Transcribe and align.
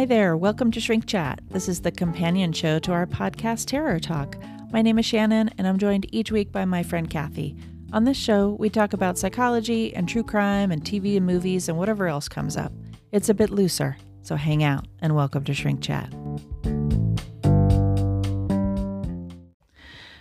Hi 0.00 0.06
there, 0.06 0.34
welcome 0.34 0.70
to 0.70 0.80
Shrink 0.80 1.04
Chat. 1.04 1.42
This 1.50 1.68
is 1.68 1.82
the 1.82 1.90
companion 1.90 2.54
show 2.54 2.78
to 2.78 2.92
our 2.92 3.04
podcast 3.04 3.66
Terror 3.66 4.00
Talk. 4.00 4.34
My 4.72 4.80
name 4.80 4.98
is 4.98 5.04
Shannon, 5.04 5.50
and 5.58 5.68
I'm 5.68 5.76
joined 5.76 6.06
each 6.10 6.32
week 6.32 6.50
by 6.50 6.64
my 6.64 6.82
friend 6.82 7.10
Kathy. 7.10 7.54
On 7.92 8.04
this 8.04 8.16
show, 8.16 8.56
we 8.58 8.70
talk 8.70 8.94
about 8.94 9.18
psychology 9.18 9.94
and 9.94 10.08
true 10.08 10.22
crime 10.22 10.72
and 10.72 10.82
TV 10.82 11.18
and 11.18 11.26
movies 11.26 11.68
and 11.68 11.76
whatever 11.76 12.06
else 12.06 12.30
comes 12.30 12.56
up. 12.56 12.72
It's 13.12 13.28
a 13.28 13.34
bit 13.34 13.50
looser, 13.50 13.98
so 14.22 14.36
hang 14.36 14.64
out 14.64 14.86
and 15.02 15.14
welcome 15.14 15.44
to 15.44 15.52
Shrink 15.52 15.82
Chat. 15.82 16.10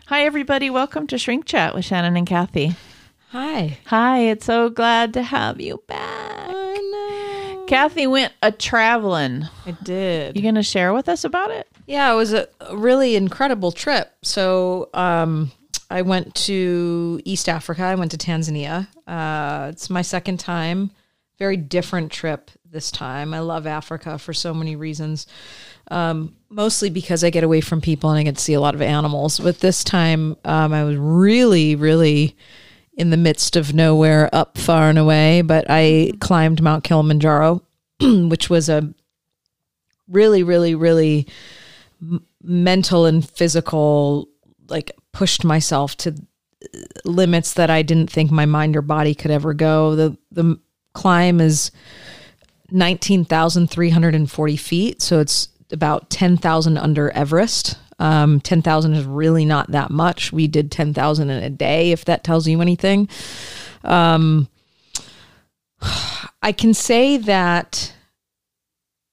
Hi, 0.07 0.25
everybody. 0.25 0.69
Welcome 0.69 1.07
to 1.07 1.17
Shrink 1.17 1.45
Chat 1.45 1.73
with 1.73 1.85
Shannon 1.85 2.17
and 2.17 2.27
Kathy. 2.27 2.75
Hi. 3.29 3.77
Hi, 3.85 4.19
it's 4.23 4.45
so 4.45 4.69
glad 4.69 5.13
to 5.13 5.23
have 5.23 5.61
you 5.61 5.81
back. 5.87 6.28
Kathy 7.69 8.07
went 8.07 8.33
a 8.41 8.51
traveling. 8.51 9.47
I 9.65 9.71
did. 9.83 10.35
You 10.35 10.41
going 10.41 10.55
to 10.55 10.63
share 10.63 10.91
with 10.91 11.07
us 11.07 11.23
about 11.23 11.51
it? 11.51 11.67
yeah, 11.85 12.11
it 12.11 12.15
was 12.15 12.33
a 12.33 12.47
a 12.61 12.75
really 12.75 13.15
incredible 13.15 13.71
trip. 13.71 14.11
So, 14.23 14.89
um, 14.93 15.51
I 15.89 16.03
went 16.03 16.35
to 16.35 17.19
East 17.25 17.49
Africa. 17.49 17.83
I 17.83 17.95
went 17.95 18.11
to 18.11 18.17
Tanzania. 18.17 18.87
Uh, 19.07 19.69
it's 19.71 19.89
my 19.89 20.01
second 20.01 20.39
time. 20.39 20.91
Very 21.39 21.57
different 21.57 22.11
trip 22.11 22.51
this 22.63 22.91
time. 22.91 23.33
I 23.33 23.39
love 23.39 23.65
Africa 23.65 24.19
for 24.19 24.33
so 24.33 24.53
many 24.53 24.75
reasons. 24.75 25.25
Um, 25.89 26.35
mostly 26.49 26.89
because 26.91 27.23
I 27.23 27.31
get 27.31 27.43
away 27.43 27.61
from 27.61 27.81
people 27.81 28.11
and 28.11 28.19
I 28.19 28.23
get 28.23 28.35
to 28.35 28.41
see 28.41 28.53
a 28.53 28.61
lot 28.61 28.75
of 28.75 28.81
animals. 28.81 29.39
But 29.39 29.59
this 29.59 29.83
time, 29.83 30.37
um, 30.45 30.73
I 30.73 30.83
was 30.83 30.97
really, 30.97 31.75
really 31.75 32.35
in 32.99 33.09
the 33.11 33.17
midst 33.17 33.55
of 33.55 33.73
nowhere, 33.73 34.29
up 34.33 34.57
far 34.57 34.89
and 34.89 34.99
away. 34.99 35.41
But 35.41 35.69
I 35.69 35.81
mm-hmm. 35.81 36.17
climbed 36.17 36.61
Mount 36.61 36.83
Kilimanjaro, 36.83 37.63
which 38.01 38.49
was 38.49 38.67
a 38.67 38.93
really, 40.09 40.43
really, 40.43 40.75
really 40.75 41.25
m- 42.01 42.25
mental 42.43 43.05
and 43.05 43.27
physical, 43.27 44.27
like 44.67 44.91
pushed 45.13 45.45
myself 45.45 45.95
to 45.97 46.11
uh, 46.11 46.77
limits 47.05 47.53
that 47.53 47.69
I 47.69 47.83
didn't 47.83 48.11
think 48.11 48.31
my 48.31 48.45
mind 48.45 48.75
or 48.75 48.81
body 48.81 49.15
could 49.15 49.31
ever 49.31 49.53
go. 49.53 49.95
The 49.95 50.17
the 50.31 50.59
climb 50.91 51.39
is 51.39 51.71
19,340 52.71 54.57
feet, 54.57 55.01
so 55.01 55.19
it's 55.21 55.47
about 55.71 56.09
10,000 56.09 56.77
under 56.77 57.09
Everest. 57.11 57.77
Um, 57.99 58.39
10,000 58.39 58.93
is 58.93 59.05
really 59.05 59.45
not 59.45 59.71
that 59.71 59.91
much. 59.91 60.31
We 60.31 60.47
did 60.47 60.71
10,000 60.71 61.29
in 61.29 61.43
a 61.43 61.49
day, 61.49 61.91
if 61.91 62.05
that 62.05 62.23
tells 62.23 62.47
you 62.47 62.61
anything. 62.61 63.09
Um, 63.83 64.47
I 66.41 66.53
can 66.53 66.73
say 66.73 67.17
that 67.17 67.93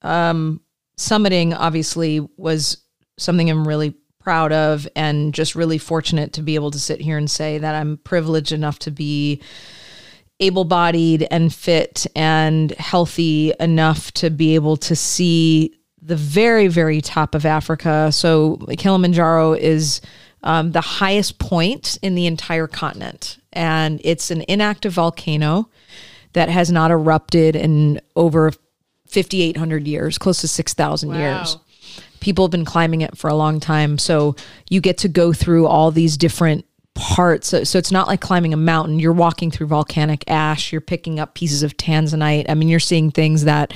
um, 0.03 0.61
summiting 0.99 1.55
obviously 1.57 2.21
was 2.37 2.79
something 3.19 3.51
I'm 3.51 3.67
really 3.67 3.95
proud 4.21 4.53
of 4.53 4.89
and 4.97 5.33
just 5.35 5.55
really 5.55 5.79
fortunate 5.79 6.33
to 6.33 6.43
be 6.43 6.55
able 6.55 6.71
to 6.71 6.81
sit 6.81 7.01
here 7.01 7.19
and 7.19 7.31
say 7.31 7.59
that 7.59 7.75
I'm 7.75 7.99
privileged 7.99 8.53
enough 8.53 8.79
to 8.81 8.91
be 8.91 9.41
able 10.41 10.65
bodied 10.65 11.27
and 11.31 11.53
fit 11.53 12.07
and 12.15 12.71
healthy 12.73 13.53
enough 13.59 14.13
to 14.13 14.31
be 14.31 14.55
able 14.55 14.77
to 14.77 14.97
see 14.97 15.76
the 16.07 16.17
very, 16.17 16.69
very 16.69 17.01
top 17.01 17.35
of 17.35 17.45
Africa. 17.45 18.11
So 18.13 18.59
Kilimanjaro 18.79 19.55
is 19.55 20.01
um, 20.45 20.71
the 20.71 20.81
highest 20.81 21.41
point 21.41 21.99
in 22.01 22.15
the 22.15 22.27
entire 22.27 22.69
continent, 22.69 23.39
and 23.53 24.01
it's 24.05 24.31
an 24.31 24.45
inactive 24.47 24.93
volcano 24.93 25.69
that 26.35 26.49
has 26.49 26.71
not 26.71 26.93
erupted 26.93 27.57
in 27.57 28.01
over 28.15 28.53
5,800 29.09 29.89
years, 29.89 30.17
close 30.17 30.41
to 30.43 30.49
6,000 30.49 31.15
years. 31.15 31.59
People 32.21 32.45
have 32.45 32.53
been 32.53 32.65
climbing 32.65 33.01
it 33.01 33.17
for 33.19 33.29
a 33.29 33.35
long 33.35 33.59
time. 33.59 33.99
So 33.99 34.37
you 34.69 34.81
get 34.81 34.99
to 34.99 35.09
go 35.09 35.33
through 35.33 35.67
all 35.67 35.91
these 35.91 36.17
different 36.17 36.65
parts. 36.95 37.49
So, 37.49 37.65
so 37.65 37.79
it's 37.79 37.93
not 37.93 38.07
like 38.07 38.21
climbing 38.21 38.53
a 38.53 38.57
mountain. 38.57 39.01
You're 39.01 39.13
walking 39.13 39.51
through 39.51 39.69
volcanic 39.69 40.25
ash. 40.29 40.73
You're 40.73 40.81
picking 40.81 41.19
up 41.19 41.35
pieces 41.35 41.63
of 41.63 41.77
tanzanite. 41.77 42.47
I 42.49 42.55
mean 42.55 42.69
you're 42.69 42.81
seeing 42.81 43.11
things 43.11 43.45
that 43.45 43.73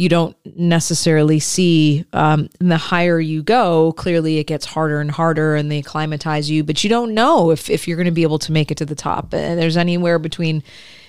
you 0.00 0.08
don't 0.08 0.34
necessarily 0.56 1.38
see 1.38 2.06
um, 2.14 2.48
the 2.58 2.78
higher 2.78 3.20
you 3.20 3.42
go 3.42 3.92
clearly 3.92 4.38
it 4.38 4.44
gets 4.44 4.64
harder 4.64 5.00
and 5.00 5.10
harder 5.10 5.56
and 5.56 5.70
they 5.70 5.78
acclimatize 5.78 6.50
you 6.50 6.64
but 6.64 6.82
you 6.82 6.88
don't 6.88 7.12
know 7.12 7.50
if, 7.50 7.68
if 7.68 7.86
you're 7.86 7.98
going 7.98 8.06
to 8.06 8.10
be 8.10 8.22
able 8.22 8.38
to 8.38 8.50
make 8.50 8.70
it 8.70 8.78
to 8.78 8.86
the 8.86 8.94
top 8.94 9.34
and 9.34 9.60
there's 9.60 9.76
anywhere 9.76 10.18
between 10.18 10.62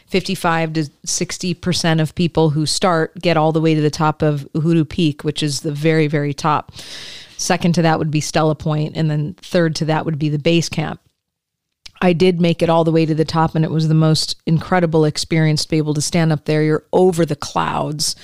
55 0.08 0.74
to 0.74 0.82
60% 1.08 2.02
of 2.02 2.14
people 2.16 2.50
who 2.50 2.66
start 2.66 3.18
get 3.22 3.38
all 3.38 3.54
the 3.54 3.62
way 3.62 3.74
to 3.74 3.80
the 3.80 3.90
top 3.90 4.22
of 4.22 4.46
Uhuru 4.54 4.88
Peak, 4.88 5.24
which 5.24 5.42
is 5.42 5.62
the 5.62 5.72
very, 5.72 6.08
very 6.08 6.34
top. 6.34 6.74
Second 7.38 7.76
to 7.76 7.82
that 7.84 7.98
would 7.98 8.12
be 8.12 8.20
Stella 8.20 8.54
Point, 8.54 8.98
and 8.98 9.10
then 9.10 9.36
third 9.36 9.74
to 9.78 9.86
that 9.86 10.04
would 10.04 10.20
be 10.20 10.28
the 10.28 10.38
base 10.38 10.68
camp. 10.68 11.00
I 12.02 12.12
did 12.12 12.42
make 12.42 12.62
it 12.62 12.70
all 12.70 12.84
the 12.84 12.92
way 12.92 13.06
to 13.06 13.16
the 13.16 13.24
top, 13.24 13.56
and 13.56 13.64
it 13.64 13.72
was 13.72 13.88
the 13.88 13.94
most 13.94 14.36
incredible 14.46 15.06
experience 15.06 15.64
to 15.64 15.70
be 15.70 15.78
able 15.78 15.94
to 15.94 16.02
stand 16.02 16.34
up 16.34 16.44
there. 16.44 16.62
You're 16.62 16.84
over 16.92 17.26
the 17.26 17.38
clouds. 17.38 18.18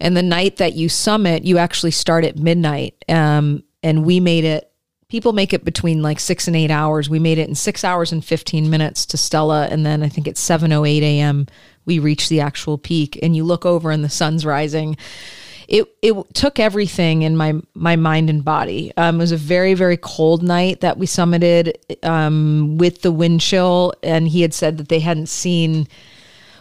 And 0.00 0.16
the 0.16 0.22
night 0.22 0.56
that 0.56 0.74
you 0.74 0.88
summit, 0.88 1.44
you 1.44 1.58
actually 1.58 1.90
start 1.90 2.24
at 2.24 2.38
midnight. 2.38 3.04
Um, 3.08 3.64
and 3.82 4.04
we 4.04 4.20
made 4.20 4.44
it 4.44 4.70
people 5.10 5.32
make 5.32 5.52
it 5.52 5.64
between 5.64 6.02
like 6.02 6.20
six 6.20 6.46
and 6.46 6.56
eight 6.56 6.70
hours. 6.70 7.10
We 7.10 7.18
made 7.18 7.36
it 7.36 7.48
in 7.48 7.54
six 7.54 7.84
hours 7.84 8.12
and 8.12 8.24
15 8.24 8.70
minutes 8.70 9.04
to 9.06 9.16
Stella. 9.16 9.66
And 9.66 9.84
then 9.84 10.02
I 10.02 10.08
think 10.08 10.26
at 10.28 10.36
7.08 10.36 11.02
a.m., 11.02 11.46
we 11.84 11.98
reached 11.98 12.28
the 12.28 12.40
actual 12.40 12.78
peak 12.78 13.18
and 13.22 13.34
you 13.34 13.44
look 13.44 13.66
over 13.66 13.90
and 13.90 14.04
the 14.04 14.08
sun's 14.08 14.46
rising. 14.46 14.96
It, 15.66 15.88
it 16.02 16.14
took 16.34 16.58
everything 16.58 17.22
in 17.22 17.36
my 17.36 17.54
my 17.74 17.94
mind 17.94 18.28
and 18.28 18.44
body. 18.44 18.92
Um, 18.96 19.16
it 19.16 19.18
was 19.18 19.32
a 19.32 19.36
very 19.36 19.74
very 19.74 19.96
cold 19.96 20.42
night 20.42 20.80
that 20.80 20.98
we 20.98 21.06
summited 21.06 21.74
um, 22.04 22.76
with 22.76 23.02
the 23.02 23.12
wind 23.12 23.40
chill, 23.40 23.92
and 24.02 24.26
he 24.26 24.42
had 24.42 24.52
said 24.52 24.78
that 24.78 24.88
they 24.88 24.98
hadn't 24.98 25.28
seen 25.28 25.86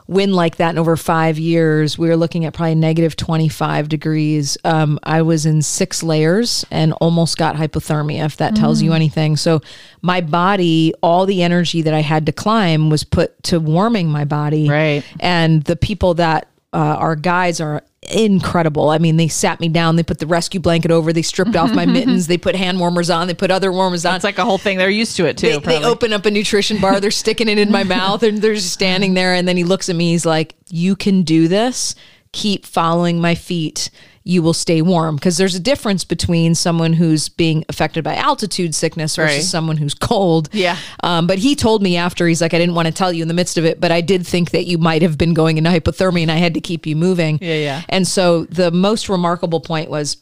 wind 0.10 0.36
like 0.36 0.58
that 0.58 0.72
in 0.72 0.80
over 0.80 0.98
five 0.98 1.38
years. 1.38 1.98
We 1.98 2.10
were 2.10 2.18
looking 2.18 2.44
at 2.44 2.54
probably 2.54 2.76
negative 2.76 3.16
25 3.16 3.88
degrees. 3.88 4.58
Um, 4.66 5.00
I 5.04 5.22
was 5.22 5.46
in 5.46 5.62
six 5.62 6.02
layers 6.02 6.66
and 6.72 6.94
almost 6.94 7.38
got 7.38 7.56
hypothermia, 7.56 8.26
if 8.26 8.38
that 8.38 8.56
tells 8.56 8.82
you 8.82 8.94
anything. 8.94 9.38
So, 9.38 9.62
my 10.02 10.22
body, 10.22 10.94
all 11.04 11.26
the 11.26 11.44
energy 11.44 11.84
that 11.84 11.94
I 11.94 12.02
had 12.02 12.26
to 12.26 12.32
climb 12.32 12.90
was 12.90 13.04
put 13.04 13.42
to 13.44 13.60
warming 13.60 14.10
my 14.10 14.26
body. 14.26 14.68
Right. 14.68 15.04
And 15.20 15.64
the 15.64 15.76
people 15.76 16.16
that 16.16 16.49
uh, 16.72 16.78
our 16.78 17.16
guides 17.16 17.60
are 17.60 17.84
incredible. 18.02 18.90
I 18.90 18.98
mean, 18.98 19.18
they 19.18 19.28
sat 19.28 19.60
me 19.60 19.70
down, 19.70 19.96
they 19.96 20.04
put 20.04 20.20
the 20.20 20.28
rescue 20.28 20.60
blanket 20.60 20.92
over, 20.92 21.12
they 21.12 21.22
stripped 21.22 21.56
off 21.56 21.72
my 21.74 21.86
mittens, 21.86 22.28
they 22.28 22.38
put 22.38 22.56
hand 22.56 22.80
warmers 22.80 23.10
on, 23.10 23.28
they 23.28 23.34
put 23.34 23.52
other 23.52 23.72
warmers 23.72 24.06
on 24.06 24.16
It's 24.16 24.24
like 24.24 24.38
a 24.38 24.46
whole 24.46 24.58
thing. 24.58 24.78
They're 24.78 24.90
used 24.90 25.16
to 25.18 25.26
it 25.26 25.38
too. 25.38 25.60
they, 25.60 25.80
they 25.80 25.84
open 25.84 26.14
up 26.14 26.26
a 26.26 26.32
nutrition 26.32 26.80
bar, 26.80 27.00
they're 27.00 27.12
sticking 27.12 27.50
it 27.50 27.58
in 27.58 27.72
my 27.72 27.84
mouth, 28.00 28.24
and 28.24 28.40
they're 28.40 28.56
just 28.56 28.72
standing 28.72 29.16
there. 29.16 29.34
And 29.34 29.48
then 29.48 29.58
he 29.58 29.64
looks 29.64 29.90
at 29.90 29.96
me, 29.96 30.12
he's 30.12 30.26
like, 30.26 30.56
You 30.70 30.96
can 30.96 31.24
do 31.24 31.48
this. 31.48 31.96
Keep 32.32 32.68
following 32.68 33.20
my 33.20 33.34
feet. 33.34 33.90
You 34.24 34.42
will 34.44 34.54
stay 34.54 34.82
warm. 34.82 35.16
Because 35.16 35.38
there's 35.38 35.56
a 35.56 35.60
difference 35.60 36.04
between 36.04 36.56
someone 36.56 36.94
who's 36.94 37.30
being 37.30 37.64
affected 37.70 38.04
by 38.04 38.16
altitude 38.16 38.76
sickness 38.76 39.16
versus 39.16 39.38
Right. 39.38 39.44
someone 39.44 39.78
who's 39.78 39.94
cold. 39.94 40.50
Yeah. 40.52 40.78
Um, 41.04 41.26
but 41.28 41.40
he 41.40 41.56
told 41.56 41.82
me 41.82 41.98
after, 41.98 42.28
he's 42.28 42.42
like, 42.42 42.54
I 42.54 42.58
didn't 42.60 42.76
want 42.76 42.88
to 42.88 42.94
tell 42.94 43.12
you 43.14 43.22
in 43.22 43.28
the 43.28 43.34
midst 43.34 43.58
of 43.58 43.66
it, 43.66 43.80
but 43.80 43.92
I 43.92 44.02
did 44.02 44.26
think 44.28 44.52
that 44.52 44.66
you 44.66 44.78
might 44.78 45.02
have 45.02 45.18
been 45.18 45.34
going 45.34 45.58
into 45.58 45.70
hypothermia 45.70 46.24
and 46.24 46.32
I 46.32 46.38
had 46.38 46.54
to 46.56 46.62
keep 46.62 46.86
you 46.86 46.96
moving. 46.96 47.40
Yeah, 47.42 47.56
yeah. 47.56 47.82
And 47.90 48.08
so 48.08 48.46
the 48.46 48.72
most 48.72 49.10
remarkable 49.10 49.60
point 49.62 49.90
was 49.90 50.18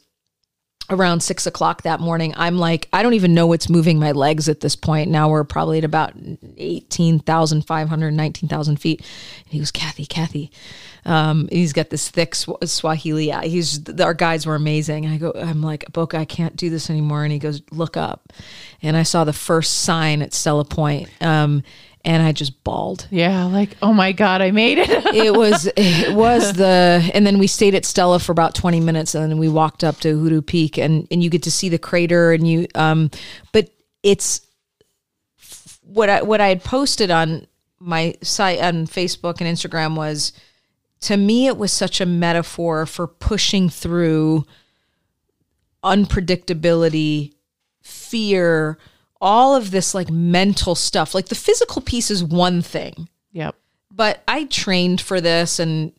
around 0.90 1.22
six 1.22 1.46
o'clock 1.46 1.82
that 1.84 2.00
morning, 2.00 2.34
I'm 2.38 2.58
like, 2.58 2.88
I 2.94 3.04
don't 3.04 3.14
even 3.14 3.34
know 3.34 3.48
what's 3.48 3.70
moving 3.70 4.00
my 4.00 4.12
legs 4.12 4.48
at 4.48 4.62
this 4.62 4.76
point. 4.76 5.10
Now 5.10 5.30
we're 5.30 5.44
probably 5.44 5.80
at 5.80 5.84
about 5.84 6.14
18,500, 6.58 8.12
19,000 8.12 8.78
feet. 8.78 9.00
And 9.00 9.54
he 9.54 9.60
goes, 9.60 9.72
Kathy, 9.72 10.06
Kathy. 10.06 10.52
Um, 11.06 11.48
he's 11.52 11.74
got 11.74 11.90
this 11.90 12.10
thick 12.10 12.36
Swahili. 12.36 13.32
He's 13.48 13.88
our 14.00 14.14
guides 14.14 14.46
were 14.46 14.56
amazing. 14.56 15.06
I 15.06 15.18
go, 15.18 15.32
I'm 15.36 15.62
like, 15.62 15.92
Boca, 15.94 16.18
I 16.18 16.26
can't 16.26 16.56
do 16.56 16.70
this 16.70 16.90
anymore. 16.90 17.24
And 17.24 17.32
he 17.32 17.40
goes, 17.40 17.62
look 17.72 17.96
up. 17.96 18.34
And 18.82 18.98
I 18.98 19.04
saw 19.04 19.24
the 19.24 19.34
first 19.34 19.82
sign 19.82 20.22
at 20.22 20.34
Stella 20.34 20.66
Point. 20.66 21.10
Um, 21.22 21.64
and 22.08 22.24
I 22.24 22.32
just 22.32 22.64
bawled 22.64 23.06
yeah, 23.12 23.44
like, 23.44 23.76
oh 23.82 23.92
my 23.92 24.14
God, 24.14 24.42
I 24.42 24.52
made 24.52 24.78
it. 24.78 24.90
it 25.14 25.34
was 25.36 25.70
it 25.76 26.16
was 26.16 26.54
the 26.54 27.12
and 27.14 27.28
then 27.28 27.38
we 27.38 27.48
stayed 27.48 27.76
at 27.76 27.84
Stella 27.84 28.18
for 28.20 28.32
about 28.32 28.56
20 28.56 28.80
minutes 28.80 29.14
and 29.14 29.30
then 29.30 29.38
we 29.38 29.50
walked 29.50 29.84
up 29.84 30.00
to 30.00 30.18
Uhuru 30.18 30.46
Peak 30.46 30.78
and 30.78 31.06
and 31.12 31.22
you 31.22 31.30
get 31.30 31.44
to 31.44 31.52
see 31.52 31.68
the 31.68 31.78
crater 31.78 32.32
and 32.32 32.48
you 32.48 32.66
um 32.76 33.12
but 33.52 33.70
it's 34.04 34.48
what 35.84 36.10
I 36.10 36.22
what 36.22 36.40
I 36.40 36.48
had 36.48 36.64
posted 36.64 37.12
on 37.12 37.46
my 37.80 38.16
site 38.24 38.62
on 38.62 38.88
Facebook 38.88 39.42
and 39.42 39.58
Instagram 39.58 39.98
was 39.98 40.32
to 41.02 41.18
me 41.18 41.48
it 41.48 41.58
was 41.58 41.74
such 41.74 42.00
a 42.00 42.06
metaphor 42.06 42.86
for 42.86 43.06
pushing 43.06 43.68
through 43.70 44.46
unpredictability, 45.84 47.34
fear, 47.82 48.78
all 49.22 49.56
of 49.56 49.72
this 49.72 49.94
like 49.94 50.10
mental 50.10 50.76
stuff. 50.76 51.14
Like 51.14 51.28
the 51.28 51.36
physical 51.36 51.82
piece 51.82 52.12
is 52.12 52.24
one 52.24 52.62
thing 52.62 53.10
yep. 53.32 53.56
but 53.92 54.24
I 54.28 54.46
trained 54.46 55.02
for 55.02 55.22
this 55.22 55.60
and 55.60 55.94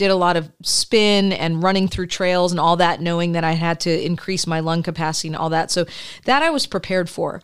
did 0.00 0.10
a 0.10 0.16
lot 0.16 0.38
of 0.38 0.50
spin 0.62 1.30
and 1.30 1.62
running 1.62 1.86
through 1.86 2.06
trails 2.06 2.52
and 2.52 2.58
all 2.58 2.76
that, 2.76 3.02
knowing 3.02 3.32
that 3.32 3.44
I 3.44 3.52
had 3.52 3.80
to 3.80 4.04
increase 4.04 4.46
my 4.46 4.60
lung 4.60 4.82
capacity 4.82 5.28
and 5.28 5.36
all 5.36 5.50
that. 5.50 5.70
So 5.70 5.84
that 6.24 6.42
I 6.42 6.48
was 6.48 6.66
prepared 6.66 7.10
for. 7.10 7.42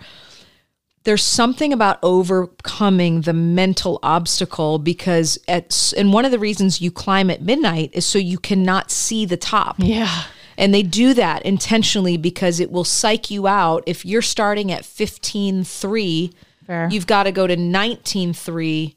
There's 1.05 1.23
something 1.23 1.75
about 1.75 1.99
overcoming 2.03 3.21
the 3.21 3.35
mental 3.35 3.99
obstacle 4.03 4.79
because 4.79 5.39
at 5.47 5.93
and 5.99 6.15
one 6.15 6.25
of 6.25 6.31
the 6.31 6.39
reasons 6.39 6.81
you 6.81 6.91
climb 6.91 7.31
at 7.31 7.43
midnight 7.43 7.91
is 7.93 8.07
so 8.07 8.19
you 8.19 8.39
cannot 8.39 8.91
see 8.91 9.27
the 9.27 9.37
top. 9.37 9.77
Yeah. 9.79 10.23
And 10.59 10.73
they 10.73 10.83
do 10.83 11.13
that 11.15 11.43
intentionally 11.45 12.17
because 12.17 12.61
it 12.61 12.71
will 12.71 12.85
psych 12.85 13.31
you 13.31 13.47
out. 13.47 13.83
If 13.87 14.05
you're 14.07 14.23
starting 14.23 14.73
at 14.73 14.83
15.3, 14.83 16.33
Fair. 16.67 16.89
you've 16.91 17.07
got 17.07 17.25
to 17.25 17.33
go 17.33 17.47
to 17.47 17.57
19.3 17.57 18.95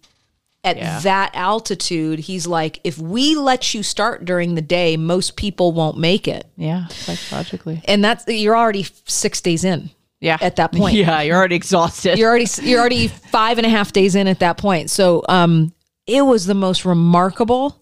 at 0.63 0.77
Yeah. 0.77 0.99
that 1.01 1.31
altitude. 1.35 2.19
He's 2.19 2.45
like, 2.47 2.79
if 2.83 2.97
we 2.97 3.35
let 3.35 3.73
you 3.73 3.83
start 3.83 4.25
during 4.25 4.55
the 4.55 4.61
day, 4.61 4.97
most 4.97 5.35
people 5.35 5.71
won't 5.71 5.97
make 5.97 6.27
it. 6.27 6.45
Yeah. 6.57 6.87
Psychologically. 6.87 7.81
And 7.85 8.03
that's, 8.03 8.25
you're 8.27 8.57
already 8.57 8.85
six 9.05 9.39
days 9.41 9.63
in 9.63 9.89
Yeah. 10.19 10.37
at 10.41 10.57
that 10.57 10.71
point. 10.73 10.95
Yeah. 10.97 11.21
You're 11.21 11.37
already 11.37 11.55
exhausted. 11.55 12.17
You're 12.17 12.29
already, 12.29 12.47
you're 12.61 12.79
already 12.79 13.07
five 13.07 13.57
and 13.57 13.65
a 13.65 13.69
half 13.69 13.91
days 13.93 14.15
in 14.15 14.27
at 14.27 14.39
that 14.39 14.57
point. 14.57 14.89
So, 14.89 15.23
um, 15.29 15.73
it 16.07 16.23
was 16.23 16.45
the 16.47 16.55
most 16.55 16.85
remarkable, 16.85 17.79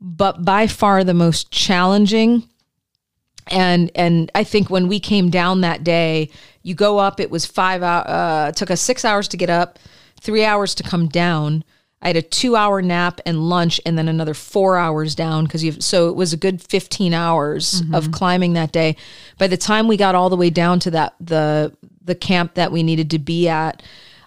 but 0.00 0.44
by 0.44 0.66
far 0.68 1.02
the 1.02 1.12
most 1.14 1.50
challenging 1.50 2.48
and 3.48 3.90
and 3.94 4.30
I 4.34 4.44
think 4.44 4.70
when 4.70 4.88
we 4.88 5.00
came 5.00 5.30
down 5.30 5.60
that 5.60 5.84
day, 5.84 6.30
you 6.62 6.74
go 6.74 6.98
up. 6.98 7.20
It 7.20 7.30
was 7.30 7.46
five 7.46 7.82
hour. 7.82 8.04
Uh, 8.06 8.52
took 8.52 8.70
us 8.70 8.80
six 8.80 9.04
hours 9.04 9.28
to 9.28 9.36
get 9.36 9.50
up, 9.50 9.78
three 10.20 10.44
hours 10.44 10.74
to 10.76 10.82
come 10.82 11.08
down. 11.08 11.64
I 12.00 12.08
had 12.08 12.16
a 12.16 12.22
two 12.22 12.54
hour 12.54 12.82
nap 12.82 13.20
and 13.24 13.48
lunch, 13.48 13.80
and 13.86 13.96
then 13.96 14.08
another 14.08 14.34
four 14.34 14.76
hours 14.76 15.14
down 15.14 15.44
because 15.44 15.64
you. 15.64 15.72
So 15.80 16.08
it 16.08 16.16
was 16.16 16.32
a 16.32 16.36
good 16.36 16.62
fifteen 16.62 17.14
hours 17.14 17.82
of 17.94 18.12
climbing 18.12 18.52
that 18.54 18.72
day. 18.72 18.96
By 19.38 19.46
the 19.46 19.56
time 19.56 19.88
we 19.88 19.96
got 19.96 20.14
all 20.14 20.28
the 20.28 20.36
way 20.36 20.50
down 20.50 20.80
to 20.80 20.90
that 20.90 21.14
the 21.18 21.74
the 22.02 22.14
camp 22.14 22.54
that 22.54 22.72
we 22.72 22.82
needed 22.82 23.10
to 23.10 23.18
be 23.18 23.48
at, 23.48 23.82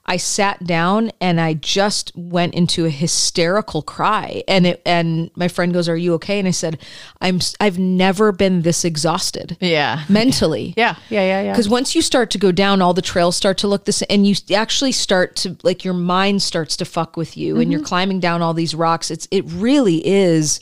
I 0.09 0.18
sat 0.18 0.63
down 0.63 1.12
and 1.19 1.42
I 1.42 1.54
just 1.54 2.13
went 2.15 2.54
into 2.54 2.86
a 2.86 2.89
hysterical 2.89 3.81
cry. 3.81 4.44
And 4.48 4.65
it 4.65 4.81
and 4.86 5.30
my 5.36 5.48
friend 5.48 5.74
goes, 5.74 5.89
"Are 5.89 5.98
you 5.98 6.13
okay?" 6.15 6.39
And 6.39 6.48
I 6.48 6.51
said, 6.51 6.80
"I'm. 7.19 7.39
I've 7.59 7.77
never 7.77 8.31
been 8.31 8.62
this 8.62 8.86
exhausted 8.86 9.57
yeah. 9.59 10.04
mentally." 10.09 10.74
Yeah. 10.77 10.95
Yeah. 11.09 11.21
Yeah. 11.21 11.42
Yeah. 11.42 11.51
Because 11.51 11.68
once 11.68 11.95
you 11.95 12.01
start 12.01 12.30
to 12.31 12.38
go 12.38 12.51
down, 12.51 12.81
all 12.81 12.94
the 12.94 13.01
trails 13.01 13.36
start 13.36 13.57
to 13.59 13.68
look 13.68 13.86
the 13.86 13.92
same, 13.92 14.07
and 14.09 14.27
you 14.27 14.36
actually 14.56 14.92
start 14.92 15.36
to 15.38 15.57
like 15.63 15.83
your 15.83 15.94
mind 15.94 16.42
starts 16.42 16.77
to 16.77 16.86
fuck 16.86 17.18
with 17.18 17.36
you, 17.36 17.59
and 17.59 17.71
you're 17.71 17.80
mm-hmm. 17.80 17.88
climbing 17.88 18.19
down 18.19 18.42
all 18.42 18.54
these 18.54 18.75
rocks. 18.75 19.09
It's 19.09 19.27
it 19.31 19.44
really 19.48 20.06
is 20.06 20.59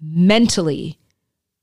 mentally 0.00 0.98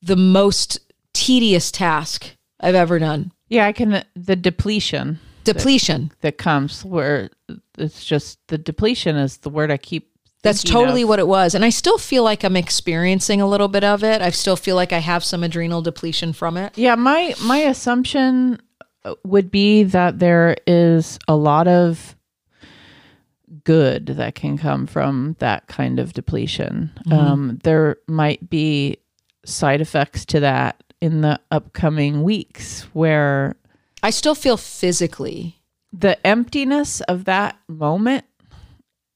the 0.01 0.15
most 0.15 0.79
tedious 1.13 1.71
task 1.71 2.31
I've 2.59 2.75
ever 2.75 2.99
done. 2.99 3.31
Yeah. 3.49 3.65
I 3.65 3.71
can, 3.71 4.03
the 4.15 4.35
depletion 4.35 5.19
Depletion. 5.53 6.11
that 6.21 6.37
comes 6.37 6.83
where 6.85 7.29
it's 7.77 8.05
just 8.05 8.39
the 8.47 8.57
depletion 8.57 9.15
is 9.15 9.37
the 9.37 9.49
word 9.49 9.71
I 9.71 9.77
keep. 9.77 10.11
That's 10.43 10.63
totally 10.63 11.01
of. 11.01 11.09
what 11.09 11.19
it 11.19 11.27
was. 11.27 11.55
And 11.55 11.65
I 11.65 11.69
still 11.69 11.97
feel 11.97 12.23
like 12.23 12.43
I'm 12.43 12.55
experiencing 12.55 13.41
a 13.41 13.47
little 13.47 13.67
bit 13.67 13.83
of 13.83 14.03
it. 14.03 14.21
I 14.21 14.29
still 14.29 14.55
feel 14.55 14.75
like 14.75 14.93
I 14.93 14.99
have 14.99 15.23
some 15.23 15.43
adrenal 15.43 15.81
depletion 15.81 16.31
from 16.31 16.57
it. 16.57 16.77
Yeah, 16.77 16.95
my 16.95 17.33
my 17.43 17.57
assumption 17.57 18.61
uh, 19.03 19.15
would 19.25 19.51
be 19.51 19.83
that 19.83 20.19
there 20.19 20.55
is 20.65 21.19
a 21.27 21.35
lot 21.35 21.67
of 21.67 22.15
good 23.63 24.07
that 24.07 24.35
can 24.35 24.57
come 24.57 24.87
from 24.87 25.35
that 25.39 25.67
kind 25.67 25.99
of 25.99 26.13
depletion. 26.13 26.91
Um, 27.11 27.59
there 27.63 27.97
might 28.07 28.49
be 28.49 28.97
side 29.45 29.81
effects 29.81 30.25
to 30.27 30.39
that 30.41 30.83
in 31.01 31.21
the 31.21 31.39
upcoming 31.51 32.23
weeks 32.23 32.83
where 32.93 33.55
I 34.03 34.09
still 34.11 34.35
feel 34.35 34.57
physically. 34.57 35.59
the 35.93 36.15
emptiness 36.25 37.01
of 37.01 37.25
that 37.25 37.57
moment 37.67 38.25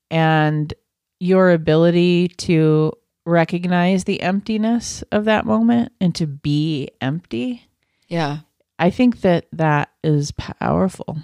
and 0.10 0.74
your 1.20 1.52
ability 1.52 2.30
to 2.30 2.94
recognize 3.26 4.06
the 4.06 4.22
emptiness 4.22 5.04
of 5.12 5.26
that 5.26 5.46
moment 5.46 5.92
and 6.02 6.16
to 6.16 6.26
be 6.26 6.90
empty 7.00 7.68
Yeah. 8.08 8.40
i 8.80 8.90
think 8.90 9.22
that 9.22 9.46
that 9.54 9.92
is 10.04 10.32
powerful 10.32 11.18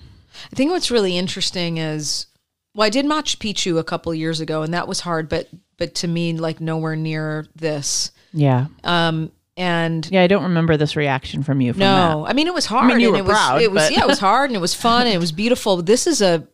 I 0.51 0.56
think 0.56 0.69
what's 0.69 0.92
really 0.92 1.18
interesting 1.18 1.77
is 1.77 2.27
well, 2.75 2.86
I 2.86 2.92
did 2.92 3.07
Machu 3.07 3.38
Picchu 3.38 3.80
a 3.80 3.83
couple 3.83 4.13
years 4.13 4.39
ago 4.39 4.62
and 4.62 4.71
that 4.75 4.88
was 4.88 5.00
hard, 5.00 5.27
but 5.30 5.48
but 5.80 5.95
to 5.95 6.07
me, 6.07 6.33
like 6.33 6.62
nowhere 6.62 6.95
near 6.95 7.48
this. 7.56 8.12
yeah 8.33 8.68
Um 8.83 9.31
and 9.57 10.07
yeah 10.12 10.21
i 10.21 10.27
don't 10.27 10.44
remember 10.44 10.77
this 10.77 10.95
reaction 10.95 11.44
from 11.44 11.59
you 11.59 11.74
from 11.74 11.80
no, 11.81 12.25
I 12.27 12.33
mean 12.33 12.48
it 12.48 12.54
was 12.54 12.65
hard. 12.68 12.86
I 12.86 12.88
mean, 12.88 13.00
you 13.01 13.07
and 13.07 13.15
were 13.15 13.19
it 13.19 13.25
was, 13.25 13.38
proud, 13.38 13.62
It 13.62 13.71
was 13.71 13.92
yeah, 13.92 14.01
it 14.01 14.07
was 14.07 14.19
hard 14.30 14.50
and 14.50 14.56
it 14.56 14.62
was 14.62 14.74
fun 14.74 15.07
and 15.07 15.15
it 15.15 15.19
was 15.19 15.31
beautiful. 15.31 15.81
This 15.81 16.07
is 16.07 16.21
a 16.21 16.48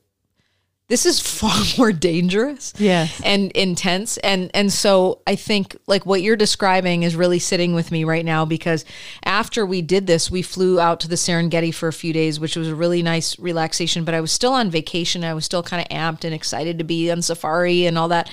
this 0.90 1.06
is 1.06 1.20
far 1.20 1.56
more 1.78 1.92
dangerous. 1.92 2.74
yes 2.78 3.20
and 3.24 3.52
intense 3.54 4.18
and 4.18 4.52
and 4.54 4.72
so 4.72 5.22
i 5.26 5.36
think 5.36 5.76
like 5.88 6.06
what 6.06 6.22
you're 6.22 6.36
describing 6.36 7.04
is 7.04 7.16
really 7.16 7.40
sitting 7.40 7.74
with 7.74 7.92
me 7.92 8.04
right 8.04 8.26
now 8.26 8.46
because 8.46 8.86
after 9.24 9.66
we 9.66 9.82
did 9.82 10.08
this 10.08 10.30
we 10.30 10.42
flew 10.42 10.80
out 10.80 11.00
to 11.00 11.08
the 11.08 11.16
serengeti 11.16 11.74
for 11.74 11.88
a 11.88 11.94
few 11.94 12.14
days 12.14 12.40
which 12.40 12.56
was 12.56 12.68
a 12.68 12.76
really 12.76 13.02
nice 13.02 13.40
relaxation 13.40 14.04
but 14.04 14.14
i 14.14 14.22
was 14.22 14.32
still 14.32 14.54
on 14.54 14.70
vacation 14.70 15.24
i 15.24 15.34
was 15.34 15.46
still 15.46 15.64
kind 15.64 15.82
of 15.82 15.88
amped 15.98 16.24
and 16.24 16.34
excited 16.34 16.78
to 16.78 16.84
be 16.84 17.10
on 17.10 17.22
safari 17.22 17.86
and 17.86 17.98
all 17.98 18.10
that 18.10 18.30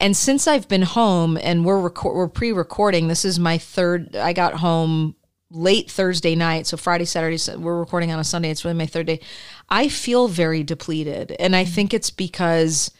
and 0.00 0.16
since 0.16 0.46
i've 0.46 0.68
been 0.68 0.82
home 0.82 1.38
and 1.42 1.64
we're 1.64 1.80
we're 1.80 2.28
pre-recording 2.28 3.08
this 3.08 3.24
is 3.24 3.38
my 3.38 3.58
third 3.58 4.14
i 4.16 4.32
got 4.32 4.54
home 4.54 5.14
late 5.50 5.90
Thursday 5.90 6.34
night. 6.34 6.66
So 6.66 6.76
Friday, 6.76 7.04
Saturday, 7.04 7.38
we're 7.56 7.78
recording 7.78 8.10
on 8.10 8.18
a 8.18 8.24
Sunday. 8.24 8.50
It's 8.50 8.64
really 8.64 8.76
my 8.76 8.86
third 8.86 9.06
day. 9.06 9.20
I 9.68 9.88
feel 9.88 10.28
very 10.28 10.62
depleted. 10.62 11.32
And 11.38 11.54
I 11.54 11.64
think 11.64 11.94
it's 11.94 12.10
because 12.10 12.90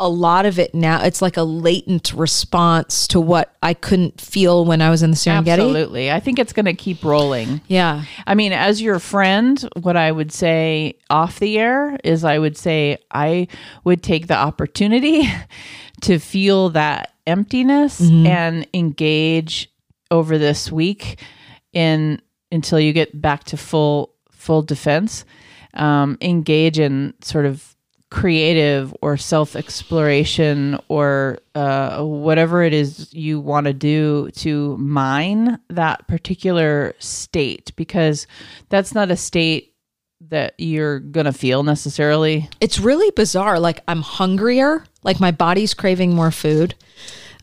a 0.00 0.08
lot 0.08 0.46
of 0.46 0.58
it 0.60 0.74
now, 0.74 1.02
it's 1.02 1.20
like 1.20 1.36
a 1.36 1.42
latent 1.42 2.12
response 2.12 3.08
to 3.08 3.20
what 3.20 3.56
I 3.62 3.74
couldn't 3.74 4.20
feel 4.20 4.64
when 4.64 4.80
I 4.80 4.90
was 4.90 5.02
in 5.02 5.10
the 5.10 5.16
Serengeti. 5.16 5.48
absolutely 5.48 6.10
i 6.12 6.20
think 6.20 6.38
it's 6.38 6.52
going 6.52 6.66
to 6.66 6.72
keep 6.74 7.02
rolling 7.04 7.60
Yeah. 7.66 8.04
I 8.26 8.34
mean, 8.34 8.52
as 8.52 8.80
your 8.80 8.98
friend, 9.00 9.60
what 9.80 9.96
I 9.96 10.12
would 10.12 10.30
say 10.32 10.98
off 11.10 11.40
the 11.40 11.58
air 11.58 11.98
is 12.04 12.22
I 12.24 12.38
would 12.38 12.56
say 12.56 12.98
I 13.10 13.48
would 13.84 14.02
take 14.02 14.28
the 14.28 14.36
opportunity 14.36 15.28
to 16.02 16.18
feel 16.20 16.70
that 16.70 17.12
emptiness 17.26 18.00
and 18.00 18.66
engage 18.72 19.70
over 20.10 20.38
this 20.38 20.70
week 20.72 21.20
in 21.72 22.22
until 22.52 22.78
you 22.80 22.92
get 22.92 23.20
back 23.20 23.44
to 23.44 23.56
full 23.56 24.14
full 24.30 24.62
defense. 24.62 25.24
Um, 25.74 26.16
engage 26.22 26.78
in 26.78 27.14
sort 27.20 27.44
of 27.46 27.74
creative 28.10 28.94
or 29.02 29.16
self 29.16 29.54
exploration 29.54 30.78
or 30.88 31.38
uh, 31.54 32.02
whatever 32.02 32.62
it 32.62 32.72
is 32.72 33.12
you 33.12 33.40
want 33.40 33.66
to 33.66 33.72
do 33.72 34.30
to 34.30 34.76
mine 34.78 35.58
that 35.68 36.06
particular 36.08 36.94
state 36.98 37.72
because 37.76 38.26
that's 38.70 38.94
not 38.94 39.10
a 39.10 39.16
state 39.16 39.74
that 40.20 40.54
you're 40.58 40.98
gonna 40.98 41.32
feel 41.32 41.62
necessarily. 41.62 42.48
It's 42.60 42.80
really 42.80 43.10
bizarre. 43.12 43.60
Like 43.60 43.80
I'm 43.86 44.02
hungrier, 44.02 44.84
like 45.02 45.20
my 45.20 45.30
body's 45.30 45.74
craving 45.74 46.14
more 46.14 46.30
food. 46.30 46.74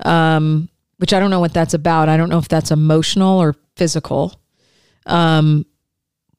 Um, 0.04 0.70
which 0.98 1.14
I 1.14 1.20
don't 1.20 1.30
know 1.30 1.40
what 1.40 1.54
that's 1.54 1.74
about. 1.74 2.10
I 2.10 2.18
don't 2.18 2.30
know 2.30 2.38
if 2.38 2.48
that's 2.48 2.72
emotional 2.72 3.40
or 3.40 3.56
physical. 3.76 4.40
Um, 5.06 5.66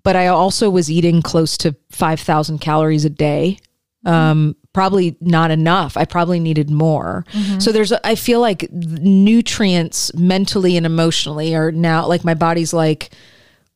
but 0.03 0.17
I 0.17 0.29
also 0.29 0.71
was 0.71 0.91
eating 0.91 1.23
close 1.23 1.59
to 1.59 1.75
5,000 1.91 2.59
calories 2.59 3.05
a 3.05 3.11
day. 3.11 3.59
Um, 4.07 4.55
probably 4.73 5.17
not 5.21 5.51
enough. 5.51 5.97
I 5.97 6.05
probably 6.05 6.39
needed 6.39 6.71
more. 6.71 7.25
So 7.59 7.73
there's, 7.73 7.93
a, 7.93 8.07
I 8.07 8.15
feel 8.15 8.41
like 8.41 8.71
nutrients 8.73 10.13
mentally 10.15 10.77
and 10.77 10.85
emotionally 10.87 11.55
are 11.55 11.73
now 11.73 12.07
like 12.07 12.25
my 12.25 12.35
body's 12.35 12.73
like, 12.73 13.11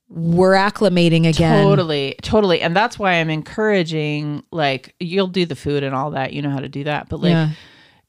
we're 0.08 0.52
acclimating 0.54 1.26
again. 1.28 1.62
Totally, 1.64 2.16
totally. 2.22 2.60
And 2.60 2.74
that's 2.74 2.98
why 2.98 3.14
I'm 3.14 3.30
encouraging 3.30 4.42
like 4.50 4.94
you'll 4.98 5.28
do 5.28 5.46
the 5.46 5.54
food 5.56 5.82
and 5.84 5.94
all 5.94 6.10
that. 6.12 6.32
You 6.32 6.42
know 6.42 6.50
how 6.50 6.58
to 6.60 6.68
do 6.68 6.84
that. 6.84 7.08
But 7.08 7.20
like 7.20 7.30
Yeah. 7.30 7.50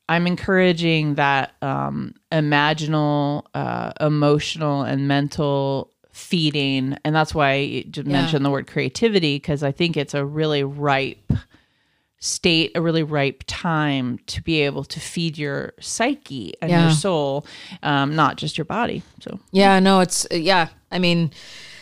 I'm 0.09 0.27
encouraging 0.27 1.15
that 1.15 1.53
um 1.61 2.15
imaginal, 2.31 3.45
uh 3.53 3.91
emotional 4.01 4.81
and 4.83 5.07
mental 5.07 5.91
feeding. 6.11 6.97
And 7.05 7.15
that's 7.15 7.33
why 7.35 7.49
I 7.51 7.85
Yeah. 7.95 8.01
mentioned 8.03 8.43
the 8.43 8.49
word 8.49 8.67
creativity 8.67 9.35
because 9.37 9.63
I 9.63 9.71
think 9.71 9.95
it's 9.95 10.13
a 10.13 10.25
really 10.25 10.63
ripe 10.63 11.31
state, 12.21 12.71
a 12.75 12.81
really 12.81 13.03
ripe 13.03 13.43
time 13.47 14.19
to 14.27 14.41
be 14.41 14.61
able 14.61 14.83
to 14.85 14.99
feed 14.99 15.37
your 15.37 15.73
psyche 15.81 16.53
and 16.61 16.69
Yeah. 16.71 16.83
your 16.83 16.91
soul, 16.91 17.45
um, 17.83 18.15
not 18.15 18.37
just 18.37 18.57
your 18.57 18.65
body. 18.65 19.01
So 19.21 19.39
Yeah, 19.51 19.79
no, 19.79 19.99
it's 19.99 20.25
yeah. 20.31 20.67
I 20.91 20.99
mean, 20.99 21.31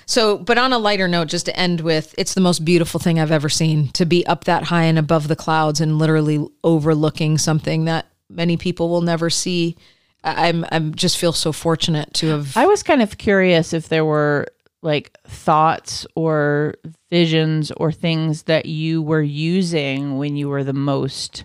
so 0.05 0.37
but 0.37 0.57
on 0.57 0.71
a 0.73 0.77
lighter 0.79 1.07
note, 1.09 1.27
just 1.27 1.45
to 1.47 1.55
end 1.59 1.81
with, 1.81 2.15
it's 2.17 2.33
the 2.33 2.41
most 2.41 2.63
beautiful 2.65 2.99
thing 2.99 3.19
I've 3.19 3.31
ever 3.31 3.49
seen 3.49 3.89
to 3.89 4.05
be 4.05 4.25
up 4.27 4.45
that 4.45 4.63
high 4.63 4.83
and 4.85 4.97
above 4.97 5.27
the 5.27 5.35
clouds 5.35 5.81
and 5.81 5.99
literally 5.99 6.43
overlooking 6.63 7.37
something 7.37 7.85
that 7.85 8.07
many 8.29 8.55
people 8.57 8.89
will 8.89 9.01
never 9.01 9.29
see 9.29 9.75
I'm 10.23 10.65
I'm 10.71 10.93
just 10.95 11.17
feel 11.17 11.31
so 11.31 11.53
fortunate 11.53 12.13
to 12.15 12.27
have. 12.27 12.57
I 12.57 12.65
was 12.65 12.83
kind 12.83 13.01
of 13.01 13.17
curious 13.17 13.71
if 13.71 13.87
there 13.87 14.03
were 14.03 14.47
like 14.81 15.17
thoughts 15.25 16.05
or 16.15 16.75
visions 17.09 17.71
or 17.71 17.91
things 17.91 18.43
that 18.43 18.65
you 18.65 19.01
were 19.01 19.21
using 19.21 20.17
when 20.17 20.35
you 20.35 20.47
were 20.47 20.63
the 20.63 20.73
most 20.73 21.43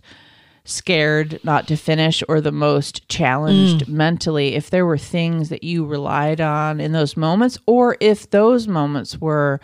scared 0.67 1.39
not 1.45 1.67
to 1.69 1.77
finish 1.77 2.23
or 2.29 2.41
the 2.41 2.53
most 2.53 3.07
challenged 3.09 3.87
mentally 3.87 4.55
if 4.55 4.71
there 4.71 4.87
were 4.87 4.97
things 4.97 5.51
that 5.51 5.63
you 5.63 5.85
relied 5.85 6.41
on 6.41 6.81
in 6.81 6.93
those 6.93 7.19
moments 7.19 7.59
or 7.67 7.99
if 8.01 8.31
those 8.31 8.67
moments 8.67 9.21
were 9.21 9.61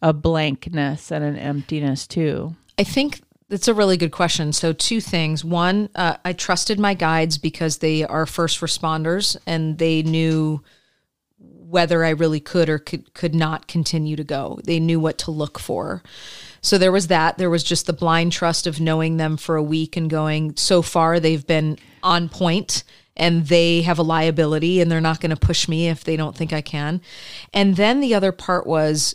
a 0.00 0.12
blankness 0.12 1.10
and 1.10 1.24
an 1.24 1.36
emptiness 1.36 2.06
too 2.06 2.54
I 2.78 2.84
think 2.84 3.20
that's 3.48 3.68
a 3.68 3.74
really 3.74 3.96
good 3.96 4.10
question. 4.10 4.52
So, 4.52 4.72
two 4.72 5.00
things. 5.00 5.44
One, 5.44 5.88
uh, 5.94 6.16
I 6.24 6.32
trusted 6.32 6.80
my 6.80 6.94
guides 6.94 7.38
because 7.38 7.78
they 7.78 8.04
are 8.04 8.26
first 8.26 8.60
responders 8.60 9.36
and 9.46 9.78
they 9.78 10.02
knew 10.02 10.62
whether 11.68 12.04
I 12.04 12.10
really 12.10 12.40
could 12.40 12.68
or 12.68 12.78
could, 12.78 13.14
could 13.14 13.34
not 13.34 13.66
continue 13.66 14.16
to 14.16 14.24
go. 14.24 14.58
They 14.64 14.80
knew 14.80 15.00
what 15.00 15.18
to 15.18 15.30
look 15.30 15.58
for. 15.58 16.02
So, 16.60 16.78
there 16.78 16.92
was 16.92 17.08
that. 17.08 17.36
There 17.36 17.50
was 17.50 17.64
just 17.64 17.86
the 17.86 17.92
blind 17.92 18.32
trust 18.32 18.66
of 18.66 18.80
knowing 18.80 19.16
them 19.16 19.36
for 19.36 19.56
a 19.56 19.62
week 19.62 19.96
and 19.96 20.08
going, 20.08 20.56
so 20.56 20.80
far, 20.82 21.20
they've 21.20 21.46
been 21.46 21.78
on 22.02 22.28
point 22.28 22.84
and 23.16 23.46
they 23.46 23.82
have 23.82 23.98
a 23.98 24.02
liability 24.02 24.80
and 24.80 24.90
they're 24.90 25.00
not 25.00 25.20
going 25.20 25.30
to 25.30 25.36
push 25.36 25.68
me 25.68 25.88
if 25.88 26.04
they 26.04 26.16
don't 26.16 26.36
think 26.36 26.52
I 26.52 26.60
can. 26.60 27.00
And 27.52 27.76
then 27.76 28.00
the 28.00 28.14
other 28.14 28.32
part 28.32 28.66
was, 28.66 29.14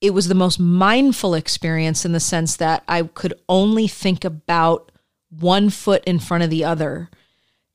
it 0.00 0.14
was 0.14 0.28
the 0.28 0.34
most 0.34 0.60
mindful 0.60 1.34
experience 1.34 2.04
in 2.04 2.12
the 2.12 2.20
sense 2.20 2.56
that 2.56 2.84
I 2.86 3.02
could 3.02 3.34
only 3.48 3.88
think 3.88 4.24
about 4.24 4.92
one 5.30 5.70
foot 5.70 6.04
in 6.04 6.18
front 6.18 6.44
of 6.44 6.50
the 6.50 6.64
other. 6.64 7.10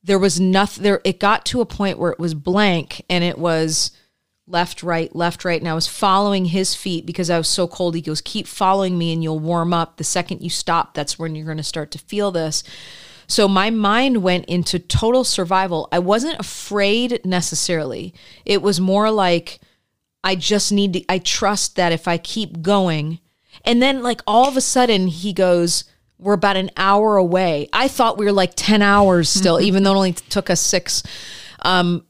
There 0.04 0.18
was 0.18 0.38
nothing 0.38 0.84
there. 0.84 1.00
It 1.02 1.18
got 1.18 1.44
to 1.46 1.60
a 1.60 1.66
point 1.66 1.98
where 1.98 2.12
it 2.12 2.18
was 2.18 2.34
blank 2.34 3.04
and 3.08 3.24
it 3.24 3.38
was 3.38 3.90
left, 4.46 4.82
right, 4.82 5.14
left, 5.16 5.44
right. 5.44 5.60
And 5.60 5.68
I 5.68 5.74
was 5.74 5.86
following 5.86 6.46
his 6.46 6.74
feet 6.74 7.06
because 7.06 7.30
I 7.30 7.38
was 7.38 7.48
so 7.48 7.66
cold. 7.66 7.94
He 7.94 8.02
goes, 8.02 8.20
Keep 8.20 8.46
following 8.46 8.98
me 8.98 9.12
and 9.12 9.22
you'll 9.22 9.38
warm 9.38 9.72
up. 9.72 9.96
The 9.96 10.04
second 10.04 10.42
you 10.42 10.50
stop, 10.50 10.94
that's 10.94 11.18
when 11.18 11.34
you're 11.34 11.46
going 11.46 11.56
to 11.56 11.62
start 11.62 11.90
to 11.92 11.98
feel 11.98 12.30
this. 12.30 12.62
So 13.26 13.48
my 13.48 13.70
mind 13.70 14.22
went 14.22 14.44
into 14.46 14.78
total 14.78 15.24
survival. 15.24 15.88
I 15.90 15.98
wasn't 15.98 16.38
afraid 16.38 17.24
necessarily. 17.24 18.14
It 18.44 18.60
was 18.60 18.80
more 18.80 19.10
like, 19.10 19.60
I 20.22 20.34
just 20.34 20.72
need 20.72 20.92
to, 20.94 21.04
I 21.08 21.18
trust 21.18 21.76
that 21.76 21.92
if 21.92 22.06
I 22.06 22.18
keep 22.18 22.60
going. 22.60 23.20
And 23.64 23.80
then, 23.80 24.02
like, 24.02 24.20
all 24.26 24.46
of 24.46 24.56
a 24.56 24.60
sudden, 24.60 25.06
he 25.06 25.32
goes, 25.32 25.84
We're 26.24 26.32
about 26.32 26.56
an 26.56 26.70
hour 26.78 27.16
away. 27.16 27.68
I 27.70 27.86
thought 27.86 28.16
we 28.16 28.24
were 28.24 28.32
like 28.32 28.54
10 28.56 28.80
hours 28.80 29.28
still, 29.28 29.60
even 29.68 29.82
though 29.82 29.92
it 29.92 29.96
only 29.96 30.12
took 30.12 30.48
us 30.48 30.60
six. 30.60 31.02
Um, 31.60 32.06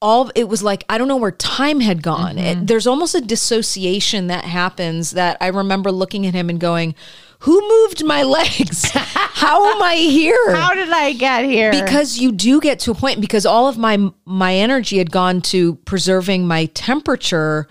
all 0.00 0.32
it 0.34 0.48
was 0.48 0.64
like 0.64 0.84
I 0.88 0.98
don't 0.98 1.06
know 1.06 1.16
where 1.16 1.30
time 1.30 1.78
had 1.78 2.02
gone. 2.02 2.36
It, 2.36 2.66
there's 2.66 2.88
almost 2.88 3.14
a 3.14 3.20
dissociation 3.20 4.26
that 4.26 4.44
happens 4.44 5.12
that 5.12 5.36
I 5.40 5.46
remember 5.46 5.92
looking 5.92 6.26
at 6.26 6.34
him 6.34 6.50
and 6.50 6.58
going, 6.58 6.96
"Who 7.40 7.60
moved 7.60 8.04
my 8.04 8.22
legs? 8.38 8.90
How 8.90 9.64
am 9.72 9.80
I 9.80 9.94
here?" 9.94 10.36
how 10.56 10.74
did 10.74 10.90
i 10.90 11.12
get 11.12 11.44
here 11.44 11.70
because 11.70 12.18
you 12.18 12.32
do 12.32 12.60
get 12.60 12.80
to 12.80 12.90
a 12.90 12.94
point 12.96 13.20
because 13.20 13.46
all 13.46 13.68
of 13.68 13.78
my 13.78 14.10
my 14.24 14.54
energy 14.56 14.98
had 14.98 15.12
gone 15.12 15.40
to 15.40 15.76
preserving 15.76 16.48
my 16.48 16.66
temperature 16.66 17.68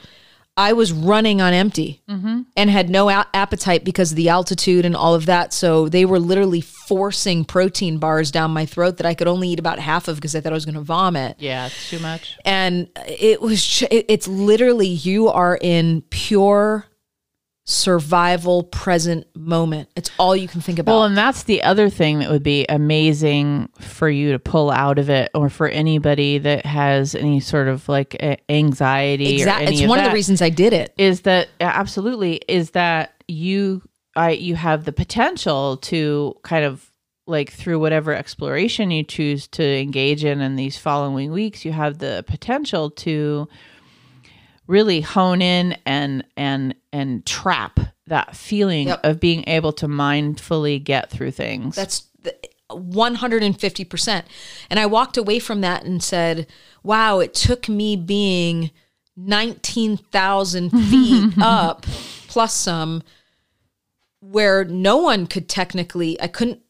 i 0.57 0.73
was 0.73 0.91
running 0.91 1.41
on 1.41 1.53
empty 1.53 2.01
mm-hmm. 2.09 2.41
and 2.55 2.69
had 2.69 2.89
no 2.89 3.09
a- 3.09 3.27
appetite 3.33 3.83
because 3.83 4.11
of 4.11 4.17
the 4.17 4.29
altitude 4.29 4.85
and 4.85 4.95
all 4.95 5.15
of 5.15 5.25
that. 5.25 5.53
So 5.53 5.89
they 5.89 6.05
were 6.05 6.19
literally 6.19 6.61
forcing 6.61 7.45
protein 7.45 7.97
bars 7.97 8.31
down 8.31 8.51
my 8.51 8.65
throat 8.65 8.97
that 8.97 9.05
i 9.05 9.13
could 9.13 9.27
only 9.27 9.49
eat 9.49 9.59
about 9.59 9.79
half 9.79 10.07
of 10.07 10.15
because 10.15 10.35
i 10.35 10.41
thought 10.41 10.53
i 10.53 10.55
was 10.55 10.65
going 10.65 10.75
to 10.75 10.81
vomit. 10.81 11.37
Yeah 11.39 11.67
it's 11.67 11.89
too 11.89 11.99
much. 11.99 12.37
And 12.45 12.89
it 13.07 13.41
was 13.41 13.83
it's 13.89 14.27
literally 14.27 14.87
you 14.87 15.29
are 15.29 15.57
in 15.59 16.03
pure 16.09 16.85
survival 17.71 18.63
present 18.63 19.25
moment 19.35 19.87
it's 19.95 20.11
all 20.19 20.35
you 20.35 20.47
can 20.47 20.59
think 20.59 20.77
about 20.77 20.91
Well, 20.91 21.03
and 21.05 21.17
that's 21.17 21.43
the 21.43 21.63
other 21.63 21.89
thing 21.89 22.19
that 22.19 22.29
would 22.29 22.43
be 22.43 22.65
amazing 22.67 23.69
for 23.79 24.09
you 24.09 24.33
to 24.33 24.39
pull 24.39 24.69
out 24.69 24.99
of 24.99 25.09
it, 25.09 25.31
or 25.33 25.49
for 25.49 25.67
anybody 25.67 26.37
that 26.37 26.65
has 26.65 27.15
any 27.15 27.39
sort 27.39 27.67
of 27.67 27.87
like 27.87 28.15
anxiety. 28.49 29.35
exactly 29.35 29.65
Or 29.65 29.67
any 29.67 29.75
it's 29.77 29.83
of 29.83 29.89
one 29.89 29.99
of 29.99 30.05
the 30.05 30.11
reasons 30.13 30.41
i 30.41 30.49
did 30.49 30.73
it 30.73 30.93
Is 30.97 31.21
that 31.21 31.47
absolutely 31.59 32.41
is 32.47 32.71
that 32.71 33.13
you 33.27 33.81
I 34.15 34.31
you 34.31 34.55
have 34.55 34.83
the 34.83 34.91
potential 34.91 35.77
to 35.77 36.35
kind 36.43 36.65
of 36.65 36.91
like 37.27 37.51
through 37.51 37.79
whatever 37.79 38.13
exploration 38.13 38.91
you 38.91 39.03
choose 39.03 39.47
to 39.47 39.63
engage 39.63 40.25
in 40.25 40.41
in 40.41 40.55
these 40.57 40.77
following 40.77 41.31
weeks, 41.31 41.63
you 41.63 41.71
have 41.71 41.99
the 41.99 42.25
potential 42.27 42.89
to 42.89 43.47
really 44.71 45.01
hone 45.01 45.41
in 45.41 45.77
and 45.85 46.23
and 46.37 46.73
and 46.93 47.25
trap 47.25 47.79
that 48.07 48.35
feeling 48.35 48.87
Yep. 48.87 49.01
of 49.03 49.19
being 49.19 49.43
able 49.47 49.73
to 49.73 49.87
mindfully 49.87 50.83
get 50.83 51.09
through 51.11 51.31
things. 51.31 51.75
That's 51.75 52.07
the- 52.21 52.35
150%. 52.69 54.23
And 54.69 54.79
I 54.79 54.85
walked 54.85 55.17
away 55.17 55.39
from 55.39 55.61
that 55.61 55.83
and 55.83 56.01
said, 56.01 56.47
wow, 56.83 57.19
it 57.19 57.33
took 57.33 57.67
me 57.67 57.95
being 57.95 58.71
19,000 59.17 60.69
feet 60.89 61.33
up 61.41 61.85
plus 62.27 62.53
some 62.53 63.03
where 64.21 64.63
no 64.63 64.97
one 64.97 65.27
could 65.27 65.49
technically, 65.49 66.21
I 66.21 66.27
couldn't 66.27 66.61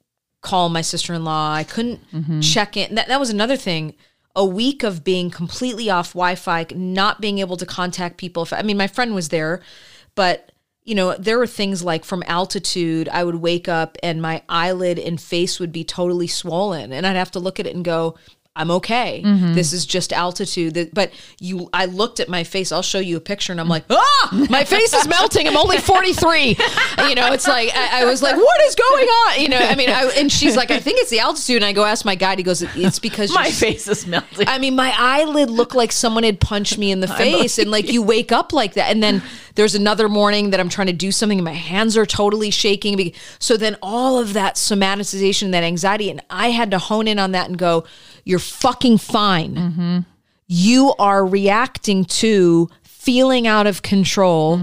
call 0.41 0.69
my 0.69 0.81
sister 0.81 1.13
in 1.13 1.23
law. 1.23 1.53
I 1.53 1.63
couldn't 1.63 1.99
mm-hmm. 2.11 2.39
check 2.39 2.75
in. 2.75 2.95
That, 2.95 3.07
that 3.07 3.19
was 3.19 3.29
another 3.29 3.57
thing. 3.57 3.93
A 4.35 4.45
week 4.45 4.83
of 4.83 5.03
being 5.03 5.29
completely 5.29 5.89
off 5.89 6.13
Wi 6.13 6.35
Fi, 6.35 6.65
not 6.73 7.21
being 7.21 7.39
able 7.39 7.57
to 7.57 7.65
contact 7.65 8.17
people. 8.17 8.47
I 8.51 8.63
mean, 8.63 8.77
my 8.77 8.87
friend 8.87 9.13
was 9.13 9.29
there, 9.29 9.61
but 10.15 10.51
you 10.83 10.95
know, 10.95 11.15
there 11.17 11.37
were 11.37 11.47
things 11.47 11.83
like 11.83 12.03
from 12.03 12.23
altitude, 12.25 13.07
I 13.09 13.23
would 13.23 13.35
wake 13.35 13.69
up 13.69 13.97
and 14.01 14.21
my 14.21 14.41
eyelid 14.49 14.97
and 14.97 15.21
face 15.21 15.59
would 15.59 15.71
be 15.71 15.83
totally 15.83 16.27
swollen. 16.27 16.91
And 16.91 17.05
I'd 17.05 17.15
have 17.15 17.31
to 17.31 17.39
look 17.39 17.59
at 17.59 17.67
it 17.67 17.75
and 17.75 17.85
go, 17.85 18.17
I'm 18.53 18.69
okay. 18.71 19.21
This 19.53 19.71
is 19.71 19.85
just 19.85 20.11
altitude. 20.11 20.89
But 20.93 21.11
you, 21.39 21.69
I 21.73 21.85
looked 21.85 22.19
at 22.19 22.27
my 22.27 22.43
face. 22.43 22.73
I'll 22.73 22.81
show 22.81 22.99
you 22.99 23.15
a 23.15 23.21
picture, 23.21 23.53
and 23.53 23.61
I'm 23.61 23.69
like, 23.69 23.85
ah, 23.89 24.45
my 24.49 24.65
face 24.65 24.93
is 24.93 25.07
melting. 25.07 25.47
I'm 25.47 25.55
only 25.55 25.77
43. 25.77 26.57
You 27.07 27.15
know, 27.15 27.31
it's 27.33 27.47
like 27.47 27.71
I, 27.75 28.01
I 28.01 28.05
was 28.05 28.21
like, 28.21 28.35
what 28.35 28.61
is 28.61 28.75
going 28.75 29.07
on? 29.07 29.41
You 29.41 29.49
know, 29.49 29.57
I 29.57 29.75
mean, 29.75 29.89
I, 29.89 30.03
and 30.17 30.31
she's 30.31 30.55
like, 30.55 30.69
I 30.71 30.79
think 30.79 30.99
it's 30.99 31.09
the 31.09 31.19
altitude. 31.19 31.57
And 31.57 31.65
I 31.65 31.73
go 31.73 31.83
ask 31.83 32.05
my 32.05 32.15
guide. 32.15 32.37
He 32.37 32.43
goes, 32.43 32.61
it's 32.61 32.99
because 32.99 33.33
my 33.33 33.49
face 33.49 33.87
is 33.87 34.05
melting. 34.05 34.47
I 34.47 34.59
mean, 34.59 34.75
my 34.75 34.93
eyelid 34.97 35.49
looked 35.49 35.73
like 35.73 35.91
someone 35.91 36.23
had 36.23 36.39
punched 36.39 36.77
me 36.77 36.91
in 36.91 36.99
the 36.99 37.07
face, 37.21 37.57
and 37.57 37.71
like 37.71 37.91
you 37.91 38.01
wake 38.01 38.31
up 38.31 38.53
like 38.53 38.73
that. 38.75 38.91
And 38.91 39.01
then 39.01 39.23
there's 39.55 39.75
another 39.75 40.07
morning 40.07 40.51
that 40.51 40.59
I'm 40.59 40.69
trying 40.69 40.87
to 40.87 40.93
do 40.93 41.11
something, 41.11 41.39
and 41.39 41.45
my 41.45 41.53
hands 41.53 41.97
are 41.97 42.05
totally 42.05 42.51
shaking. 42.51 43.13
So 43.39 43.57
then 43.57 43.77
all 43.81 44.19
of 44.19 44.33
that 44.33 44.55
somatization, 44.55 45.51
that 45.51 45.63
anxiety, 45.63 46.09
and 46.09 46.21
I 46.29 46.51
had 46.51 46.71
to 46.71 46.77
hone 46.77 47.07
in 47.07 47.19
on 47.19 47.31
that 47.31 47.49
and 47.49 47.57
go, 47.57 47.85
"You're 48.23 48.39
fucking 48.39 48.97
fine. 48.99 50.05
You 50.47 50.93
are 50.99 51.25
reacting 51.25 52.05
to." 52.05 52.69
Feeling 52.83 53.47
out 53.47 53.65
of 53.65 53.81
control, 53.81 54.61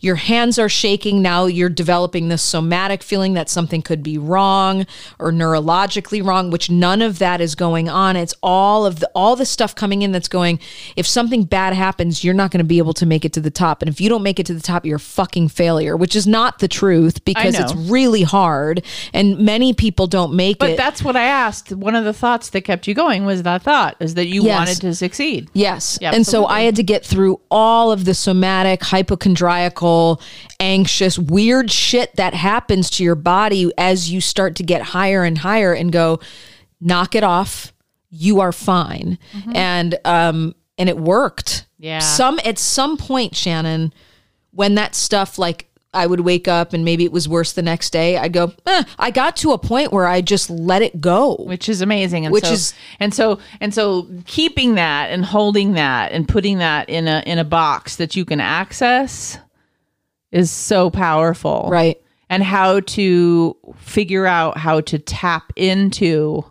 your 0.00 0.16
hands 0.16 0.58
are 0.58 0.68
shaking. 0.68 1.22
Now 1.22 1.46
you're 1.46 1.68
developing 1.68 2.28
this 2.28 2.42
somatic 2.42 3.02
feeling 3.02 3.34
that 3.34 3.48
something 3.48 3.82
could 3.82 4.02
be 4.02 4.18
wrong 4.18 4.86
or 5.18 5.32
neurologically 5.32 6.24
wrong, 6.24 6.50
which 6.50 6.70
none 6.70 7.00
of 7.00 7.18
that 7.18 7.40
is 7.40 7.54
going 7.54 7.88
on. 7.88 8.16
It's 8.16 8.34
all 8.42 8.84
of 8.86 9.00
the 9.00 9.10
all 9.14 9.36
the 9.36 9.46
stuff 9.46 9.74
coming 9.74 10.02
in 10.02 10.12
that's 10.12 10.28
going. 10.28 10.60
If 10.96 11.06
something 11.06 11.44
bad 11.44 11.72
happens, 11.74 12.22
you're 12.22 12.34
not 12.34 12.50
going 12.50 12.58
to 12.58 12.64
be 12.64 12.78
able 12.78 12.94
to 12.94 13.06
make 13.06 13.24
it 13.24 13.32
to 13.34 13.40
the 13.40 13.50
top, 13.50 13.82
and 13.82 13.88
if 13.88 14.00
you 14.00 14.08
don't 14.08 14.22
make 14.22 14.38
it 14.38 14.46
to 14.46 14.54
the 14.54 14.60
top, 14.60 14.84
you're 14.84 14.96
a 14.96 15.00
fucking 15.00 15.48
failure. 15.48 15.96
Which 15.96 16.14
is 16.14 16.26
not 16.26 16.58
the 16.58 16.68
truth 16.68 17.24
because 17.24 17.58
it's 17.58 17.74
really 17.74 18.22
hard, 18.22 18.84
and 19.14 19.38
many 19.38 19.72
people 19.72 20.06
don't 20.06 20.34
make 20.34 20.58
but 20.58 20.70
it. 20.70 20.76
But 20.76 20.82
that's 20.82 21.02
what 21.02 21.16
I 21.16 21.24
asked. 21.24 21.72
One 21.72 21.94
of 21.94 22.04
the 22.04 22.12
thoughts 22.12 22.50
that 22.50 22.62
kept 22.62 22.86
you 22.86 22.94
going 22.94 23.24
was 23.24 23.42
that 23.44 23.62
thought 23.62 23.96
is 24.00 24.14
that 24.14 24.26
you 24.26 24.44
Yes. 24.44 24.58
wanted 24.58 24.80
to 24.82 24.94
succeed. 24.94 25.48
Yes. 25.54 25.98
Yeah, 26.00 26.12
and 26.14 26.26
so. 26.26 26.50
I 26.50 26.62
had 26.62 26.76
to 26.76 26.82
get 26.82 27.04
through 27.06 27.40
all 27.50 27.92
of 27.92 28.04
the 28.04 28.12
somatic, 28.12 28.82
hypochondriacal, 28.82 29.89
anxious, 30.58 31.18
weird 31.18 31.70
shit 31.70 32.14
that 32.16 32.34
happens 32.34 32.90
to 32.90 33.04
your 33.04 33.14
body 33.14 33.70
as 33.78 34.10
you 34.10 34.20
start 34.20 34.56
to 34.56 34.62
get 34.62 34.82
higher 34.82 35.24
and 35.24 35.38
higher 35.38 35.72
and 35.72 35.92
go, 35.92 36.20
knock 36.80 37.14
it 37.14 37.24
off. 37.24 37.72
You 38.10 38.40
are 38.40 38.52
fine. 38.52 39.18
And 39.54 39.96
um 40.04 40.54
and 40.78 40.88
it 40.88 40.96
worked. 40.98 41.66
Yeah. 41.78 42.00
Some 42.00 42.40
at 42.44 42.58
some 42.58 42.96
point, 42.96 43.36
Shannon, 43.36 43.92
when 44.52 44.74
that 44.74 44.94
stuff 44.94 45.38
like 45.38 45.66
I 45.92 46.06
would 46.06 46.20
wake 46.20 46.46
up 46.46 46.72
and 46.72 46.84
maybe 46.84 47.04
it 47.04 47.10
was 47.10 47.28
worse 47.28 47.52
the 47.52 47.62
next 47.62 47.90
day, 47.90 48.16
I'd 48.16 48.32
go, 48.32 48.52
eh, 48.64 48.84
I 48.96 49.10
got 49.10 49.34
to 49.38 49.50
a 49.50 49.58
point 49.58 49.92
where 49.92 50.06
I 50.06 50.20
just 50.20 50.48
let 50.48 50.82
it 50.82 51.00
go. 51.00 51.34
which 51.34 51.68
is 51.68 51.80
amazing 51.82 52.24
and 52.26 52.32
Which 52.32 52.44
so, 52.44 52.52
is- 52.52 52.74
and 53.00 53.12
so 53.12 53.38
and 53.60 53.74
so 53.74 54.06
keeping 54.26 54.74
that 54.76 55.10
and 55.10 55.24
holding 55.24 55.72
that 55.74 56.12
and 56.12 56.28
putting 56.28 56.58
that 56.58 56.88
in 56.88 57.08
a 57.08 57.22
in 57.26 57.38
a 57.38 57.44
box 57.44 57.96
that 57.96 58.14
you 58.16 58.24
can 58.24 58.40
access 58.40 59.38
is 60.32 60.50
so 60.50 60.90
powerful 60.90 61.68
Right. 61.70 62.00
and 62.28 62.42
how 62.42 62.80
to 62.80 63.56
figure 63.76 64.26
out 64.26 64.56
how 64.56 64.80
to 64.82 64.98
tap 64.98 65.52
into 65.56 66.44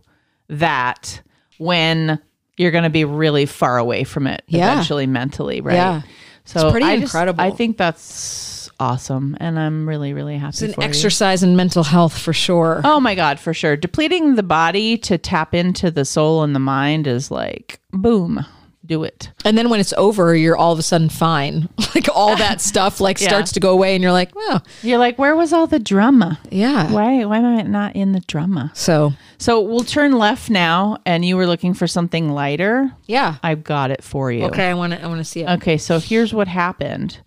that 0.50 1.22
when 1.58 2.20
you're 2.58 2.72
going 2.72 2.84
to 2.84 2.90
be 2.90 3.06
really 3.06 3.46
far 3.46 3.78
away 3.78 4.04
from 4.04 4.28
it 4.28 4.44
Yeah. 4.48 4.74
eventually 4.74 5.08
mentally, 5.08 5.62
right? 5.62 5.76
Yeah. 5.76 6.02
So 6.46 6.68
it's 6.68 6.72
pretty 6.72 6.86
I 6.88 7.00
just- 7.00 7.14
incredible. 7.14 7.42
I 7.42 7.52
think 7.52 7.78
that's 7.78 8.70
awesome, 8.80 9.38
and 9.40 9.60
I'm 9.60 9.88
really, 9.88 10.14
really 10.14 10.38
happy 10.38 10.50
It's 10.50 10.62
an 10.62 10.74
for 10.74 10.82
you. 10.82 10.88
exercise 10.88 11.44
in 11.44 11.56
mental 11.56 11.84
health 11.84 12.18
for 12.18 12.34
sure. 12.34 12.82
Oh 12.84 13.00
my 13.00 13.14
god, 13.14 13.40
for 13.40 13.54
sure. 13.54 13.76
Depleting 13.78 14.36
the 14.36 14.44
body 14.44 14.98
to 15.00 15.18
tap 15.18 15.54
into 15.54 15.92
the 15.92 16.06
soul 16.06 16.44
and 16.44 16.56
the 16.56 16.60
mind 16.60 17.06
is 17.08 17.30
like 17.30 17.80
boom, 17.92 18.46
do 18.89 19.03
it. 19.03 19.31
And 19.46 19.58
then 19.58 19.69
when 19.69 19.79
it's 19.79 19.93
over, 19.93 20.36
you're 20.36 20.58
all 20.58 20.74
of 20.74 20.79
a 20.79 20.81
sudden 20.84 21.08
fine. 21.08 21.69
like 21.96 22.10
all 22.13 22.36
that 22.36 22.60
stuff 22.72 23.00
like 23.00 23.22
Yeah. 23.22 23.29
starts 23.29 23.51
to 23.53 23.60
go 23.62 23.69
away 23.72 23.93
and 23.96 24.03
you're 24.03 24.12
like, 24.12 24.36
well, 24.36 24.65
You're 24.81 24.98
like, 24.98 25.17
where 25.17 25.36
was 25.36 25.53
all 25.53 25.67
the 25.67 25.79
drama? 25.79 26.39
yeah. 26.51 26.91
Why 26.91 27.24
why 27.24 27.38
am 27.38 27.46
I 27.46 27.62
not 27.62 27.96
in 27.96 28.12
the 28.12 28.19
drama? 28.22 28.72
So, 28.74 29.13
So 29.38 29.62
we'll 29.62 29.86
turn 29.86 30.12
left 30.13 30.50
now, 30.50 30.98
and 31.05 31.24
you 31.24 31.38
were 31.38 31.48
looking 31.48 31.74
for 31.74 31.88
something 31.88 32.29
lighter. 32.31 32.91
yeah. 33.08 33.36
I've 33.43 33.63
got 33.63 33.91
it 33.91 34.03
for 34.03 34.31
you. 34.31 34.46
Okay, 34.48 34.67
I 34.69 34.74
want 34.74 34.91
to 34.93 35.01
I 35.01 35.08
want 35.08 35.19
to 35.19 35.24
see 35.25 35.41
it. 35.43 35.50
Okay, 35.50 35.77
so 35.77 36.00
here's 36.00 36.34
what 36.34 36.48
happened. 36.50 37.19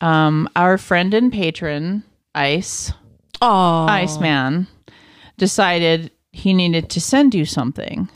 Um, 0.00 0.48
our 0.56 0.78
friend 0.78 1.12
and 1.12 1.30
patron, 1.30 2.04
Ice, 2.34 2.92
Oh. 3.42 3.86
Iceman, 3.86 4.66
decided 5.38 6.10
he 6.32 6.52
needed 6.54 6.88
to 6.90 7.00
send 7.00 7.34
you 7.34 7.44
something. 7.44 8.08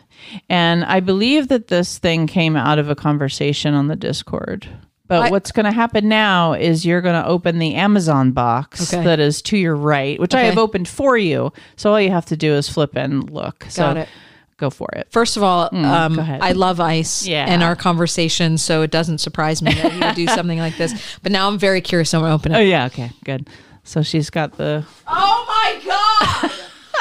And 0.49 0.85
I 0.85 1.01
believe 1.01 1.49
that 1.49 1.69
this 1.69 1.99
thing 1.99 2.27
came 2.27 2.57
out 2.57 2.79
of 2.79 2.89
a 2.91 2.95
conversation 2.95 3.75
on 3.75 3.89
the 3.89 3.97
Discord. 3.97 4.69
But 5.07 5.23
I- 5.27 5.31
what's 5.31 5.53
going 5.53 5.67
to 5.67 5.73
happen 5.73 6.09
now 6.09 6.55
is 6.55 6.87
you're 6.87 7.03
going 7.03 7.21
to 7.23 7.29
open 7.29 7.59
the 7.59 7.75
Amazon 7.75 8.33
box 8.33 8.93
Okay. 8.93 9.05
that 9.05 9.21
is 9.21 9.43
to 9.43 9.57
your 9.59 9.77
right, 9.77 10.19
which 10.19 10.35
I 10.35 10.43
have 10.45 10.57
opened 10.59 10.89
for 10.89 11.17
you. 11.19 11.53
So 11.77 11.93
all 11.93 12.01
you 12.01 12.11
have 12.11 12.27
to 12.27 12.37
do 12.37 12.55
is 12.55 12.69
flip 12.69 12.97
and 12.97 13.29
look. 13.31 13.67
so 13.69 13.83
Got 13.83 13.97
it. 13.99 14.09
go 14.57 14.71
for 14.71 14.89
it. 14.95 15.09
First 15.11 15.37
of 15.37 15.43
all, 15.43 15.65
um, 15.73 16.15
Mm, 16.17 16.19
ahead. 16.19 16.41
I 16.41 16.53
love 16.53 16.81
ice 16.81 17.27
Yeah. 17.27 17.45
and 17.47 17.63
our 17.63 17.77
conversation, 17.77 18.57
so 18.57 18.81
it 18.81 18.91
doesn't 18.91 19.19
surprise 19.19 19.61
me 19.61 19.75
that 19.75 19.93
you 19.93 20.01
would 20.01 20.15
do 20.15 20.27
something 20.35 20.59
like 20.59 20.79
this. 20.79 20.95
But 21.23 21.33
now 21.33 21.49
I'm 21.49 21.59
very 21.59 21.83
curious. 21.83 22.15
I'm 22.15 22.23
going 22.23 22.31
to 22.31 22.35
open 22.35 22.53
it. 22.53 22.57
Oh, 22.57 22.61
yeah. 22.61 22.87
Okay, 22.87 23.11
good. 23.25 23.49
So 23.83 24.03
she's 24.03 24.31
got 24.31 24.57
the. 24.57 24.87
Oh 25.07 25.45
my 25.47 26.41
god! 26.49 26.51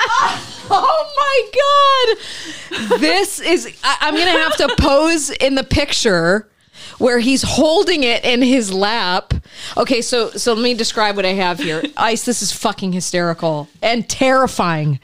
oh 0.70 1.14
my 1.18 2.18
god! 2.90 3.00
This 3.00 3.40
is. 3.40 3.78
I, 3.84 3.98
I'm 4.02 4.16
gonna 4.16 4.32
have 4.32 4.58
to 4.58 4.76
pose 4.80 5.30
in 5.30 5.56
the 5.56 5.64
picture 5.64 6.48
where 6.98 7.20
he's 7.20 7.42
holding 7.42 8.04
it 8.04 8.24
in 8.24 8.42
his 8.42 8.74
lap. 8.74 9.34
Okay, 9.78 10.02
so 10.02 10.30
so 10.32 10.54
let 10.54 10.64
me 10.64 10.74
describe 10.74 11.16
what 11.16 11.26
I 11.26 11.34
have 11.34 11.60
here. 11.60 11.84
Ice, 11.98 12.26
this 12.26 12.42
is 12.42 12.52
fucking 12.52 12.94
hysterical 12.94 13.68
and 13.82 14.08
terrifying. 14.08 15.00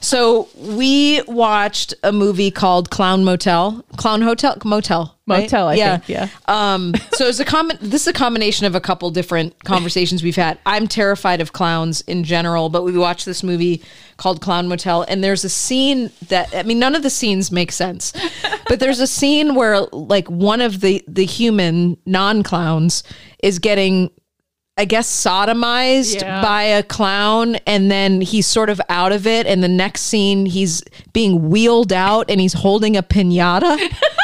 So 0.00 0.48
we 0.56 1.22
watched 1.22 1.94
a 2.02 2.12
movie 2.12 2.50
called 2.50 2.90
Clown 2.90 3.24
Motel, 3.24 3.84
Clown 3.96 4.22
Hotel, 4.22 4.58
Motel, 4.64 5.15
right? 5.26 5.42
Motel, 5.42 5.74
yeah. 5.74 5.98
think, 5.98 6.08
yeah. 6.08 6.28
Um, 6.46 6.94
so 7.12 7.26
it's 7.26 7.40
a 7.40 7.44
com- 7.44 7.72
this 7.80 8.02
is 8.02 8.08
a 8.08 8.12
combination 8.12 8.66
of 8.66 8.74
a 8.74 8.80
couple 8.80 9.10
different 9.10 9.62
conversations 9.64 10.22
we've 10.22 10.36
had. 10.36 10.58
I'm 10.66 10.86
terrified 10.86 11.40
of 11.40 11.52
clowns 11.52 12.00
in 12.02 12.24
general, 12.24 12.68
but 12.68 12.82
we 12.84 12.96
watched 12.96 13.26
this 13.26 13.42
movie 13.42 13.82
called 14.16 14.40
Clown 14.40 14.68
Motel, 14.68 15.02
and 15.02 15.22
there's 15.24 15.44
a 15.44 15.48
scene 15.48 16.10
that 16.28 16.54
I 16.54 16.62
mean, 16.62 16.78
none 16.78 16.94
of 16.94 17.02
the 17.02 17.10
scenes 17.10 17.50
make 17.50 17.72
sense, 17.72 18.12
but 18.68 18.80
there's 18.80 19.00
a 19.00 19.06
scene 19.06 19.54
where 19.54 19.80
like 19.92 20.28
one 20.28 20.60
of 20.60 20.80
the 20.80 21.02
the 21.08 21.24
human 21.24 21.96
non 22.06 22.42
clowns 22.42 23.02
is 23.42 23.58
getting. 23.58 24.10
I 24.78 24.84
guess 24.84 25.08
sodomized 25.08 26.20
Yeah. 26.20 26.42
by 26.42 26.64
a 26.64 26.82
clown 26.82 27.56
and 27.66 27.90
then 27.90 28.20
he's 28.20 28.46
sort 28.46 28.68
of 28.68 28.78
out 28.90 29.10
of 29.10 29.26
it 29.26 29.46
and 29.46 29.62
the 29.62 29.68
next 29.68 30.02
scene 30.02 30.44
he's 30.44 30.82
being 31.14 31.48
wheeled 31.48 31.94
out 31.94 32.30
and 32.30 32.38
he's 32.38 32.52
holding 32.52 32.94
a 32.94 33.02
piñata 33.02 33.78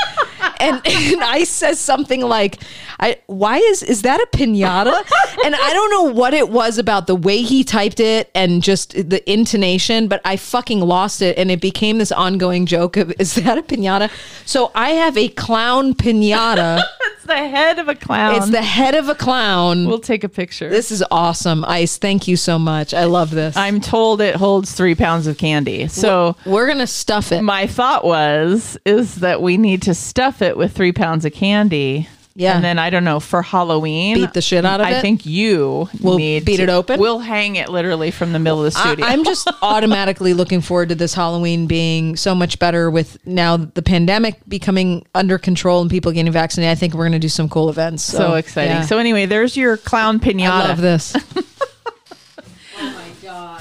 and, 0.63 0.81
and 0.87 1.23
I 1.23 1.45
says 1.45 1.81
something 1.81 2.21
like, 2.21 2.63
"I 3.03 3.17
why 3.27 3.59
is 3.59 3.83
is 3.83 4.03
that 4.03 4.21
a 4.21 4.27
pinata?" 4.37 4.95
and 5.45 5.55
I 5.55 5.73
don't 5.75 5.91
know 5.91 6.05
what 6.15 6.33
it 6.33 6.49
was 6.49 6.79
about 6.79 7.07
the 7.07 7.15
way 7.17 7.43
he 7.43 7.65
typed 7.65 8.01
it 8.01 8.31
and 8.35 8.63
just 8.63 8.93
the 8.95 9.21
intonation, 9.31 10.09
but 10.09 10.21
I 10.25 10.37
fucking 10.37 10.81
lost 10.81 11.21
it, 11.21 11.37
and 11.37 11.51
it 11.51 11.61
became 11.61 11.99
this 11.99 12.13
ongoing 12.13 12.65
joke 12.67 12.97
of, 12.97 13.13
"Is 13.19 13.35
that 13.35 13.59
a 13.59 13.63
pinata?" 13.63 14.11
So 14.47 14.71
I 14.75 14.91
have 14.91 15.17
a 15.19 15.29
clown 15.29 15.95
pinata. 15.95 16.83
It's 17.23 17.29
the 17.29 17.37
head 17.49 17.79
of 17.79 17.87
a 17.87 17.95
clown. 17.95 18.35
it's 18.35 18.51
the 18.51 18.61
head 18.63 18.97
of 18.97 19.09
a 19.09 19.15
clown. 19.15 19.87
We'll 19.87 20.01
take 20.01 20.25
a 20.25 20.29
picture. 20.29 20.69
this 20.69 20.91
is 20.91 21.05
awesome, 21.09 21.65
Ice. 21.67 21.97
Thank 21.97 22.27
you 22.27 22.37
so 22.37 22.59
much. 22.59 22.93
I 22.93 23.05
love 23.05 23.31
this. 23.31 23.57
I'm 23.57 23.81
told 23.81 24.21
it 24.21 24.35
holds 24.35 24.73
three 24.73 24.97
pounds 24.97 25.29
of 25.29 25.39
candy. 25.39 25.87
So 25.87 26.35
We're 26.45 26.67
gonna 26.67 26.89
stuff 26.89 27.31
it. 27.31 27.43
my 27.43 27.69
thought 27.69 28.05
was 28.05 28.77
is 28.85 29.15
that 29.17 29.41
we 29.41 29.57
need 29.57 29.83
to 29.83 29.95
stuff 29.95 30.43
it 30.43 30.57
with 30.57 30.73
three 30.73 30.91
pounds 30.91 31.25
of 31.25 31.33
candy. 31.33 32.09
Yeah. 32.35 32.55
And 32.55 32.65
then 32.65 32.79
I 32.79 32.89
don't 32.91 33.05
know 33.05 33.21
for 33.21 33.43
Halloween. 33.43 34.17
Beat 34.17 34.33
the 34.33 34.41
shit 34.41 34.65
out 34.65 34.81
of 34.81 34.87
I 34.87 34.93
it? 34.93 34.97
I 34.97 35.01
think 35.03 35.27
you 35.27 35.89
need 36.03 36.45
beat 36.45 36.57
to- 36.57 36.63
it 36.65 36.69
open? 36.71 36.99
We'll 36.99 37.19
hang 37.19 37.57
it 37.57 37.69
literally 37.69 38.11
from 38.11 38.33
the 38.33 38.39
middle 38.39 38.65
of 38.65 38.73
the 38.73 38.79
studio. 38.79 39.05
I, 39.07 39.13
am 39.13 39.25
just 39.25 39.49
automatically 39.63 40.33
looking 40.35 40.61
forward 40.63 40.89
to 40.91 40.95
this 40.95 41.13
Halloween 41.15 41.67
being 41.67 42.17
so 42.17 42.35
much 42.35 42.59
better 42.59 42.91
with 42.91 43.19
now 43.27 43.57
the 43.59 43.83
pandemic 43.83 44.41
becoming 44.49 45.07
under 45.15 45.37
control 45.39 45.83
and 45.83 45.91
people 45.91 46.11
getting 46.13 46.33
vaccinated. 46.33 46.73
I 46.73 46.75
think 46.75 46.95
we're 46.95 47.05
going 47.05 47.13
to 47.13 47.19
do 47.19 47.29
some 47.29 47.49
cool 47.49 47.69
events. 47.69 48.03
So, 48.03 48.19
so 48.19 48.35
exciting. 48.35 48.77
yeah. 48.77 48.83
So 48.83 48.99
anyway, 48.99 49.27
there's 49.27 49.57
your 49.57 49.77
clown 49.77 50.19
pinata. 50.19 50.49
I 50.51 50.69
love 50.69 50.81
this. 50.81 51.15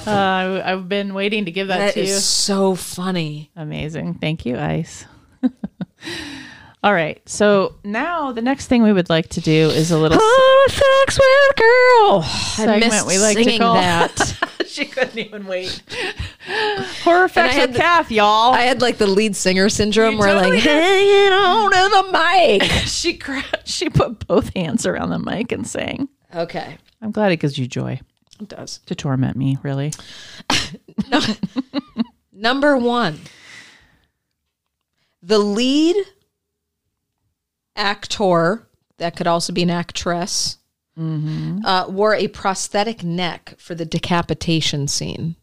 Uh, 0.04 0.10
I- 0.10 0.72
I've 0.72 0.90
been 0.90 1.14
waiting 1.14 1.46
to 1.46 1.52
give 1.52 1.68
that, 1.68 1.78
That 1.78 1.94
to 1.94 2.00
you. 2.00 2.06
is 2.08 2.26
so 2.26 2.74
funny. 2.74 3.52
Amazing. 3.56 4.16
Thank 4.16 4.48
you, 4.48 4.58
Ice. 4.58 5.06
All 6.84 6.94
right. 6.94 7.22
So 7.30 7.76
now 7.84 8.32
the 8.32 8.42
next 8.42 8.66
thing 8.68 8.82
we 8.82 8.92
would 8.92 9.10
like 9.10 9.30
to 9.30 9.42
do 9.42 9.70
is 9.70 9.92
a 9.92 9.98
little 10.00 10.18
Oh, 10.20 10.68
sex 10.70 11.20
with 11.20 11.56
girl. 11.58 12.22
I 12.76 12.80
segment 12.80 13.06
we 13.08 13.20
like 13.20 13.38
to 13.38 13.58
call 13.60 13.76
that. 13.76 14.38
she 14.66 14.86
couldn't 14.86 15.18
even 15.18 15.46
wait. 15.46 15.82
Horror 17.04 17.28
facts 17.30 17.56
with 17.58 17.74
the- 17.74 17.80
Kath, 17.80 18.10
y'all. 18.12 18.54
I 18.54 18.62
had 18.62 18.82
like 18.82 18.98
the 18.98 19.06
lead 19.06 19.36
singer 19.36 19.70
syndrome 19.70 20.14
You 20.14 20.20
where 20.20 20.34
totally 20.34 20.56
like 20.56 20.64
did. 20.64 20.72
hanging 20.84 21.34
on 21.34 21.72
to 21.72 21.90
the 22.10 22.12
mic. 22.18 22.64
she 22.88 23.16
cra- 23.16 23.44
she 23.64 23.90
put 23.90 24.26
both 24.28 24.52
hands 24.56 24.86
around 24.88 25.10
the 25.12 25.20
mic 25.20 25.52
and 25.52 25.68
sang. 25.68 26.10
Okay. 26.34 26.78
I'm 27.02 27.12
glad 27.12 27.32
it 27.32 27.38
gives 27.38 27.58
you 27.60 27.68
joy 27.68 28.00
It 28.40 28.48
does. 28.48 28.80
to 28.88 28.96
torment 28.96 29.38
me. 29.38 29.58
Really. 29.62 29.92
Number 32.34 32.76
one, 32.78 33.20
the 35.22 35.38
lead 35.38 35.96
actor, 37.76 38.68
that 38.98 39.16
could 39.16 39.28
also 39.28 39.54
be 39.54 39.64
an 39.64 39.70
actress, 39.70 40.58
uh, 40.98 41.86
wore 41.90 42.14
a 42.14 42.28
prosthetic 42.28 43.04
neck 43.04 43.56
for 43.58 43.74
the 43.76 43.86
decapitation 43.86 44.88
scene. 44.88 45.36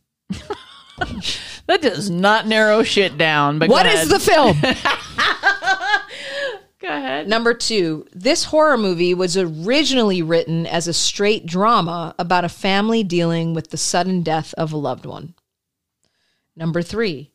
That 1.67 1.83
does 1.83 2.09
not 2.11 2.47
narrow 2.47 2.83
shit 2.83 3.19
down. 3.19 3.59
But 3.59 3.69
What 3.69 3.85
go 3.85 3.91
is 3.93 4.09
ahead. 4.09 4.09
the 4.09 4.21
film? 4.21 4.57
Go 6.81 6.89
ahead. 6.89 7.29
Number 7.29 7.55
two, 7.55 8.07
this 8.13 8.45
horror 8.45 8.79
movie 8.79 9.13
was 9.13 9.37
originally 9.37 10.23
written 10.23 10.65
as 10.67 10.87
a 10.87 10.93
straight 10.93 11.45
drama 11.45 12.15
about 12.21 12.45
a 12.45 12.49
family 12.49 13.03
dealing 13.03 13.53
with 13.53 13.71
the 13.71 13.77
sudden 13.77 14.23
death 14.23 14.55
of 14.57 14.73
a 14.73 14.77
loved 14.77 15.05
one. 15.05 15.35
Number 16.55 16.83
three, 16.83 17.33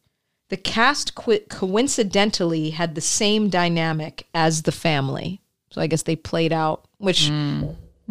the 0.54 0.58
cast 0.58 1.16
co- 1.16 1.40
coincidentally 1.50 2.70
had 2.70 2.94
the 2.94 3.02
same 3.02 3.50
dynamic 3.50 4.28
as 4.36 4.62
the 4.62 4.72
family. 4.72 5.42
So 5.72 5.82
I 5.82 5.88
guess 5.88 6.04
they 6.04 6.16
played 6.16 6.54
out, 6.54 6.86
which 7.00 7.32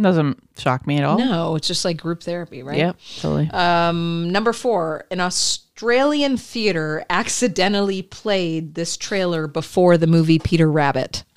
Doesn't 0.00 0.42
shock 0.58 0.84
me 0.84 0.98
at 0.98 1.04
all. 1.04 1.18
no, 1.18 1.54
it's 1.54 1.68
just 1.68 1.84
like 1.84 1.98
group 1.98 2.20
therapy, 2.24 2.64
right? 2.64 2.78
Yep. 2.78 2.96
Totally. 3.20 3.48
Um, 3.50 4.30
number 4.32 4.52
four, 4.52 5.04
an 5.12 5.20
Australian 5.20 6.36
theater 6.36 7.04
accidentally 7.08 8.02
played 8.02 8.74
this 8.74 8.96
trailer 8.96 9.46
before 9.46 9.96
the 9.96 10.08
movie 10.08 10.40
Peter 10.40 10.68
Rabbit. 10.68 11.22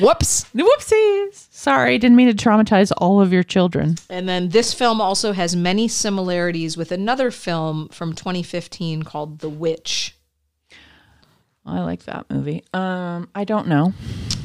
Whoops. 0.00 0.44
Whoopsies. 0.54 1.48
Sorry, 1.52 1.98
didn't 1.98 2.16
mean 2.16 2.34
to 2.34 2.34
traumatize 2.48 2.92
all 2.96 3.20
of 3.20 3.32
your 3.32 3.42
children. 3.42 3.96
And 4.10 4.28
then 4.28 4.50
this 4.50 4.72
film 4.74 5.00
also 5.00 5.32
has 5.32 5.56
many 5.56 5.88
similarities 5.88 6.76
with 6.76 6.92
another 6.92 7.30
film 7.30 7.88
from 7.88 8.12
2015 8.14 9.02
called 9.02 9.38
The 9.40 9.48
Witch. 9.48 10.16
I 11.64 11.80
like 11.80 12.04
that 12.04 12.26
movie. 12.30 12.62
Um, 12.72 13.28
I 13.34 13.44
don't 13.44 13.66
know. 13.66 13.92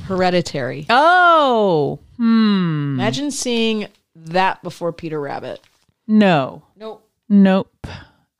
Hereditary. 0.05 0.87
Oh, 0.89 1.99
hmm. 2.17 2.95
Imagine 2.95 3.29
seeing 3.31 3.87
that 4.15 4.63
before 4.63 4.91
Peter 4.91 5.19
Rabbit. 5.21 5.61
No, 6.07 6.63
Nope. 6.75 7.07
nope. 7.29 7.87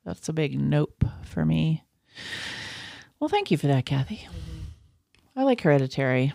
That's 0.04 0.28
a 0.30 0.34
big 0.34 0.60
nope 0.60 1.06
for 1.24 1.46
me. 1.46 1.84
Well, 3.20 3.30
thank 3.30 3.52
you 3.52 3.58
for 3.58 3.68
that, 3.68 3.86
Kathy. 3.86 4.28
I 5.36 5.44
like 5.44 5.62
Hereditary. 5.62 6.34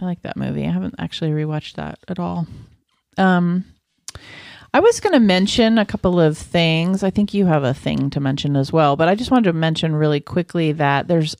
I 0.00 0.04
like 0.04 0.22
that 0.22 0.36
movie. 0.36 0.66
I 0.66 0.70
haven't 0.70 0.94
actually 0.98 1.30
rewatched 1.30 1.74
that 1.74 1.98
at 2.08 2.18
all. 2.18 2.46
Um, 3.18 3.64
I 4.72 4.80
was 4.80 5.00
going 5.00 5.12
to 5.12 5.20
mention 5.20 5.78
a 5.78 5.84
couple 5.84 6.20
of 6.20 6.38
things. 6.38 7.02
I 7.02 7.10
think 7.10 7.34
you 7.34 7.46
have 7.46 7.64
a 7.64 7.74
thing 7.74 8.10
to 8.10 8.20
mention 8.20 8.56
as 8.56 8.72
well, 8.72 8.96
but 8.96 9.08
I 9.08 9.14
just 9.14 9.30
wanted 9.30 9.50
to 9.50 9.52
mention 9.52 9.94
really 9.94 10.20
quickly 10.20 10.72
that 10.72 11.08
there's 11.08 11.36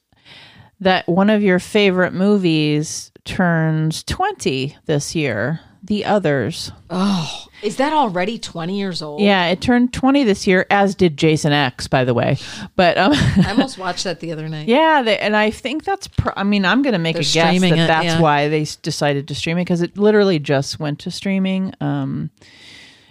that 0.80 1.06
one 1.08 1.30
of 1.30 1.42
your 1.42 1.58
favorite 1.58 2.14
movies 2.14 3.12
turns 3.24 4.02
20 4.04 4.76
this 4.86 5.14
year, 5.14 5.60
The 5.82 6.04
Others. 6.04 6.72
Oh, 6.90 7.46
is 7.62 7.76
that 7.76 7.92
already 7.92 8.38
20 8.38 8.78
years 8.78 9.00
old? 9.02 9.20
Yeah, 9.20 9.46
it 9.46 9.60
turned 9.60 9.92
20 9.92 10.24
this 10.24 10.46
year, 10.46 10.66
as 10.70 10.94
did 10.94 11.16
Jason 11.16 11.52
X, 11.52 11.86
by 11.86 12.04
the 12.04 12.14
way. 12.14 12.36
But 12.76 12.98
um, 12.98 13.12
I 13.14 13.50
almost 13.50 13.78
watched 13.78 14.04
that 14.04 14.20
the 14.20 14.32
other 14.32 14.48
night. 14.48 14.68
yeah, 14.68 15.02
they, 15.02 15.18
and 15.18 15.36
I 15.36 15.50
think 15.50 15.84
that's. 15.84 16.08
Pr- 16.08 16.30
I 16.36 16.42
mean, 16.42 16.64
I'm 16.64 16.82
going 16.82 16.92
to 16.92 16.98
make 16.98 17.14
They're 17.14 17.22
a 17.22 17.24
guess 17.24 17.60
that 17.60 17.72
it, 17.72 17.86
that's 17.86 18.04
yeah. 18.04 18.20
why 18.20 18.48
they 18.48 18.66
decided 18.82 19.28
to 19.28 19.34
stream 19.34 19.58
it 19.58 19.62
because 19.62 19.82
it 19.82 19.96
literally 19.96 20.38
just 20.38 20.78
went 20.78 20.98
to 21.00 21.10
streaming. 21.10 21.72
Um, 21.80 22.30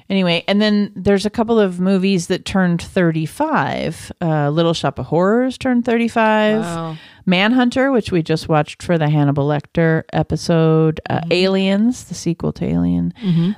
anyway, 0.10 0.43
and 0.48 0.62
then 0.62 0.91
there's 0.95 1.26
a 1.26 1.30
couple 1.30 1.60
of 1.60 1.80
movies 1.80 2.28
that 2.28 2.45
turned 2.45 2.82
35. 2.82 4.12
Uh, 4.22 4.50
Little 4.50 4.74
Shop 4.74 5.00
of 5.00 5.06
Horrors 5.08 5.58
turned 5.58 5.86
35. 5.86 6.62
Wow. 6.62 6.98
Manhunter, 7.26 7.91
which 7.91 8.12
we 8.12 8.24
just 8.24 8.50
watched 8.50 8.82
for 8.82 8.98
the 8.98 9.10
Hannibal 9.10 9.48
Lecter 9.48 10.04
episode, 10.13 11.00
uh, 11.10 11.19
Mm-hmm. 11.19 11.32
Aliens, 11.34 12.04
the 12.06 12.15
sequel 12.15 12.52
to 12.54 12.65
Alien, 12.65 13.13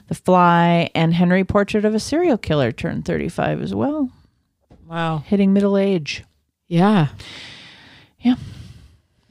The 0.07 0.15
Fly, 0.15 0.89
and 0.93 1.13
Henry 1.13 1.43
Portrait 1.45 1.85
of 1.85 1.95
a 1.95 1.99
Serial 1.99 2.37
Killer 2.37 2.71
turned 2.73 3.05
35 3.05 3.61
as 3.61 3.73
well, 3.73 4.09
Wow. 4.87 5.19
hitting 5.25 5.53
middle 5.53 5.77
age. 5.77 6.23
Yeah. 6.67 7.07
Yeah. 8.19 8.35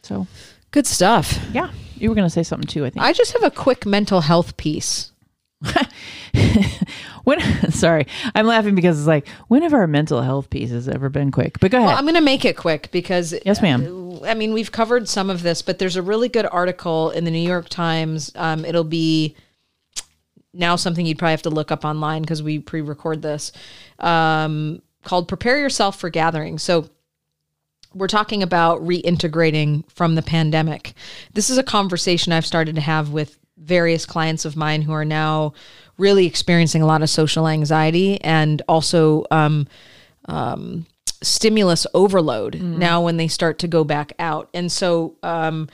So, 0.02 0.26
Good 0.70 0.86
stuff. 0.86 1.38
yeah, 1.52 1.70
you 1.96 2.08
were 2.08 2.14
going 2.14 2.26
to 2.26 2.30
say 2.30 2.42
something 2.42 2.66
too, 2.66 2.84
I 2.86 2.90
think. 2.90 3.04
I 3.04 3.12
just 3.12 3.32
have 3.32 3.42
a 3.42 3.50
quick 3.50 3.84
mental 3.84 4.22
health 4.22 4.56
piece. 4.56 5.12
when, 7.24 7.40
sorry, 7.70 8.06
I'm 8.34 8.46
laughing 8.46 8.74
because 8.74 8.98
it's 8.98 9.06
like, 9.06 9.28
when 9.48 9.62
have 9.62 9.74
our 9.74 9.86
mental 9.86 10.22
health 10.22 10.50
pieces 10.50 10.88
ever 10.88 11.08
been 11.08 11.30
quick? 11.30 11.60
But 11.60 11.70
go 11.70 11.78
Well, 11.78 11.88
ahead. 11.88 11.98
I'm 11.98 12.04
going 12.04 12.14
to 12.14 12.20
make 12.20 12.44
it 12.44 12.56
quick 12.56 12.90
because 12.90 13.34
yes, 13.44 13.60
ma'am. 13.60 14.20
I 14.24 14.34
mean, 14.34 14.52
we've 14.52 14.72
covered 14.72 15.08
some 15.08 15.30
of 15.30 15.42
this, 15.42 15.62
but 15.62 15.78
there's 15.78 15.96
a 15.96 16.02
really 16.02 16.28
good 16.28 16.46
article 16.50 17.10
in 17.10 17.24
the 17.24 17.30
New 17.30 17.46
York 17.46 17.68
Times. 17.68 18.32
Um, 18.34 18.64
it'll 18.64 18.84
be 18.84 19.36
now 20.52 20.76
something 20.76 21.06
you'd 21.06 21.18
probably 21.18 21.32
have 21.32 21.42
to 21.42 21.50
look 21.50 21.70
up 21.70 21.84
online 21.84 22.22
because 22.22 22.42
we 22.42 22.58
pre-record 22.58 23.22
this. 23.22 23.52
Um, 23.98 24.82
called 25.04 25.28
"Prepare 25.28 25.58
Yourself 25.58 25.98
for 25.98 26.10
Gathering." 26.10 26.58
So 26.58 26.88
we're 27.94 28.08
talking 28.08 28.42
about 28.42 28.80
reintegrating 28.82 29.90
from 29.90 30.14
the 30.14 30.22
pandemic. 30.22 30.94
This 31.34 31.50
is 31.50 31.58
a 31.58 31.62
conversation 31.62 32.32
I've 32.32 32.46
started 32.46 32.74
to 32.76 32.80
have 32.80 33.10
with 33.10 33.38
various 33.60 34.06
clients 34.06 34.44
of 34.44 34.56
mine 34.56 34.82
who 34.82 34.92
are 34.92 35.04
now 35.04 35.52
really 35.98 36.26
experiencing 36.26 36.82
a 36.82 36.86
lot 36.86 37.02
of 37.02 37.10
social 37.10 37.46
anxiety 37.46 38.20
and 38.22 38.62
also 38.68 39.24
um, 39.30 39.68
um, 40.26 40.86
stimulus 41.22 41.86
overload 41.92 42.60
now 42.60 43.02
when 43.02 43.16
they 43.16 43.28
start 43.28 43.58
to 43.58 43.68
go 43.68 43.84
back 43.84 44.12
out. 44.18 44.48
And 44.54 44.72
so 44.72 45.16
um, 45.22 45.68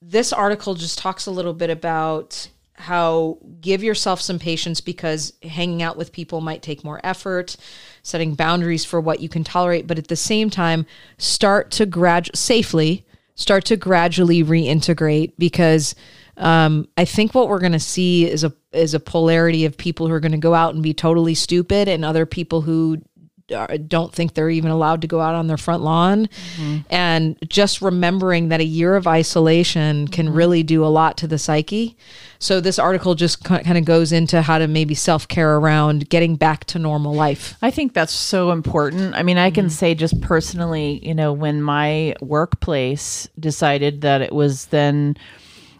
this 0.00 0.32
article 0.32 0.74
just 0.74 0.98
talks 0.98 1.26
a 1.26 1.30
little 1.30 1.54
bit 1.54 1.70
about 1.70 2.48
how 2.76 3.38
give 3.60 3.82
yourself 3.82 4.20
some 4.20 4.38
patience 4.38 4.80
because 4.80 5.32
hanging 5.42 5.82
out 5.82 5.96
with 5.96 6.12
people 6.12 6.40
might 6.40 6.60
take 6.60 6.82
more 6.82 7.00
effort 7.04 7.56
setting 8.02 8.34
boundaries 8.34 8.84
for 8.84 9.00
what 9.00 9.20
you 9.20 9.28
can 9.28 9.44
tolerate 9.44 9.86
but 9.86 9.96
at 9.96 10.08
the 10.08 10.16
same 10.16 10.50
time 10.50 10.84
start 11.16 11.70
to 11.70 11.86
grad 11.86 12.28
safely 12.36 13.06
start 13.36 13.64
to 13.64 13.76
gradually 13.76 14.42
reintegrate 14.42 15.32
because 15.38 15.94
um, 16.36 16.88
I 16.96 17.04
think 17.04 17.34
what 17.34 17.48
we're 17.48 17.60
going 17.60 17.72
to 17.72 17.80
see 17.80 18.28
is 18.28 18.44
a 18.44 18.52
is 18.72 18.94
a 18.94 19.00
polarity 19.00 19.64
of 19.64 19.76
people 19.76 20.08
who 20.08 20.14
are 20.14 20.20
going 20.20 20.32
to 20.32 20.38
go 20.38 20.54
out 20.54 20.74
and 20.74 20.82
be 20.82 20.94
totally 20.94 21.34
stupid, 21.34 21.88
and 21.88 22.04
other 22.04 22.26
people 22.26 22.62
who 22.62 23.02
don't 23.46 24.12
think 24.12 24.34
they're 24.34 24.50
even 24.50 24.70
allowed 24.70 25.02
to 25.02 25.06
go 25.06 25.20
out 25.20 25.34
on 25.34 25.46
their 25.46 25.56
front 25.56 25.82
lawn. 25.82 26.26
Mm-hmm. 26.56 26.78
And 26.90 27.36
just 27.48 27.82
remembering 27.82 28.48
that 28.48 28.60
a 28.60 28.64
year 28.64 28.96
of 28.96 29.06
isolation 29.06 30.08
can 30.08 30.26
mm-hmm. 30.26 30.36
really 30.36 30.62
do 30.62 30.84
a 30.84 30.88
lot 30.88 31.18
to 31.18 31.26
the 31.26 31.38
psyche. 31.38 31.96
So 32.38 32.60
this 32.60 32.78
article 32.78 33.14
just 33.14 33.44
kind 33.44 33.78
of 33.78 33.84
goes 33.84 34.12
into 34.12 34.42
how 34.42 34.58
to 34.58 34.66
maybe 34.66 34.94
self 34.94 35.28
care 35.28 35.56
around 35.56 36.08
getting 36.08 36.36
back 36.36 36.64
to 36.66 36.78
normal 36.78 37.14
life. 37.14 37.56
I 37.62 37.70
think 37.70 37.92
that's 37.92 38.12
so 38.12 38.50
important. 38.50 39.14
I 39.14 39.22
mean, 39.22 39.38
I 39.38 39.50
can 39.50 39.66
mm-hmm. 39.66 39.70
say 39.70 39.94
just 39.94 40.20
personally, 40.20 41.06
you 41.06 41.14
know, 41.14 41.32
when 41.32 41.62
my 41.62 42.14
workplace 42.20 43.28
decided 43.38 44.02
that 44.02 44.22
it 44.22 44.32
was 44.32 44.66
then 44.66 45.16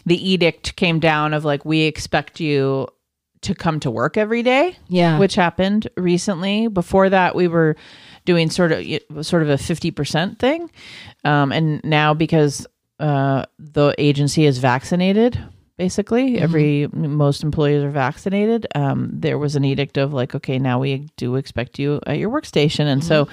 the 0.07 0.31
edict 0.31 0.77
came 0.77 1.01
down 1.01 1.35
of 1.35 1.45
like, 1.45 1.65
we 1.65 1.83
expect 1.83 2.41
you 2.41 2.89
to 3.43 3.55
come 3.55 3.81
to 3.81 3.91
work 3.91 4.17
every 4.17 4.43
day. 4.43 4.77
Yeah. 4.89 5.19
Which 5.19 5.35
happened 5.35 5.89
recently. 5.97 6.69
Before 6.69 7.09
that, 7.11 7.35
we 7.35 7.49
were 7.49 7.77
doing 8.25 8.51
sort 8.51 8.73
of 8.73 8.85
sort 9.27 9.43
of 9.43 9.51
a 9.51 9.57
50% 9.57 10.39
thing. 10.39 10.71
Um, 11.25 11.53
and 11.53 11.83
now 11.85 12.15
because 12.15 12.67
uh, 12.99 13.45
the 13.59 13.95
agency 13.99 14.47
is 14.47 14.59
vaccinated, 14.59 15.39
basically 15.77 16.39
every 16.39 16.89
most 16.93 17.43
employees 17.43 17.83
are 17.83 17.91
vaccinated 17.91 18.67
um, 18.75 19.11
there 19.13 19.39
was 19.39 19.57
an 19.57 19.65
edict 19.65 19.97
of 19.97 20.13
like 20.13 20.35
okay 20.35 20.59
now 20.59 20.79
we 20.79 21.09
do 21.17 21.35
expect 21.35 21.79
you 21.79 22.01
at 22.07 22.17
your 22.17 22.31
workstation 22.31 22.87
and 22.87 23.03
so 23.03 23.27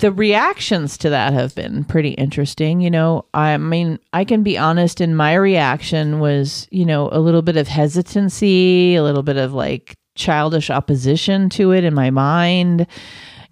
the 0.00 0.12
reactions 0.12 0.98
to 0.98 1.10
that 1.10 1.32
have 1.32 1.54
been 1.54 1.84
pretty 1.84 2.10
interesting 2.10 2.80
you 2.80 2.90
know. 2.90 3.24
I 3.32 3.56
mean 3.56 3.98
i 4.12 4.24
can 4.24 4.42
be 4.42 4.58
honest 4.58 5.00
in 5.00 5.14
my 5.14 5.34
reaction 5.34 6.20
was 6.20 6.66
you 6.70 6.84
know 6.84 7.08
a 7.12 7.20
little 7.20 7.42
bit 7.42 7.56
of 7.56 7.68
hesitancy 7.68 8.94
a 8.94 9.02
little 9.02 9.22
bit 9.22 9.36
of 9.36 9.52
like 9.52 9.96
childish 10.14 10.70
opposition 10.70 11.48
to 11.50 11.72
it 11.72 11.84
in 11.84 11.94
my 11.94 12.10
mind. 12.10 12.86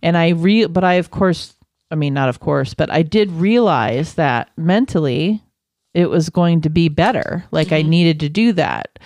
And 0.03 0.17
i 0.17 0.31
re 0.31 0.67
but 0.67 0.85
i 0.85 0.95
of 0.95 1.11
course 1.11 1.55
i 1.91 1.95
mean 1.95 2.15
not 2.15 2.29
of 2.29 2.41
course 2.41 2.75
but 2.75 2.91
i 2.91 3.03
did 3.03 3.31
realize 3.31 4.15
that 4.15 4.51
mentally 4.57 5.43
it 5.95 6.09
was 6.09 6.31
going 6.31 6.63
to 6.63 6.71
be 6.71 6.89
better. 6.89 7.45
Like 7.51 7.73
i 7.73 7.81
mm-hmm. 7.81 7.91
needed 7.91 8.21
to 8.21 8.29
do 8.29 8.53
that. 8.53 8.99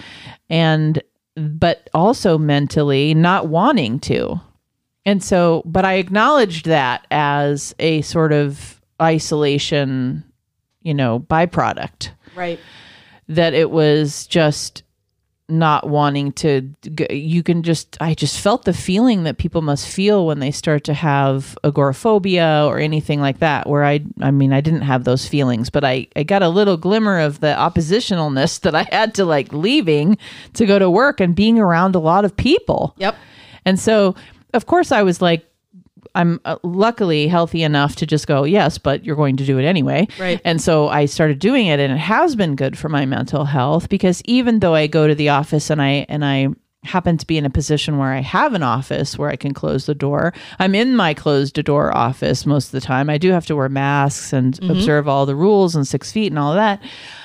And 0.49 1.03
but 1.37 1.91
also 1.93 2.39
mentally 2.39 3.13
not 3.13 3.49
wanting 3.49 4.01
to 4.01 4.41
and 5.07 5.23
so 5.25 5.63
but 5.65 5.85
i 5.87 5.95
acknowledged 5.95 6.67
that 6.67 7.07
as 7.11 7.75
a 7.79 8.03
sort 8.03 8.33
of 8.33 8.81
isolation 9.01 10.23
you 10.83 10.93
know 10.95 11.19
byproduct 11.21 12.11
Right. 12.35 12.61
that 13.29 13.55
it 13.55 13.71
was 13.71 14.27
just 14.27 14.83
not 15.49 15.89
wanting 15.89 16.33
to 16.33 16.69
you 17.09 17.43
can 17.45 17.63
just 17.63 17.97
i 18.01 18.15
just 18.15 18.41
felt 18.41 18.65
the 18.65 18.73
feeling 18.73 19.23
that 19.25 19.39
people 19.39 19.63
must 19.63 19.87
feel 19.89 20.27
when 20.27 20.41
they 20.41 20.51
start 20.51 20.83
to 20.85 20.93
have 20.95 21.57
agoraphobia 21.63 22.65
or 22.67 22.79
anything 22.79 23.21
like 23.21 23.39
that 23.39 23.69
where 23.69 23.85
i 23.85 24.01
i 24.21 24.31
mean 24.33 24.53
i 24.53 24.61
didn't 24.61 24.83
have 24.83 25.05
those 25.05 25.27
feelings 25.29 25.71
but 25.71 25.85
i 25.85 26.07
i 26.17 26.25
got 26.25 26.43
a 26.43 26.49
little 26.49 26.77
glimmer 26.77 27.21
of 27.21 27.39
the 27.41 27.55
oppositionalness 27.57 28.61
that 28.65 28.75
i 28.75 28.83
had 28.91 29.15
to 29.15 29.25
like 29.25 29.53
leaving 29.53 30.19
to 30.53 30.67
go 30.67 30.79
to 30.81 30.91
work 30.91 31.21
and 31.21 31.37
being 31.37 31.61
around 31.61 31.95
a 31.95 32.01
lot 32.01 32.25
of 32.25 32.37
people 32.37 32.93
Yep. 32.99 33.15
and 33.65 33.79
so, 33.79 34.15
of 34.57 34.67
course, 34.67 34.91
I 34.91 35.03
was 35.03 35.23
like, 35.23 35.47
I'm 36.15 36.41
uh, 36.47 36.57
luckily 36.63 37.29
healthy 37.29 37.63
enough 37.63 37.97
to 37.97 38.07
just 38.07 38.27
go, 38.27 38.45
yes, 38.45 38.79
but 38.79 39.05
you're 39.05 39.17
going 39.17 39.37
to 39.37 39.45
do 39.45 39.59
it 39.59 39.65
anyway. 39.65 40.09
Right. 40.19 40.41
And 40.45 40.61
so 40.63 40.89
I 40.89 41.05
started 41.05 41.39
doing 41.39 41.67
it 41.67 41.79
and 41.79 41.93
it 41.93 41.99
has 41.99 42.35
been 42.35 42.57
good 42.57 42.79
for 42.79 42.89
my 42.89 43.05
mental 43.05 43.45
health 43.45 43.89
because 43.91 44.23
even 44.25 44.61
though 44.61 44.75
I 44.75 44.87
go 44.87 45.07
to 45.07 45.15
the 45.15 45.29
office 45.29 45.69
and 45.69 45.81
I 45.83 46.07
and 46.09 46.25
I 46.25 46.49
happen 46.85 47.19
to 47.19 47.27
be 47.27 47.37
in 47.37 47.45
a 47.45 47.51
position 47.51 47.99
where 47.99 48.13
I 48.13 48.21
have 48.21 48.55
an 48.55 48.63
office 48.63 49.19
where 49.19 49.29
I 49.29 49.37
can 49.37 49.53
close 49.53 49.87
the 49.87 49.95
door. 49.95 50.33
I'm 50.59 50.75
in 50.75 50.97
my 50.97 51.15
closed 51.15 51.63
door 51.65 51.95
office 51.95 52.47
most 52.47 52.67
of 52.67 52.73
the 52.73 52.81
time. 52.81 53.11
I 53.11 53.19
do 53.19 53.33
have 53.33 53.45
to 53.47 53.57
wear 53.57 53.69
masks 53.69 54.33
and 54.33 54.57
observe 54.71 55.09
all 55.09 55.27
the 55.27 55.35
rules 55.35 55.75
and 55.75 55.87
6 55.87 56.13
feet 56.13 56.33
and 56.33 56.39
all 56.39 56.55
that. 56.55 56.81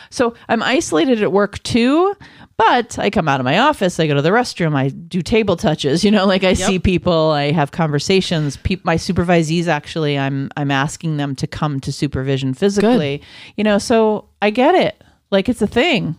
So 0.10 0.34
I'm 0.50 0.62
isolated 0.62 1.24
at 1.24 1.32
work 1.32 1.62
too, 1.64 2.16
but 2.58 3.00
I 3.00 3.10
come 3.10 3.28
out 3.28 3.40
of 3.40 3.44
my 3.44 3.60
office, 3.60 4.00
I 4.00 4.08
go 4.08 4.14
to 4.14 4.22
the 4.22 4.30
restroom, 4.30 4.76
I 4.76 4.90
do 4.90 5.22
table 5.22 5.56
touches, 5.58 6.04
you 6.04 6.12
know, 6.12 6.26
like 6.26 6.44
I 6.44 6.54
see 6.54 6.80
people, 6.80 7.32
I 7.32 7.52
have 7.52 7.72
conversations. 7.72 8.58
Peop 8.58 8.86
my 8.86 8.96
supervisees 8.96 9.68
actually, 9.68 10.18
I'm 10.18 10.50
I'm 10.58 10.72
asking 10.72 11.18
them 11.18 11.36
to 11.38 11.48
come 11.48 11.80
to 11.82 11.92
supervision 11.92 12.54
physically. 12.54 13.22
You 13.56 13.64
know, 13.64 13.78
so 13.78 14.30
I 14.42 14.50
get 14.52 14.76
it. 14.76 15.04
Like 15.32 15.50
it's 15.50 15.62
a 15.62 15.68
thing. 15.68 16.18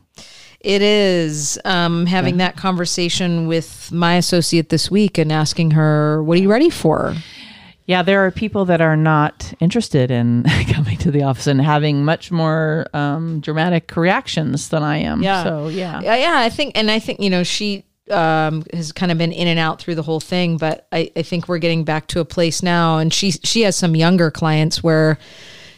It 0.61 0.81
is 0.81 1.59
um, 1.65 2.07
having 2.07 2.37
that 2.37 2.57
conversation 2.57 3.49
with 3.49 3.91
my 3.91 4.15
associate 4.15 4.69
this 4.69 4.91
week 4.91 5.19
and 5.19 5.33
asking 5.33 5.73
her, 5.73 6.23
"What 6.23 6.39
are 6.39 6.41
you 6.41 6.51
ready 6.51 6.71
for?" 6.71 7.15
Yeah, 7.93 8.01
there 8.01 8.25
are 8.25 8.31
people 8.31 8.65
that 8.65 8.81
are 8.81 8.97
not 8.97 9.53
interested 9.61 10.11
in 10.11 10.45
coming 10.73 10.97
to 10.97 11.11
the 11.11 11.25
office 11.25 11.47
and 11.47 11.61
having 11.61 12.07
much 12.07 12.33
more 12.33 12.87
um, 12.95 13.41
dramatic 13.41 13.95
reactions 13.97 14.71
than 14.71 14.83
I 14.83 14.97
am. 14.97 15.23
Yeah. 15.23 15.45
So 15.45 15.69
yeah. 15.69 16.01
Yeah, 16.01 16.17
yeah, 16.17 16.39
I 16.39 16.49
think, 16.49 16.73
and 16.75 16.91
I 16.91 16.99
think 16.99 17.21
you 17.21 17.29
know 17.29 17.43
she 17.43 17.85
um, 18.11 18.65
has 18.73 18.93
kind 18.93 19.13
of 19.13 19.19
been 19.19 19.31
in 19.31 19.47
and 19.47 19.59
out 19.59 19.79
through 19.79 19.97
the 19.97 20.03
whole 20.03 20.21
thing, 20.21 20.57
but 20.57 20.87
I, 20.91 21.13
I 21.15 21.21
think 21.21 21.49
we're 21.49 21.59
getting 21.59 21.85
back 21.85 22.07
to 22.09 22.21
a 22.21 22.25
place 22.25 22.63
now, 22.63 22.97
and 22.97 23.13
she 23.13 23.33
she 23.33 23.61
has 23.61 23.77
some 23.77 23.95
younger 23.95 24.31
clients 24.31 24.83
where, 24.83 25.19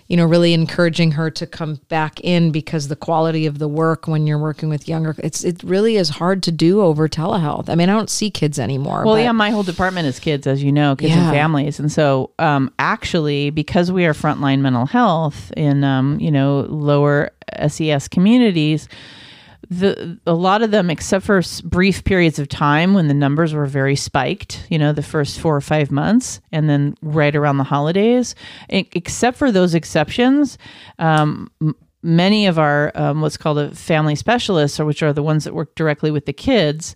you 0.09 0.17
know, 0.19 0.25
really 0.27 0.53
encouraging 0.53 1.13
her 1.13 1.31
to 1.31 1.47
come 1.47 1.77
back 1.89 2.21
in 2.21 2.51
because 2.53 2.89
the 2.89 2.97
quality 2.97 3.47
of 3.47 3.59
the 3.59 3.69
work 3.69 4.07
when 4.07 4.27
you're 4.27 4.39
working 4.39 4.69
with 4.69 4.87
younger, 4.87 5.15
it's 5.19 5.43
it 5.45 5.63
really 5.63 5.97
is 5.97 6.11
hard 6.11 6.43
to 6.43 6.53
do 6.53 6.83
over 6.83 7.09
telehealth. 7.09 7.71
I 7.71 7.75
mean, 7.75 7.89
I 7.89 7.95
don't 7.95 8.11
see 8.11 8.31
kids 8.31 8.59
anymore. 8.59 9.05
Well, 9.05 9.15
but- 9.15 9.23
yeah, 9.23 9.33
my 9.33 9.51
whole 9.51 9.63
department 9.63 10.07
is 10.07 10.19
kids, 10.21 10.47
as 10.47 10.63
you 10.63 10.73
know, 10.73 10.95
kids 10.95 11.15
Yeah. 11.15 11.23
and 11.25 11.31
families, 11.33 11.81
and 11.81 11.91
so 11.91 12.31
um, 12.39 12.71
actually, 12.79 13.49
because 13.51 13.91
we 13.91 14.05
are 14.05 14.13
frontline 14.13 14.61
mental 14.61 14.87
health 14.87 15.51
in 15.57 15.85
um, 15.85 16.21
you 16.21 16.31
know 16.31 16.67
lower 16.69 17.31
SES 17.67 18.09
communities, 18.09 18.89
the 19.79 20.21
a 20.27 20.35
lot 20.35 20.63
of 20.63 20.71
them, 20.71 20.91
except 20.91 21.25
for 21.25 21.43
brief 21.65 22.05
periods 22.05 22.39
of 22.39 22.49
time 22.49 22.95
when 22.95 23.09
the 23.09 23.15
numbers 23.15 23.53
were 23.53 23.67
very 23.67 23.97
spiked, 23.97 24.67
you 24.71 24.79
know, 24.79 24.93
the 24.93 25.03
first 25.03 25.41
four 25.41 25.57
or 25.57 25.61
five 25.61 25.91
months, 25.91 26.41
and 26.53 26.69
then 26.69 26.97
right 27.03 27.35
around 27.35 27.59
the 27.59 27.65
holidays, 27.65 28.35
except 28.69 29.37
for 29.37 29.51
those 29.53 29.75
exceptions. 29.75 30.59
Um, 30.99 31.51
Many 32.07 32.47
of 32.47 32.59
our 32.59 32.93
um, 32.97 33.23
what's 33.23 33.39
called 33.39 33.59
a 33.59 33.75
family 33.75 34.15
specialists, 34.15 34.79
or 34.79 34.85
which 34.85 35.03
are 35.03 35.15
the 35.15 35.23
ones 35.23 35.45
that 35.45 35.55
work 35.55 35.75
directly 35.75 36.11
with 36.11 36.27
the 36.27 36.35
kids, 36.35 36.95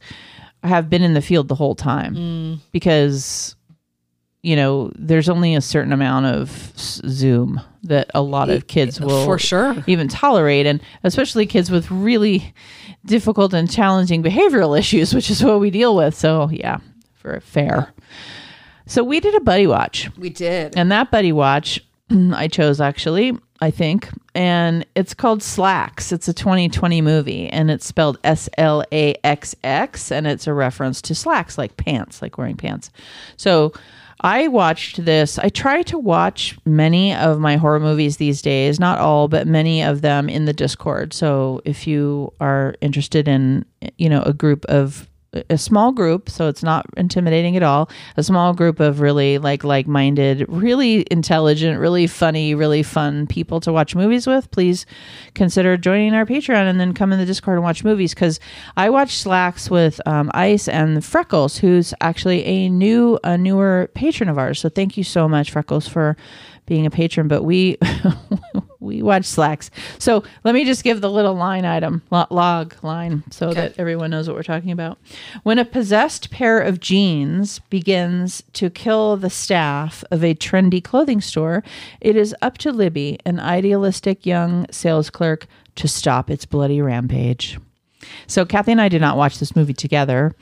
have 0.63 0.91
been 0.91 1.03
in 1.03 1.15
the 1.15 1.23
field 1.23 1.49
the 1.49 1.55
whole 1.55 1.75
time 1.75 2.13
because 2.73 3.57
you 4.49 4.57
know 4.57 4.91
there's 4.95 5.29
only 5.29 5.55
a 5.55 5.61
certain 5.61 5.93
amount 5.93 6.25
of 6.25 6.73
zoom 6.79 7.61
that 7.83 8.11
a 8.15 8.23
lot 8.23 8.49
of 8.49 8.67
kids 8.67 8.99
will 8.99 9.27
for 9.27 9.39
sure. 9.39 9.77
even 9.87 10.09
tolerate 10.09 10.65
and 10.65 10.81
especially 11.05 11.45
kids 11.45 11.71
with 11.71 11.91
really 11.91 12.55
difficult 13.05 13.53
and 13.53 13.71
challenging 13.71 14.23
behavioral 14.23 14.79
issues 14.79 15.15
which 15.15 15.31
is 15.31 15.45
what 15.45 15.61
we 15.61 15.71
deal 15.71 15.95
with 15.95 16.15
so 16.15 16.49
yeah 16.49 16.79
for 17.15 17.35
a 17.35 17.43
fair 17.43 17.93
so 18.87 19.05
we 19.05 19.21
did 19.21 19.35
a 19.35 19.41
buddy 19.41 19.67
watch 19.67 20.09
we 20.17 20.31
did. 20.31 20.75
and 20.79 20.91
that 20.91 21.11
buddy 21.11 21.31
watch 21.31 21.79
I 22.11 22.49
chose 22.49 22.81
actually, 22.81 23.37
I 23.61 23.71
think, 23.71 24.09
and 24.35 24.87
it's 24.95 25.13
called 25.13 25.41
Slaxx. 25.41 26.11
It's 26.11 26.27
a 26.27 26.33
2020 26.33 27.03
movie 27.03 27.49
and 27.49 27.71
it's 27.71 27.85
spelled 27.85 28.19
S 28.25 28.49
L 28.57 28.83
A 28.93 29.15
X 29.25 29.55
X 29.63 30.11
and 30.11 30.27
it's 30.27 30.47
a 30.47 30.55
reference 30.55 31.03
to 31.03 31.15
slacks 31.15 31.59
like 31.59 31.77
pants, 31.77 32.23
like 32.23 32.39
wearing 32.39 32.57
pants. 32.57 32.91
So 33.37 33.75
I 34.21 34.49
watched 34.49 35.05
this. 35.05 35.39
I 35.39 35.49
try 35.49 35.83
to 35.83 35.99
watch 35.99 36.59
many 36.65 37.15
of 37.15 37.39
my 37.39 37.57
horror 37.57 37.81
movies 37.81 38.17
these 38.17 38.43
days, 38.43 38.81
not 38.81 38.99
all, 38.99 39.29
but 39.29 39.47
many 39.47 39.83
of 39.83 40.01
them 40.01 40.29
in 40.29 40.45
the 40.45 40.53
Discord. 40.53 41.13
So 41.15 41.61
if 41.65 41.87
you 41.87 42.33
are 42.41 42.75
interested 42.81 43.29
in, 43.29 43.65
you 43.97 44.09
know, 44.09 44.23
a 44.23 44.33
group 44.33 44.65
of 44.65 45.08
a 45.51 45.59
small 45.59 45.93
group 45.93 46.31
so 46.31 46.49
it's 46.49 46.63
not 46.63 46.87
intimidating 46.97 47.57
at 47.57 47.63
all. 47.63 47.91
A 48.17 48.23
small 48.23 48.55
group 48.55 48.81
of 48.81 49.01
really 49.01 49.39
like 49.39 49.63
like-minded 49.63 50.47
really 50.49 51.07
intelligent 51.11 51.79
really 51.79 52.07
funny 52.07 52.55
really 52.55 52.83
fun 52.83 53.27
people 53.27 53.61
to 53.61 53.73
watch 53.73 53.95
movies 53.95 54.27
with. 54.27 54.51
Please 54.51 54.87
consider 55.35 55.77
joining 55.77 56.15
our 56.15 56.25
patreon 56.25 56.69
and 56.69 56.81
then 56.81 56.95
come 56.95 57.13
in 57.13 57.19
the 57.19 57.27
discord 57.27 57.57
and 57.57 57.65
watch 57.65 57.85
movies 57.85 58.15
because 58.15 58.41
i 58.77 58.89
watch 58.89 59.11
Slaxx 59.11 59.71
with 59.71 60.01
um, 60.07 60.31
ice 60.35 60.67
and 60.69 61.05
freckles 61.05 61.59
who's 61.59 61.93
actually 62.01 62.45
a 62.45 62.69
new 62.69 63.19
a 63.25 63.37
newer 63.37 63.91
patron 63.95 64.29
of 64.29 64.39
ours. 64.39 64.61
So 64.61 64.69
thank 64.69 64.97
you 64.97 65.05
so 65.05 65.29
much 65.29 65.51
freckles 65.51 65.89
for 65.89 66.17
being 66.67 66.87
a 66.87 66.91
patron. 66.91 67.29
But 67.29 67.43
we 67.43 67.79
we 68.81 69.03
watch 69.03 69.23
Slaxx 69.23 69.71
so 69.99 70.23
let 70.45 70.55
me 70.55 70.65
just 70.65 70.85
give 70.85 71.01
the 71.01 71.11
little 71.11 71.35
line 71.35 71.65
item 71.65 72.03
log 72.11 72.75
line 72.83 73.23
so 73.31 73.53
that 73.53 73.79
everyone 73.79 74.11
knows 74.11 74.29
what 74.29 74.37
we're 74.37 74.43
talking 74.43 74.71
about 74.71 74.99
when 75.43 75.59
a 75.59 75.65
possessed 75.65 76.31
pair 76.31 76.61
of 76.61 76.81
jeans 76.81 77.59
begins 77.71 78.43
to 78.53 78.71
kill 78.71 79.17
the 79.17 79.31
staff 79.31 80.05
of 80.11 80.23
a 80.23 80.35
trendy 80.35 80.83
clothing 80.83 81.21
store 81.21 81.63
it 82.01 82.17
is 82.17 82.35
up 82.43 82.59
to 82.59 82.73
libby 82.73 83.19
an 83.25 83.41
idealistic 83.41 84.25
young 84.25 84.67
sales 84.71 85.11
clerk 85.11 85.47
to 85.75 85.89
stop 85.89 86.31
its 86.31 86.45
bloody 86.45 86.81
rampage 86.81 87.59
so 88.27 88.45
Kathy 88.45 88.73
and 88.73 88.81
I 88.81 88.89
did 88.89 89.01
not 89.01 89.17
watch 89.17 89.39
this 89.39 89.57
movie 89.57 89.75
together. 89.75 90.35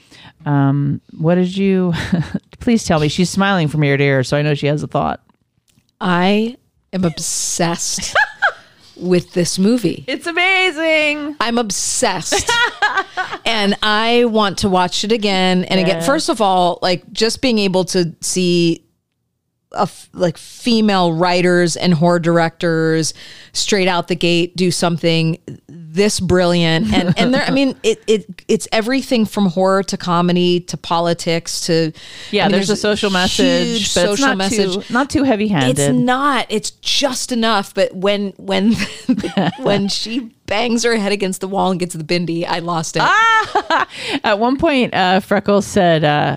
Um, 0.44 1.00
what 1.18 1.36
did 1.36 1.56
you? 1.56 1.92
please 2.60 2.84
tell 2.84 3.00
me. 3.00 3.08
She's 3.08 3.30
smiling 3.30 3.68
from 3.68 3.84
ear 3.84 3.96
to 3.96 4.04
ear, 4.04 4.24
so 4.24 4.36
I 4.36 4.42
know 4.42 4.54
she 4.54 4.66
has 4.66 4.82
a 4.82 4.86
thought. 4.86 5.20
I 6.00 6.56
am 6.92 7.04
obsessed 7.04 8.14
with 8.96 9.32
this 9.32 9.58
movie. 9.58 10.04
It's 10.06 10.26
amazing. 10.26 11.36
I'm 11.40 11.58
obsessed. 11.58 12.50
and 13.44 13.76
I 13.82 14.24
want 14.24 14.58
to 14.58 14.68
watch 14.68 15.04
it 15.04 15.12
again 15.12 15.64
and 15.64 15.80
again. 15.80 16.02
First 16.02 16.28
of 16.28 16.40
all, 16.40 16.78
like 16.82 17.10
just 17.12 17.42
being 17.42 17.58
able 17.58 17.84
to 17.86 18.14
see 18.20 18.85
f- 19.74 20.08
like 20.12 20.36
female 20.38 21.12
writers 21.12 21.76
and 21.76 21.94
horror 21.94 22.18
directors 22.18 23.14
straight 23.52 23.88
out 23.88 24.08
the 24.08 24.14
gate 24.14 24.56
do 24.56 24.70
something 24.70 25.38
this 25.68 26.20
brilliant 26.20 26.92
and 26.94 27.18
and 27.18 27.34
there 27.34 27.42
I 27.42 27.50
mean 27.50 27.76
it 27.82 28.02
it 28.06 28.42
it's 28.48 28.68
everything 28.72 29.24
from 29.24 29.46
horror 29.46 29.82
to 29.84 29.96
comedy 29.96 30.60
to 30.60 30.76
politics 30.76 31.60
to 31.62 31.92
Yeah, 32.30 32.44
I 32.44 32.48
mean, 32.48 32.52
there's, 32.52 32.70
a 32.70 32.76
social 32.76 33.10
message, 33.10 33.94
but 33.94 34.02
it's 34.02 34.10
social 34.10 34.26
not 34.28 34.36
message 34.36 34.86
too 34.86 34.92
not 34.92 35.10
too 35.10 35.24
heavy-handed. 35.24 35.78
it's 35.78 35.92
not. 35.92 36.46
It's 36.48 36.70
just 36.70 37.32
enough. 37.32 37.74
But 37.74 37.94
when 37.94 38.32
when 38.36 38.74
when 39.58 39.88
she 39.88 40.20
bangs 40.46 40.84
her 40.84 40.96
head 40.96 41.12
against 41.12 41.40
the 41.40 41.48
wall 41.48 41.70
and 41.70 41.80
gets 41.80 41.94
the 41.94 42.04
bindi, 42.04 42.46
I 42.46 42.60
lost 42.60 42.96
it. 42.96 43.02
At 44.24 44.38
one 44.38 44.58
point, 44.58 44.94
uh, 44.94 45.20
Freckles 45.20 45.66
said, 45.66 46.04
uh, 46.04 46.36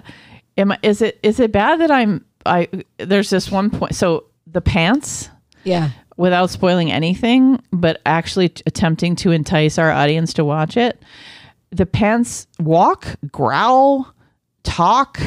"Am 0.58 0.72
I, 0.72 0.80
is 0.82 1.02
it 1.02 1.20
is 1.22 1.40
it 1.40 1.52
bad 1.52 1.80
that 1.82 1.92
I'm 1.92 2.26
I?" 2.46 2.68
There's 2.98 3.30
this 3.30 3.52
one 3.52 3.70
point. 3.70 3.96
So 3.96 4.26
the 4.48 4.62
pants, 4.62 5.30
yeah. 5.64 5.92
without 6.18 6.50
spoiling 6.50 6.92
anything, 6.92 7.62
but 7.72 8.02
actually 8.06 8.50
t- 8.50 8.64
attempting 8.66 9.16
to 9.18 9.32
entice 9.32 9.78
our 9.78 9.92
audience 9.92 10.34
to 10.34 10.46
watch 10.46 10.78
it, 10.78 11.02
the 11.72 11.86
pants 11.86 12.48
walk, 12.60 13.16
growl, 13.32 14.14
talk. 14.64 15.20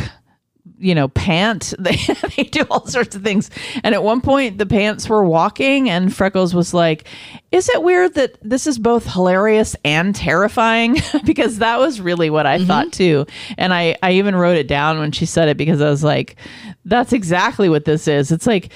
You 0.82 0.94
know, 0.94 1.08
pant. 1.08 1.74
They, 1.82 1.96
they 2.36 2.44
do 2.44 2.64
all 2.70 2.86
sorts 2.86 3.16
of 3.16 3.22
things. 3.22 3.50
And 3.82 3.94
at 3.94 4.04
one 4.04 4.20
point, 4.20 4.58
the 4.58 4.66
pants 4.66 5.08
were 5.08 5.24
walking, 5.24 5.90
and 5.90 6.14
Freckles 6.14 6.54
was 6.54 6.72
like, 6.72 7.08
Is 7.50 7.68
it 7.68 7.82
weird 7.82 8.14
that 8.14 8.38
this 8.42 8.66
is 8.66 8.78
both 8.78 9.10
hilarious 9.10 9.74
and 9.84 10.14
terrifying? 10.14 10.96
because 11.24 11.58
that 11.58 11.78
was 11.78 12.00
really 12.00 12.30
what 12.30 12.46
I 12.46 12.58
mm-hmm. 12.58 12.66
thought 12.66 12.92
too. 12.92 13.26
And 13.58 13.74
I, 13.74 13.96
I 14.02 14.12
even 14.12 14.36
wrote 14.36 14.56
it 14.56 14.68
down 14.68 14.98
when 14.98 15.12
she 15.12 15.26
said 15.26 15.48
it 15.48 15.56
because 15.56 15.80
I 15.80 15.90
was 15.90 16.04
like, 16.04 16.36
That's 16.84 17.12
exactly 17.12 17.68
what 17.68 17.84
this 17.84 18.06
is. 18.06 18.30
It's 18.30 18.46
like, 18.46 18.72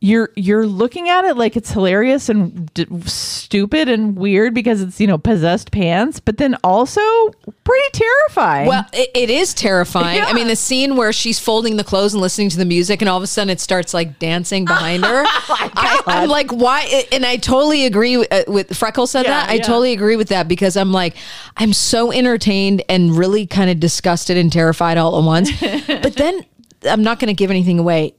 you're 0.00 0.30
you're 0.36 0.66
looking 0.66 1.08
at 1.08 1.24
it 1.24 1.36
like 1.36 1.56
it's 1.56 1.72
hilarious 1.72 2.28
and 2.28 2.72
d- 2.72 2.86
stupid 3.06 3.88
and 3.88 4.16
weird 4.16 4.54
because 4.54 4.80
it's 4.80 5.00
you 5.00 5.06
know 5.08 5.18
possessed 5.18 5.72
pants, 5.72 6.20
but 6.20 6.36
then 6.36 6.56
also 6.62 7.00
pretty 7.64 7.88
terrifying. 7.92 8.68
Well, 8.68 8.86
it, 8.92 9.10
it 9.14 9.28
is 9.30 9.54
terrifying. 9.54 10.22
I 10.22 10.32
mean, 10.32 10.46
the 10.46 10.54
scene 10.54 10.94
where 10.96 11.12
she's 11.12 11.40
folding 11.40 11.76
the 11.76 11.84
clothes 11.84 12.14
and 12.14 12.20
listening 12.20 12.48
to 12.50 12.56
the 12.56 12.64
music, 12.64 13.02
and 13.02 13.08
all 13.08 13.16
of 13.16 13.22
a 13.24 13.26
sudden 13.26 13.50
it 13.50 13.58
starts 13.58 13.92
like 13.92 14.20
dancing 14.20 14.64
behind 14.64 15.04
her. 15.04 15.24
I, 15.26 16.02
I'm 16.06 16.28
like, 16.28 16.52
why? 16.52 17.04
And 17.10 17.26
I 17.26 17.36
totally 17.36 17.84
agree 17.84 18.16
with, 18.18 18.32
uh, 18.32 18.44
with 18.46 18.76
Freckles 18.76 19.10
said 19.10 19.24
Yeah, 19.24 19.30
that. 19.30 19.50
I 19.50 19.54
yeah. 19.54 19.62
totally 19.62 19.92
agree 19.92 20.14
with 20.16 20.28
that 20.28 20.46
because 20.46 20.76
I'm 20.76 20.92
like, 20.92 21.16
I'm 21.56 21.72
so 21.72 22.12
entertained 22.12 22.82
and 22.88 23.16
really 23.16 23.46
kind 23.48 23.68
of 23.68 23.80
disgusted 23.80 24.36
and 24.36 24.52
terrified 24.52 24.96
all 24.96 25.18
at 25.18 25.24
once. 25.24 25.50
but 25.86 26.14
then 26.14 26.44
I'm 26.88 27.02
not 27.02 27.18
going 27.18 27.28
to 27.28 27.34
give 27.34 27.50
anything 27.50 27.80
away. 27.80 28.14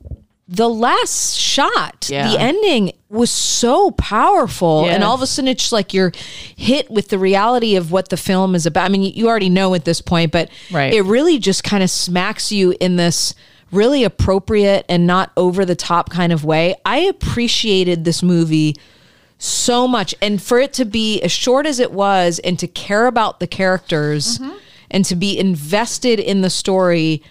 The 0.51 0.67
last 0.67 1.37
shot, 1.37 2.07
Yeah. 2.09 2.31
the 2.31 2.39
ending 2.39 2.93
was 3.07 3.29
so 3.29 3.91
powerful. 3.91 4.89
And 4.89 5.03
all 5.03 5.13
of 5.13 5.21
a 5.21 5.27
sudden 5.27 5.47
it's 5.47 5.71
like 5.71 5.93
you're 5.93 6.11
hit 6.55 6.89
with 6.89 7.09
the 7.09 7.19
reality 7.19 7.75
of 7.75 7.91
what 7.91 8.09
the 8.09 8.17
film 8.17 8.55
is 8.55 8.65
about. 8.65 8.85
I 8.85 8.89
mean, 8.89 9.03
you- 9.03 9.11
you 9.13 9.27
already 9.27 9.49
know 9.49 9.75
at 9.75 9.85
this 9.85 10.01
point, 10.01 10.31
but 10.31 10.49
Right. 10.71 10.91
it 10.91 11.01
really 11.03 11.37
just 11.37 11.63
kind 11.63 11.83
of 11.83 11.91
smacks 11.91 12.51
you 12.51 12.75
in 12.79 12.95
this 12.95 13.35
really 13.71 14.03
appropriate 14.03 14.85
and 14.89 15.05
not 15.05 15.31
over 15.37 15.63
the 15.65 15.75
top 15.75 16.09
kind 16.09 16.33
of 16.33 16.43
way. 16.43 16.73
I 16.83 16.97
appreciated 17.01 18.03
this 18.03 18.23
movie 18.23 18.75
so 19.37 19.87
much. 19.87 20.15
And 20.19 20.41
for 20.41 20.59
it 20.59 20.73
to 20.73 20.85
be 20.85 21.21
as 21.21 21.31
short 21.31 21.67
as 21.67 21.79
it 21.79 21.91
was 21.91 22.39
and 22.39 22.57
to 22.57 22.67
care 22.67 23.05
about 23.05 23.39
the 23.39 23.45
characters 23.47 24.39
Mm-hmm. 24.39 24.49
and 24.89 25.05
to 25.05 25.15
be 25.15 25.37
invested 25.37 26.19
in 26.19 26.41
the 26.41 26.49
story, 26.49 27.21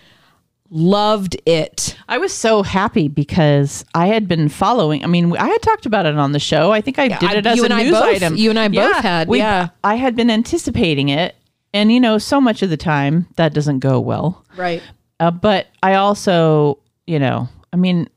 loved 0.70 1.36
it. 1.46 1.96
I 2.08 2.18
was 2.18 2.32
so 2.34 2.62
happy 2.62 3.08
because 3.08 3.84
I 3.94 4.06
had 4.08 4.28
been 4.28 4.48
following. 4.48 5.02
I 5.02 5.06
mean, 5.06 5.36
I 5.36 5.48
had 5.48 5.62
talked 5.62 5.86
about 5.86 6.06
it 6.06 6.16
on 6.16 6.32
the 6.32 6.38
show. 6.38 6.72
I 6.72 6.80
think 6.80 6.98
I 6.98 7.08
did 7.08 7.22
I- 7.30 7.36
it 7.36 7.46
as 7.46 7.56
you 7.56 7.64
a 7.64 7.68
I 7.72 7.82
news 7.82 7.92
both- 7.92 8.04
item. 8.16 8.36
you 8.36 8.50
and 8.50 8.58
I 8.58 8.68
both 8.68 8.96
had, 8.96 9.28
yeah. 9.34 9.68
I 9.82 9.94
had 9.96 10.14
been 10.16 10.30
anticipating 10.30 11.08
it, 11.08 11.34
and 11.72 11.90
you 11.92 12.00
know, 12.00 12.18
so 12.18 12.40
much 12.40 12.62
of 12.62 12.70
the 12.70 12.76
time 12.76 13.26
that 13.36 13.54
doesn't 13.54 13.78
go 13.80 13.98
well. 14.00 14.44
Right. 14.56 14.82
Uh, 15.20 15.30
but 15.30 15.66
I 15.82 15.94
also, 15.94 16.78
you 17.06 17.18
know, 17.18 17.48
I 17.72 17.76
mean, 17.76 18.08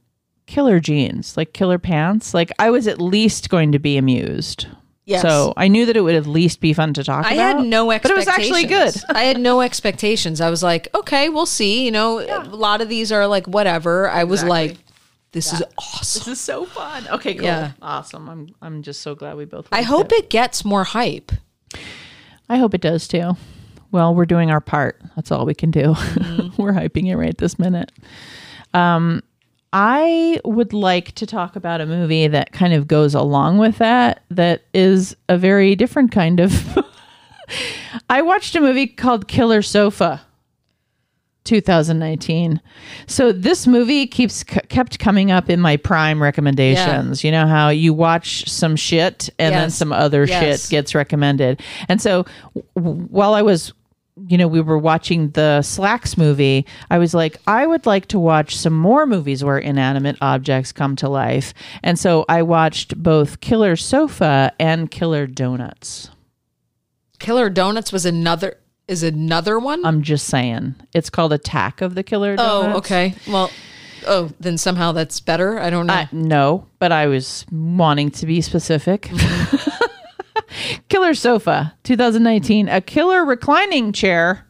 killer 0.46 0.80
jeans, 0.80 1.36
like 1.38 1.54
killer 1.54 1.80
pants. 1.80 2.34
Like 2.34 2.52
I 2.60 2.70
was 2.70 2.88
at 2.88 3.02
least 3.02 3.50
going 3.50 3.72
to 3.72 3.80
be 3.80 3.98
amused. 3.98 4.68
Yes. 5.06 5.24
So 5.24 5.54
I 5.58 5.68
knew 5.68 5.86
that 5.88 5.98
it 5.98 6.02
would 6.02 6.16
at 6.16 6.28
least 6.28 6.60
be 6.62 6.74
fun 6.74 6.94
to 6.94 7.04
talk 7.04 7.26
I 7.26 7.34
about. 7.34 7.58
had 7.58 7.66
no 7.66 7.88
But 7.88 8.06
it 8.06 8.16
was 8.16 8.28
actually 8.28 8.66
good. 8.66 8.94
I 9.10 9.24
had 9.24 9.40
no 9.40 9.62
expectations. 9.62 10.40
I 10.40 10.50
was 10.50 10.62
like, 10.62 10.88
okay, 10.94 11.28
we'll 11.30 11.48
see. 11.48 11.84
You 11.86 11.92
know, 11.92 12.20
a 12.20 12.44
lot 12.44 12.82
of 12.82 12.90
these 12.90 13.12
are 13.12 13.26
like 13.28 13.48
whatever. 13.48 14.10
I 14.10 14.24
was 14.26 14.44
like, 14.44 14.78
This 15.32 15.54
is 15.54 15.64
awesome. 15.78 16.20
This 16.20 16.28
is 16.28 16.42
so 16.42 16.66
fun. 16.66 17.08
Okay, 17.10 17.34
cool. 17.34 17.46
Yeah. 17.46 17.72
Awesome. 17.82 18.30
I'm 18.30 18.56
I'm 18.62 18.84
just 18.84 19.02
so 19.02 19.16
glad 19.16 19.38
we 19.38 19.46
both 19.46 19.68
I 19.72 19.82
hope 19.82 20.12
it 20.12 20.30
gets 20.30 20.64
more 20.64 20.84
hype. 20.84 21.32
I 22.48 22.58
hope 22.58 22.74
it 22.74 22.82
does 22.82 23.08
too. 23.08 23.38
Well, 23.92 24.14
we're 24.14 24.26
doing 24.26 24.52
our 24.52 24.62
part. 24.62 25.02
That's 25.16 25.32
all 25.32 25.46
we 25.46 25.54
can 25.54 25.72
do. 25.72 25.90
we're 26.58 26.74
hyping 26.74 27.08
it 27.08 27.18
right 27.18 27.38
this 27.38 27.58
minute. 27.60 27.92
Um, 28.74 29.22
I 29.74 30.40
would 30.44 30.74
like 30.74 31.14
to 31.14 31.26
talk 31.26 31.56
about 31.56 31.80
a 31.82 31.86
movie 31.86 32.28
that 32.28 32.52
kind 32.52 32.74
of 32.74 32.88
goes 32.88 33.16
along 33.16 33.58
with 33.58 33.78
that, 33.78 34.24
that 34.30 34.64
is 34.74 35.16
a 35.30 35.38
very 35.38 35.76
different 35.76 36.12
kind 36.12 36.40
of. 36.40 36.78
I 38.10 38.22
watched 38.22 38.56
a 38.56 38.62
movie 38.62 38.88
called 38.88 39.28
Killer 39.28 39.62
Sofa. 39.62 40.22
2019. 41.44 42.62
So 43.08 43.32
this 43.32 43.66
movie 43.66 44.06
keeps 44.06 44.44
kept 44.44 45.00
coming 45.00 45.32
up 45.32 45.50
in 45.50 45.60
my 45.60 45.76
prime 45.76 46.22
recommendations. 46.22 47.24
You 47.24 47.32
know 47.32 47.48
how 47.48 47.70
you 47.70 47.96
watch 47.96 48.48
some 48.48 48.76
shit 48.76 49.28
and 49.40 49.56
then 49.56 49.72
some 49.72 49.92
other 49.92 50.26
Yes. 50.26 50.66
shit 50.68 50.70
gets 50.70 50.94
recommended. 50.94 51.60
And 51.90 52.00
so 52.00 52.26
w- 52.76 53.08
while 53.10 53.34
I 53.34 53.42
was 53.42 53.74
you 54.28 54.38
know, 54.38 54.48
we 54.48 54.62
were 54.62 54.78
watching 54.78 55.30
the 55.32 55.60
Slaxx 55.62 56.18
movie. 56.18 56.66
I 56.90 56.98
was 56.98 57.14
like, 57.14 57.38
I 57.48 57.66
would 57.66 57.86
like 57.86 58.08
to 58.08 58.20
watch 58.20 58.56
some 58.56 58.78
more 58.78 59.06
movies 59.06 59.44
where 59.44 59.58
inanimate 59.58 60.18
objects 60.22 60.72
come 60.72 60.96
to 60.98 61.10
life. 61.10 61.54
And 61.82 61.98
so 61.98 62.26
I 62.28 62.44
watched 62.44 63.02
both 63.02 63.40
Killer 63.40 63.76
Sofa 63.76 64.52
and 64.60 64.92
Killer 64.92 65.28
Donuts. 65.28 66.10
Killer 67.20 67.50
Donuts 67.50 67.92
was 67.92 68.06
another 68.06 68.58
is 68.88 69.04
another 69.04 69.58
one. 69.58 69.86
I'm 69.86 70.02
just 70.02 70.28
saying. 70.28 70.76
It's 70.94 71.10
called 71.10 71.32
Attack 71.32 71.82
of 71.82 71.96
the 71.96 72.04
Killer 72.04 72.34
oh, 72.38 72.64
Donuts. 72.64 72.76
oh, 72.76 72.78
okay. 72.80 73.16
Well, 73.28 73.52
oh, 74.06 74.32
then 74.40 74.58
somehow 74.58 74.92
that's 74.92 75.20
better. 75.22 75.60
I 75.60 75.70
don't 75.70 75.88
know. 75.88 75.94
I, 75.94 76.10
no, 76.12 76.68
but 76.80 76.92
I 76.92 77.08
was 77.08 77.46
wanting 77.52 78.12
to 78.12 78.26
be 78.26 78.42
specific. 78.42 79.04
Mm-hmm. 79.04 79.86
killer 80.90 81.14
sofa, 81.14 81.74
2019. 81.84 82.70
A 82.70 82.82
killer 82.82 83.26
reclining 83.26 83.92
chair. 83.92 84.48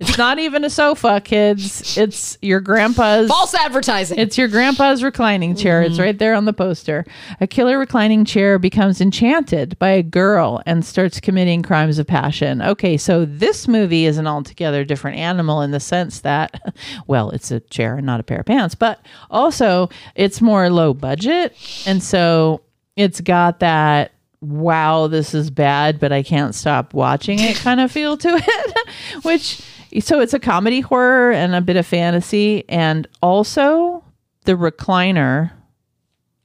It's 0.00 0.16
not 0.16 0.38
even 0.38 0.64
a 0.64 0.70
sofa, 0.70 1.20
kids. 1.20 1.98
It's 1.98 2.38
your 2.40 2.60
grandpa's. 2.60 3.28
False 3.28 3.52
advertising. 3.54 4.16
It's 4.20 4.38
your 4.38 4.46
grandpa's 4.46 5.02
reclining 5.02 5.56
chair. 5.56 5.82
It's 5.82 5.94
mm-hmm. 5.94 6.02
right 6.02 6.18
there 6.18 6.34
on 6.34 6.44
the 6.44 6.52
poster. 6.52 7.04
A 7.40 7.48
killer 7.48 7.80
reclining 7.80 8.24
chair 8.24 8.60
becomes 8.60 9.00
enchanted 9.00 9.76
by 9.80 9.88
a 9.88 10.04
girl 10.04 10.62
and 10.66 10.84
starts 10.84 11.18
committing 11.18 11.64
crimes 11.64 11.98
of 11.98 12.06
passion. 12.06 12.62
Okay, 12.62 12.96
so 12.96 13.24
this 13.24 13.66
movie 13.66 14.06
is 14.06 14.18
an 14.18 14.28
altogether 14.28 14.84
different 14.84 15.18
animal 15.18 15.62
in 15.62 15.72
the 15.72 15.80
sense 15.80 16.20
that, 16.20 16.62
well, 17.08 17.30
it's 17.30 17.50
a 17.50 17.58
chair 17.58 17.96
and 17.96 18.06
not 18.06 18.20
a 18.20 18.22
pair 18.22 18.38
of 18.38 18.46
pants, 18.46 18.76
but 18.76 19.04
also 19.30 19.88
it's 20.14 20.40
more 20.40 20.70
low 20.70 20.94
budget. 20.94 21.56
And 21.86 22.00
so 22.00 22.60
it's 22.94 23.20
got 23.20 23.58
that 23.60 24.12
wow, 24.40 25.06
this 25.06 25.34
is 25.34 25.50
bad, 25.50 25.98
but 25.98 26.12
I 26.12 26.22
can't 26.22 26.54
stop 26.54 26.94
watching 26.94 27.40
it 27.40 27.56
kind 27.56 27.80
of 27.80 27.90
feel 27.90 28.16
to 28.18 28.28
it, 28.46 29.24
which 29.24 29.60
so 30.00 30.20
it's 30.20 30.34
a 30.34 30.38
comedy 30.38 30.80
horror 30.80 31.32
and 31.32 31.54
a 31.54 31.60
bit 31.60 31.76
of 31.76 31.86
fantasy 31.86 32.64
and 32.68 33.08
also 33.22 34.04
the 34.44 34.52
recliner 34.52 35.50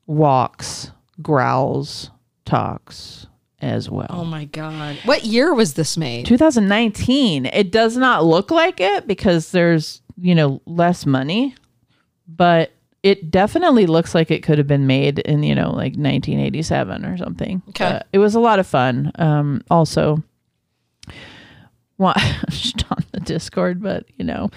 walks, 0.08 0.92
growls, 1.22 2.10
talks 2.46 3.28
as 3.62 3.90
well. 3.90 4.08
oh 4.10 4.26
my 4.26 4.46
god. 4.46 4.98
What 5.06 5.24
year 5.24 5.54
was 5.54 5.76
this 5.76 5.96
made? 5.96 6.26
2019. 6.26 7.46
It 7.46 7.72
does 7.72 7.96
not 7.96 8.26
look 8.26 8.52
like 8.52 8.82
it 8.82 9.08
because 9.08 9.52
there's, 9.52 10.02
you 10.18 10.36
know, 10.36 10.62
less 10.66 11.06
money, 11.06 11.56
but 12.28 12.72
it 13.04 13.30
definitely 13.30 13.86
looks 13.86 14.16
like 14.16 14.32
it 14.32 14.42
could 14.44 14.58
have 14.58 14.68
been 14.68 14.88
made 14.88 15.20
in, 15.20 15.44
you 15.44 15.54
know, 15.54 15.68
like 15.70 15.94
1987 15.96 17.06
or 17.06 17.18
something. 17.18 17.62
Okay. 17.70 17.86
Uh, 17.86 18.00
it 18.14 18.18
was 18.20 18.34
a 18.34 18.40
lot 18.40 18.60
of 18.60 18.66
fun. 18.66 19.12
Um, 19.16 19.62
also, 19.70 20.24
well, 21.98 22.14
just 22.50 22.84
on 22.92 23.04
the 23.12 23.20
Discord, 23.20 23.82
but 23.82 24.06
you 24.18 24.26
know, 24.26 24.50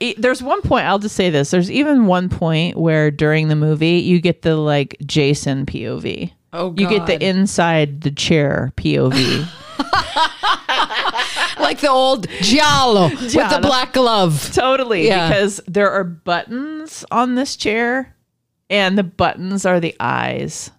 it- 0.00 0.20
there's 0.20 0.42
one 0.42 0.62
point. 0.62 0.86
I'll 0.86 0.98
just 0.98 1.16
say 1.16 1.30
this: 1.30 1.50
there's 1.50 1.70
even 1.70 2.06
one 2.06 2.28
point 2.28 2.76
where 2.76 3.10
during 3.10 3.48
the 3.48 3.56
movie 3.56 3.98
you 4.00 4.20
get 4.20 4.42
the 4.42 4.56
like 4.56 4.96
Jason 5.04 5.66
POV. 5.66 6.32
Oh, 6.52 6.74
You 6.76 6.88
get 6.88 7.06
the 7.06 7.22
inside 7.22 8.00
the 8.02 8.10
chair 8.10 8.72
POV. 8.76 9.46
like 11.68 11.80
the 11.80 11.90
old 11.90 12.26
Giallo, 12.40 13.08
with 13.10 13.32
the 13.32 13.58
black 13.62 13.92
glove. 13.92 14.50
Totally. 14.52 15.06
Yeah. 15.06 15.28
Because 15.28 15.60
there 15.66 15.90
are 15.90 16.04
buttons 16.04 17.04
on 17.10 17.34
this 17.34 17.56
chair, 17.56 18.14
and 18.70 18.96
the 18.98 19.02
buttons 19.04 19.66
are 19.66 19.80
the 19.80 19.94
eyes. 20.00 20.70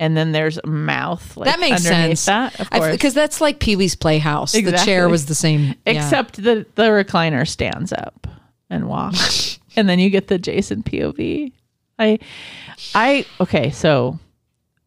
And 0.00 0.16
then 0.16 0.30
there's 0.30 0.58
a 0.62 0.66
mouth. 0.68 1.36
Like, 1.36 1.46
That 1.50 1.58
makes 1.58 1.84
underneath 1.84 2.20
sense. 2.20 2.26
That, 2.26 2.60
of 2.60 2.70
course. 2.70 2.92
Because 2.92 3.14
that's 3.14 3.40
like 3.40 3.58
Pee 3.58 3.74
Wee's 3.74 3.96
Playhouse. 3.96 4.52
The 4.52 4.80
chair 4.84 5.08
was 5.08 5.26
the 5.26 5.34
same. 5.34 5.74
yeah. 5.84 5.92
Except 5.92 6.36
the, 6.36 6.64
the 6.76 6.84
recliner 6.84 7.46
stands 7.46 7.92
up 7.92 8.28
and 8.70 8.88
walks. 8.88 9.58
and 9.76 9.88
then 9.88 9.98
you 9.98 10.08
get 10.08 10.28
the 10.28 10.38
Jason 10.38 10.84
POV. 10.84 11.52
I, 11.98 12.20
I, 12.94 13.26
okay, 13.40 13.70
so 13.70 14.20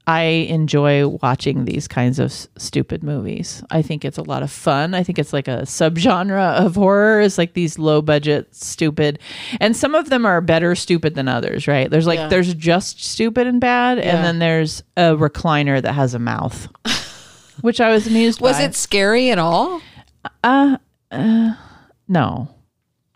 I 0.07 0.21
enjoy 0.49 1.07
watching 1.07 1.65
these 1.65 1.87
kinds 1.87 2.17
of 2.19 2.25
s- 2.31 2.47
stupid 2.57 3.03
movies. 3.03 3.63
I 3.69 3.81
think 3.81 4.03
it's 4.03 4.17
a 4.17 4.23
lot 4.23 4.41
of 4.43 4.51
fun. 4.51 4.93
I 4.95 5.03
think 5.03 5.19
it's 5.19 5.31
like 5.31 5.47
a 5.47 5.61
subgenre 5.61 6.55
of 6.57 6.75
horror 6.75 7.21
is 7.21 7.37
like 7.37 7.53
these 7.53 7.77
low 7.77 8.01
budget 8.01 8.53
stupid. 8.55 9.19
And 9.59 9.77
some 9.77 9.93
of 9.93 10.09
them 10.09 10.25
are 10.25 10.41
better 10.41 10.73
stupid 10.75 11.13
than 11.15 11.27
others, 11.27 11.67
right? 11.67 11.89
There's 11.89 12.07
like 12.07 12.17
Yeah. 12.17 12.27
there's 12.29 12.53
just 12.55 13.03
stupid 13.03 13.45
and 13.47 13.61
bad 13.61 13.99
Yeah. 13.99 14.15
and 14.15 14.25
then 14.25 14.39
there's 14.39 14.81
a 14.97 15.15
recliner 15.15 15.81
that 15.81 15.93
has 15.93 16.13
a 16.15 16.19
mouth. 16.19 16.67
Which 17.61 17.79
I 17.79 17.91
was 17.91 18.07
amused 18.07 18.41
Was 18.41 18.57
by. 18.57 18.63
it 18.63 18.75
scary 18.75 19.29
at 19.29 19.37
all? 19.37 19.81
Uh 20.43 20.77
no. 22.07 22.47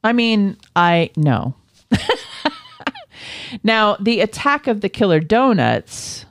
I 0.04 0.14
mean, 0.14 0.58
I 0.76 1.10
no. 1.18 1.56
now, 3.64 3.96
the 4.00 4.22
attack 4.22 4.68
of 4.68 4.82
the 4.82 4.90
killer 4.90 5.20
donuts 5.20 6.25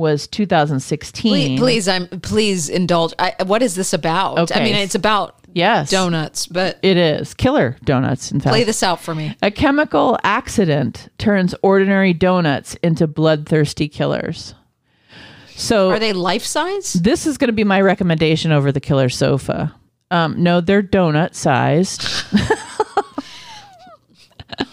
was 0.00 0.26
2016. 0.26 1.30
Please, 1.30 1.60
please, 1.60 1.88
I'm 1.88 2.08
please 2.08 2.68
indulge. 2.68 3.12
I, 3.18 3.34
what 3.44 3.62
is 3.62 3.74
this 3.76 3.92
about? 3.92 4.38
Okay. 4.38 4.60
I 4.60 4.64
mean, 4.64 4.74
it's 4.74 4.96
about 4.96 5.36
Yes. 5.52 5.90
donuts, 5.90 6.46
but 6.46 6.78
It 6.82 6.96
is. 6.96 7.34
Killer 7.34 7.76
donuts, 7.84 8.32
in 8.32 8.40
fact. 8.40 8.52
play 8.52 8.64
this 8.64 8.82
out 8.82 9.00
for 9.00 9.14
me. 9.14 9.36
A 9.42 9.50
chemical 9.50 10.18
accident 10.24 11.08
turns 11.18 11.54
ordinary 11.62 12.12
donuts 12.12 12.74
into 12.82 13.06
bloodthirsty 13.06 13.88
killers. 13.88 14.54
So 15.56 15.90
Are 15.90 15.98
they 15.98 16.12
life 16.12 16.44
size? 16.44 16.94
this 16.94 17.26
is 17.26 17.36
going 17.36 17.48
to 17.48 17.52
be 17.52 17.64
my 17.64 17.80
recommendation 17.80 18.50
over 18.52 18.72
the 18.72 18.80
killer 18.80 19.08
sofa. 19.08 19.74
Um, 20.12 20.42
no, 20.42 20.60
they're 20.60 20.82
donut 20.82 21.34
sized. 21.34 22.06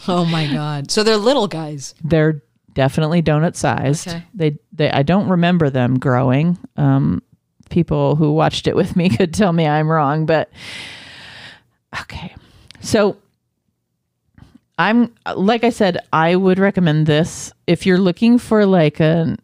Oh 0.09 0.25
my 0.25 0.47
god! 0.51 0.89
So 0.89 1.03
they're 1.03 1.17
little 1.17 1.47
guys. 1.47 1.93
They're 2.03 2.41
definitely 2.77 3.23
donut 3.23 3.55
sized. 3.55 4.07
Okay. 4.07 4.23
They 4.35 4.57
they 4.71 4.91
I 4.91 5.01
don't 5.03 5.27
remember 5.27 5.69
them 5.71 5.97
growing. 5.99 6.57
Um 6.77 7.21
people 7.69 8.15
who 8.15 8.31
watched 8.33 8.67
it 8.67 8.75
with 8.75 8.95
me 8.95 9.09
could 9.17 9.33
tell 9.33 9.51
me 9.51 9.67
I'm 9.67 9.89
wrong, 9.89 10.25
but 10.27 10.49
okay. 12.01 12.35
So 12.79 13.17
I'm 14.77 15.13
like 15.35 15.63
I 15.63 15.71
said, 15.71 15.97
I 16.13 16.35
would 16.35 16.59
recommend 16.59 17.07
this 17.07 17.51
if 17.65 17.85
you're 17.85 17.97
looking 17.97 18.37
for 18.37 18.65
like 18.65 18.99
a 18.99 19.35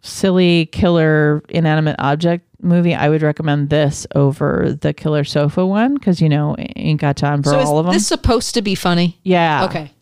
silly 0.00 0.66
killer 0.66 1.42
inanimate 1.50 1.96
object 1.98 2.46
movie. 2.62 2.94
I 2.94 3.10
would 3.10 3.20
recommend 3.22 3.68
this 3.68 4.06
over 4.14 4.74
the 4.80 4.94
killer 4.94 5.24
sofa 5.24 5.66
one 5.66 5.94
because 5.94 6.20
you 6.22 6.30
know 6.30 6.56
ain't 6.58 7.00
got 7.00 7.16
time 7.18 7.42
for 7.42 7.50
So 7.50 7.58
all 7.60 7.78
of 7.78 7.84
them. 7.86 7.92
this 7.94 8.06
supposed 8.06 8.54
to 8.54 8.62
be 8.62 8.74
funny? 8.74 9.18
yeah. 9.22 9.66
Okay. 9.66 9.92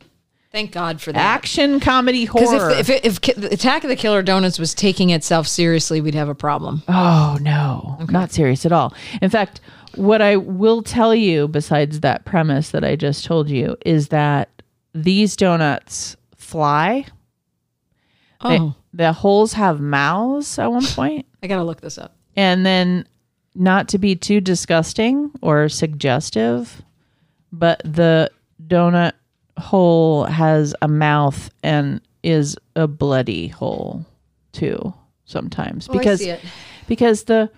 Thank 0.53 0.71
God 0.73 1.01
for 1.01 1.13
that. 1.13 1.19
Action 1.19 1.81
comedy 1.81 2.27
Because 2.27 2.51
horror. 2.51 2.71
if, 2.73 2.91
if, 2.91 3.19
if 3.25 3.37
the 3.37 3.53
Attack 3.53 3.85
of 3.85 3.89
the 3.89 3.97
Killer 3.97 4.23
Donuts 4.23 4.59
was 4.59 4.75
taking 4.75 5.09
itself 5.11 5.49
seriously, 5.49 6.01
we'd 6.03 6.15
have 6.15 6.29
a 6.29 6.35
problem. 6.35 6.83
Oh, 6.89 7.39
no, 7.41 7.97
not 8.11 8.33
serious 8.33 8.67
at 8.67 8.73
all. 8.73 8.93
In 9.23 9.31
fact, 9.31 9.63
what 9.95 10.21
I 10.21 10.37
will 10.37 10.83
tell 10.83 11.15
you, 11.15 11.49
besides 11.49 12.01
that 12.01 12.27
premise 12.27 12.71
that 12.71 12.85
I 12.85 12.97
just 12.97 13.25
told 13.25 13.49
you, 13.49 13.77
is 13.87 14.09
that 14.09 14.51
these 14.95 15.37
donuts 15.37 16.17
fly. 16.37 17.07
Oh. 18.43 18.49
They- 18.51 18.59
Oh, 18.59 18.75
the 18.95 19.13
holes 19.15 19.55
have 19.55 19.81
mouths 19.81 20.59
at 20.59 20.71
one 20.71 20.85
point, 20.85 21.25
I 21.43 21.47
gotta 21.47 21.63
look 21.65 21.81
this 21.81 21.97
up. 21.97 22.15
and 22.37 22.67
then 22.67 23.07
not 23.55 23.89
to 23.89 23.97
be 23.99 24.15
too 24.17 24.39
disgusting 24.39 25.31
or 25.41 25.71
suggestive, 25.71 26.83
but 27.51 27.81
the 27.87 28.31
donut 28.67 29.13
hole 29.59 30.25
has 30.25 30.75
a 30.83 30.89
mouth 30.89 31.51
and 31.63 32.01
is 32.23 32.57
a 32.77 32.87
bloody 32.87 33.49
hole 33.49 34.05
too 34.53 34.93
sometimes 35.25 35.89
because 35.89 36.23
Oh, 36.23 36.31
it. 36.31 36.41
because 36.87 37.25
the 37.25 37.51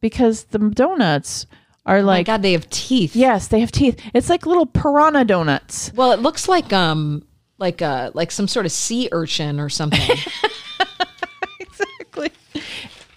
because 0.00 0.44
the 0.44 0.58
donuts 0.58 1.46
are 1.84 1.98
Oh 1.98 2.02
my 2.02 2.06
like 2.06 2.26
God, 2.26 2.42
they 2.42 2.52
have 2.52 2.68
teeth. 2.70 3.14
yes 3.16 3.48
they 3.48 3.60
have 3.60 3.70
teeth 3.72 4.00
it's 4.14 4.28
like 4.28 4.46
little 4.46 4.66
piranha 4.66 5.24
donuts 5.24 5.92
Well, 5.94 6.12
it 6.12 6.20
looks 6.20 6.48
like 6.48 6.72
um 6.72 7.24
like 7.58 7.80
a 7.80 8.10
like 8.14 8.30
some 8.30 8.48
sort 8.48 8.66
of 8.66 8.72
sea 8.72 9.08
urchin 9.12 9.58
or 9.60 9.68
something. 9.68 10.00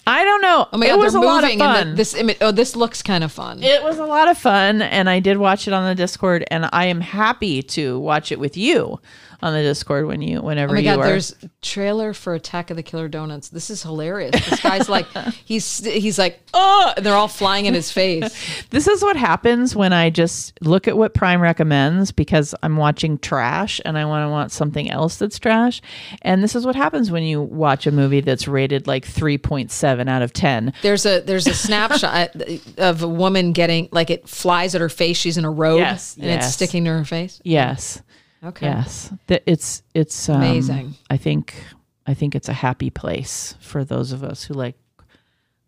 I 0.10 0.24
don't 0.24 0.42
know. 0.42 0.68
Oh 0.74 0.78
my 0.78 0.88
god, 0.88 0.94
it 0.94 0.98
was 0.98 1.14
a 1.14 1.20
lot 1.20 1.44
of 1.44 1.52
fun. 1.52 1.78
and 1.78 1.92
the, 1.92 1.96
this 1.96 2.16
image. 2.16 2.38
Oh, 2.42 2.52
this 2.52 2.76
looks 2.76 3.04
kind 3.04 3.24
of 3.24 3.32
fun. 3.32 3.62
It 3.62 3.84
was 3.84 4.00
a 4.00 4.06
lot 4.06 4.28
of 4.28 4.38
fun, 4.40 4.82
and 4.82 5.08
I 5.08 5.20
did 5.20 5.38
watch 5.38 5.68
it 5.68 5.74
on 5.74 5.88
the 5.88 5.94
Discord, 5.94 6.44
and 6.50 6.68
I 6.74 6.86
am 6.86 7.00
happy 7.02 7.62
to 7.62 8.00
watch 8.00 8.32
it 8.32 8.40
with 8.40 8.58
you 8.58 9.00
on 9.42 9.54
the 9.54 9.62
Discord 9.62 10.06
when 10.08 10.22
you, 10.22 10.42
whenever 10.42 10.72
Oh 10.72 10.76
my 10.76 10.80
you 10.80 10.86
god, 10.86 11.00
are. 11.00 11.06
there's 11.06 11.36
trailer 11.62 12.14
for 12.14 12.34
Attack 12.34 12.70
of 12.72 12.78
the 12.78 12.84
Killer 12.84 13.08
Donuts. 13.08 13.50
This 13.50 13.70
is 13.70 13.84
hilarious. 13.84 14.32
This 14.50 14.62
guy's 14.62 14.90
like 14.90 15.06
he's 15.46 15.84
he's 15.86 16.18
like, 16.20 16.40
oh, 16.54 16.94
and 16.98 17.06
they're 17.06 17.14
all 17.16 17.28
flying 17.28 17.66
in 17.66 17.74
his 17.74 17.92
face. 17.92 18.36
This 18.72 18.88
is 18.88 19.02
what 19.02 19.16
happens 19.16 19.76
when 19.76 19.94
I 19.94 20.10
just 20.12 20.60
look 20.62 20.88
at 20.88 20.96
what 20.96 21.14
Prime 21.14 21.42
recommends 21.42 22.12
because 22.12 22.54
I'm 22.62 22.78
watching 22.78 23.18
trash 23.18 23.82
and 23.84 23.98
I 23.98 24.06
want 24.06 24.26
to 24.26 24.30
want 24.30 24.52
something 24.52 24.90
else 24.92 25.18
that's 25.18 25.40
trash. 25.40 25.82
And 26.22 26.44
this 26.44 26.56
is 26.56 26.66
what 26.66 26.76
happens 26.76 27.10
when 27.10 27.24
you 27.24 27.42
watch 27.42 27.88
a 27.88 27.92
movie 27.92 28.22
that's 28.22 28.48
rated 28.48 28.86
like 28.88 29.06
3.7 29.06 30.08
out 30.10 30.22
of 30.22 30.34
10. 30.34 30.74
There's 30.82 31.06
a 31.06 31.22
there's 31.22 31.48
a 31.48 31.54
snapshot 31.54 32.36
of 32.78 33.02
a 33.02 33.08
woman 33.08 33.54
getting 33.54 33.90
like 33.92 34.10
it 34.10 34.28
flies 34.30 34.76
at 34.76 34.82
her 34.82 34.90
face. 34.90 35.18
She's 35.18 35.38
in 35.38 35.46
a 35.46 35.52
robe 35.52 35.80
Yes, 35.80 36.16
and 36.18 36.26
it's 36.26 36.54
sticking 36.54 36.86
to 36.86 36.92
her 36.92 37.06
face. 37.06 37.42
Yes. 37.44 38.02
Okay. 38.44 38.68
Yes. 38.68 39.12
It's 39.28 39.84
it's 39.94 40.30
um, 40.30 40.38
Amazing. 40.38 40.96
I 41.10 41.18
think 41.18 41.56
I 42.08 42.14
think 42.14 42.36
it's 42.36 42.50
a 42.50 42.54
happy 42.54 42.90
place 42.90 43.56
for 43.60 43.84
those 43.84 44.12
of 44.12 44.24
us 44.24 44.44
who 44.46 44.54
like 44.54 44.76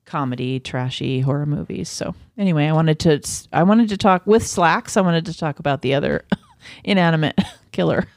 comedy, 0.05 0.59
trashy 0.59 1.21
horror 1.21 1.45
movies. 1.45 1.89
So 1.89 2.15
anyway, 2.37 2.67
I 2.67 2.71
wanted 2.73 2.99
to 2.99 3.21
I 3.51 3.63
wanted 3.63 3.89
to 3.89 3.97
talk 3.97 4.25
with 4.25 4.43
Slaxx. 4.43 4.95
I 4.97 5.01
wanted 5.01 5.25
to 5.27 5.37
talk 5.37 5.59
about 5.59 5.81
the 5.81 5.93
other 5.93 6.23
inanimate 6.83 7.39
killer 7.71 8.07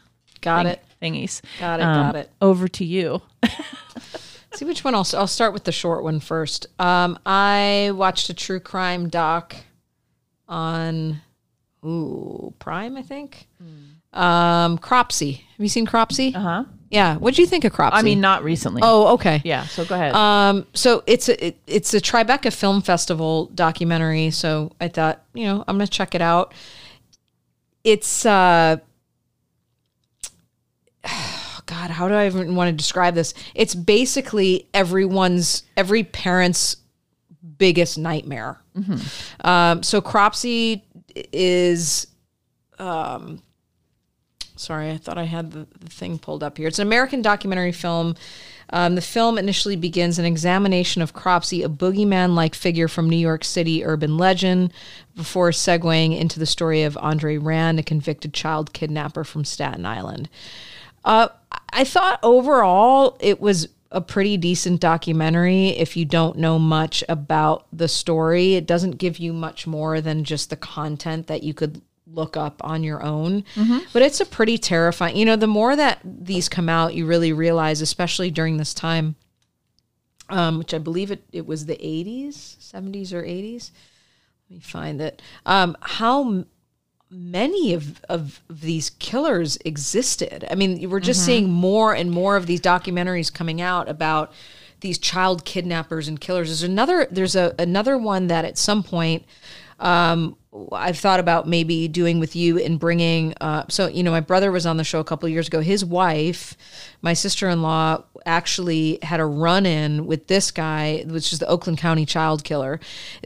Got 0.41 0.67
thing- 0.67 0.73
it. 0.75 0.85
thingies. 1.03 1.41
Got 1.59 1.81
it. 1.81 1.83
Um, 1.83 2.07
got 2.13 2.17
it. 2.17 2.31
Over 2.41 2.69
to 2.69 2.85
you. 2.85 3.23
See 4.55 4.65
which 4.65 4.85
one 4.85 4.95
I'll 4.95 5.07
I'll 5.15 5.27
start 5.27 5.53
with 5.53 5.65
the 5.65 5.73
short 5.73 6.05
one 6.05 6.21
first. 6.21 6.67
Um, 6.79 7.19
I 7.27 7.91
watched 7.93 8.29
a 8.31 8.35
true 8.35 8.61
crime 8.61 9.09
doc 9.09 9.57
on 10.49 11.21
ooh 11.85 12.55
Prime, 12.61 12.97
I 12.97 13.03
think. 13.03 13.49
Um, 14.15 14.79
Cropsey. 14.79 15.33
Have 15.57 15.61
you 15.61 15.69
seen 15.69 15.87
Cropsey? 15.87 16.35
Uh 16.35 16.41
huh. 16.41 16.65
Yeah. 16.91 17.17
What'd 17.17 17.39
you 17.39 17.47
think 17.47 17.65
of 17.65 17.73
Cropsey? 17.73 17.99
I 17.99 18.03
mean, 18.03 18.21
not 18.21 18.45
recently. 18.45 18.81
oh, 18.85 19.15
okay. 19.15 19.43
yeah. 19.45 19.65
So 19.67 19.85
go 19.85 19.97
ahead. 19.97 20.15
Um, 20.15 20.67
so 20.75 21.03
it's 21.07 21.29
a 21.29 21.47
it, 21.49 21.59
it's 21.67 21.93
a 21.95 22.01
Tribeca 22.01 22.53
Film 22.53 22.83
Festival 22.83 23.47
documentary. 23.47 24.31
So 24.31 24.73
I 24.81 24.89
thought, 24.89 25.23
you 25.35 25.45
know, 25.45 25.65
I'm 25.67 25.77
gonna 25.77 25.87
check 25.89 26.15
it 26.15 26.23
out. 26.23 26.55
It's 27.83 28.25
uh, 28.25 28.77
God, 31.67 31.91
how 31.91 32.09
do 32.09 32.15
I 32.15 32.27
even 32.27 32.55
want 32.55 32.69
to 32.69 32.73
describe 32.73 33.15
this? 33.15 33.35
It's 33.55 33.75
basically 33.75 34.69
everyone's 34.75 35.65
every 35.77 36.05
parent's 36.05 36.77
biggest 37.59 37.99
nightmare. 37.99 38.61
Um, 39.43 39.83
so 39.83 40.01
Cropsey 40.01 40.83
is 41.33 42.07
um, 42.79 43.41
sorry, 44.57 44.91
I 44.91 44.97
thought 44.97 45.19
I 45.19 45.25
had 45.25 45.53
the, 45.53 45.67
the 45.79 45.91
thing 45.91 46.19
pulled 46.19 46.43
up 46.43 46.59
here. 46.59 46.69
It's 46.69 46.79
an 46.79 46.87
American 46.87 47.23
documentary 47.23 47.73
film. 47.73 48.15
Um, 48.71 48.95
the 48.95 49.03
film 49.03 49.37
initially 49.39 49.77
begins 49.77 50.19
an 50.19 50.25
examination 50.25 51.03
of 51.03 51.13
Cropsey, 51.13 51.63
a 51.63 51.69
boogeyman 51.69 52.35
like 52.35 52.55
figure 52.55 52.89
from 52.89 53.11
New 53.11 53.17
York 53.17 53.45
City 53.45 53.85
urban 53.85 54.17
legend, 54.17 54.73
before 55.15 55.51
segueing 55.51 56.19
into 56.19 56.39
the 56.39 56.47
story 56.47 56.83
of 56.83 56.97
Andre 56.97 57.37
Rand, 57.37 57.79
a 57.79 57.83
convicted 57.83 58.33
child 58.33 58.73
kidnapper 58.73 59.25
from 59.25 59.45
Staten 59.45 59.85
Island. 59.85 60.29
Uh, 61.05 61.29
I 61.73 61.85
thought 61.85 62.19
overall 62.23 63.17
it 63.21 63.41
was 63.41 63.69
a 63.91 64.01
pretty 64.01 64.37
decent 64.37 64.81
documentary 64.81 65.69
if 65.69 65.97
you 65.97 66.05
don't 66.05 66.37
know 66.37 66.59
much 66.59 67.05
about 67.09 67.67
the 67.73 67.87
story. 67.87 68.55
It 68.55 68.67
doesn't 68.67 68.99
give 68.99 69.19
you 69.19 69.33
much 69.33 69.67
more 69.67 70.01
than 70.01 70.25
just 70.25 70.51
the 70.51 70.57
content 70.57 71.29
that 71.29 71.45
you 71.45 71.55
could 71.55 71.81
look 72.15 72.37
up 72.37 72.61
on 72.65 72.83
your 72.83 73.03
own. 73.03 73.45
But 73.93 74.03
it's 74.03 74.21
a 74.21 74.27
pretty 74.27 74.59
terrifying. 74.59 75.17
You 75.17 75.25
know, 75.25 75.37
the 75.37 75.47
more 75.47 75.77
that 75.77 76.01
these 76.05 76.49
come 76.49 76.69
out, 76.69 76.95
you 76.95 77.07
really 77.07 77.33
realize, 77.33 77.81
especially 77.81 78.31
during 78.31 78.57
this 78.57 78.75
time, 78.75 79.17
um, 80.29 80.59
which 80.59 80.73
I 80.73 80.79
believe 80.79 81.11
it, 81.11 81.25
it 81.33 81.47
was 81.47 81.67
the 81.67 81.77
80s, 81.77 82.57
70s 82.59 83.13
or 83.13 83.23
80s. 83.23 83.71
Let 84.49 84.57
me 84.57 84.61
find 84.61 85.01
it. 85.01 85.21
Um, 85.45 85.77
how 85.81 86.45
many 87.11 87.75
of, 87.75 88.03
of 88.09 88.41
these 88.51 88.91
killers 88.91 89.57
existed. 89.65 90.45
I 90.51 90.57
mean, 90.57 90.91
we're 90.91 91.01
just 91.01 91.25
seeing 91.25 91.49
more 91.49 91.95
and 91.95 92.11
more 92.11 92.37
of 92.37 92.47
these 92.47 92.61
documentaries 92.61 93.33
coming 93.33 93.61
out 93.61 93.89
about 93.89 94.33
these 94.81 94.99
child 94.99 95.45
kidnappers 95.45 96.09
and 96.09 96.21
killers. 96.21 96.49
There's 96.49 96.63
another 96.63 97.07
there's 97.11 97.37
a 97.37 97.55
another 97.59 97.97
one 97.97 98.27
that 98.27 98.45
at 98.45 98.59
some 98.59 98.83
point 98.83 99.25
um, 99.79 100.37
I've 100.73 100.99
thought 100.99 101.21
about 101.21 101.49
maybe 101.49 101.89
doing 101.89 102.21
with 102.21 102.37
you 102.37 102.59
and 102.59 102.79
bringing. 102.79 103.35
Uh, 103.41 103.65
so 103.69 103.89
you 103.89 104.03
know, 104.03 104.11
my 104.11 104.21
brother 104.21 104.53
was 104.53 104.67
on 104.67 104.77
the 104.77 104.85
show 104.85 105.01
a 105.01 105.05
couple 105.05 105.29
years 105.29 105.49
ago. 105.49 105.61
His 105.61 105.85
wife, 105.85 106.57
my 107.03 107.13
sister 107.13 107.49
in 107.49 107.63
law, 107.63 108.05
actually 108.25 108.99
had 109.03 109.21
a 109.21 109.27
run 109.27 109.67
in 109.67 110.07
with 110.07 110.29
this 110.29 110.51
guy, 110.51 111.05
which 111.07 111.33
is 111.33 111.39
the 111.39 111.47
Oakland 111.47 111.79
County 111.79 112.07
child 112.07 112.45
killer. 112.45 112.81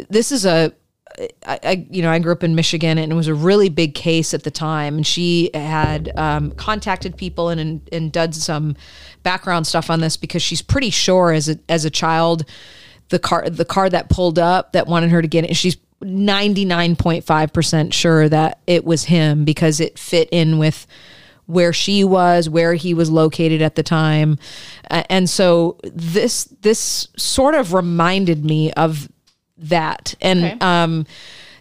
This 0.09 0.33
is 0.33 0.47
a 0.47 0.73
I, 1.47 1.59
I, 1.63 1.87
you 1.91 2.03
know, 2.03 2.11
I 2.11 2.19
grew 2.19 2.33
up 2.33 2.45
in 2.45 2.55
Michigan, 2.55 2.99
and 2.99 3.11
it 3.11 3.15
was 3.15 3.29
a 3.29 3.35
really 3.35 3.69
big 3.69 3.95
case 3.95 4.35
at 4.35 4.45
the 4.45 4.51
time. 4.51 4.97
And 4.97 5.07
she 5.07 5.51
had 5.55 6.13
um, 6.17 6.53
contacted 6.53 7.17
people 7.17 7.49
and, 7.49 7.61
and 7.61 7.89
and 7.93 8.13
done 8.13 8.33
some 8.33 8.77
background 9.23 9.67
stuff 9.67 9.91
on 9.91 10.01
this 10.01 10.17
because 10.17 10.43
she's 10.43 10.63
pretty 10.63 10.91
sure 10.91 11.33
as 11.33 11.49
a 11.49 11.59
as 11.69 11.85
a 11.85 11.91
child, 11.91 12.45
the 13.09 13.19
car 13.19 13.49
the 13.51 13.65
car 13.65 13.91
that 13.91 14.09
pulled 14.09 14.39
up 14.39 14.73
that 14.73 14.87
wanted 14.87 15.11
her 15.11 15.23
to 15.23 15.29
get 15.29 15.45
it. 15.45 15.57
She's 15.57 15.77
ninety 16.01 16.65
nine 16.65 16.97
point 16.97 17.25
five 17.25 17.53
percent 17.53 17.93
sure 17.95 18.29
that 18.29 18.61
it 18.67 18.85
was 18.85 19.05
him 19.05 19.45
because 19.45 19.81
it 19.81 19.99
fit 19.99 20.29
in 20.31 20.59
with 20.59 20.87
where 21.47 21.73
she 21.73 22.05
was, 22.05 22.49
where 22.49 22.75
he 22.75 22.93
was 22.93 23.11
located 23.11 23.63
at 23.63 23.75
the 23.75 23.83
time, 23.83 24.39
Uh, 24.91 25.03
and 25.09 25.31
so 25.31 25.79
this 25.83 26.45
this 26.61 27.09
sort 27.17 27.55
of 27.55 27.73
reminded 27.73 28.45
me 28.45 28.71
of 28.73 29.09
that. 29.57 30.15
And 30.21 30.45
Okay. 30.45 30.57
um 30.61 31.07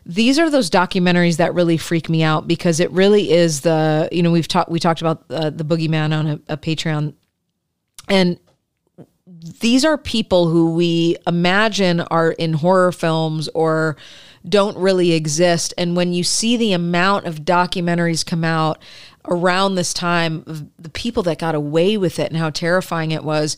these 0.05 0.39
are 0.39 0.49
those 0.49 0.69
documentaries 0.69 1.35
that 1.38 1.53
really 1.53 1.75
freak 1.77 2.07
me 2.09 2.23
out 2.23 2.47
because 2.47 2.79
it 2.79 2.89
really 2.91 3.31
is 3.31 3.61
the 3.61 4.07
you 4.11 4.21
know 4.23 4.31
we've 4.31 4.47
talked 4.47 4.69
we 4.69 4.79
talked 4.79 5.01
about 5.01 5.23
uh, 5.29 5.49
the 5.49 5.65
boogeyman 5.65 6.17
on 6.17 6.27
a, 6.27 6.39
a 6.49 6.57
patreon. 6.57 7.13
And 8.07 8.39
these 9.61 9.83
are 9.83 9.97
people 9.97 10.47
who 10.47 10.73
we 10.73 11.17
imagine 11.27 11.99
are 12.01 12.31
in 12.31 12.53
horror 12.53 12.91
films 12.93 13.49
or 13.53 13.97
don't 14.50 14.78
really 14.78 15.14
exist. 15.14 15.74
And 15.78 15.95
when 15.95 16.14
you 16.14 16.24
see 16.24 16.58
the 16.58 16.74
amount 16.74 17.26
of 17.26 17.41
documentaries 17.41 18.26
come 18.26 18.43
out 18.43 18.80
around 19.28 19.76
this 19.76 19.93
time 19.93 20.72
the 20.80 20.89
people 20.89 21.24
that 21.24 21.39
got 21.39 21.56
away 21.56 21.98
with 21.98 22.20
it 22.20 22.32
and 22.32 22.38
how 22.38 22.50
terrifying 22.50 23.12
it 23.12 23.24
was 23.24 23.58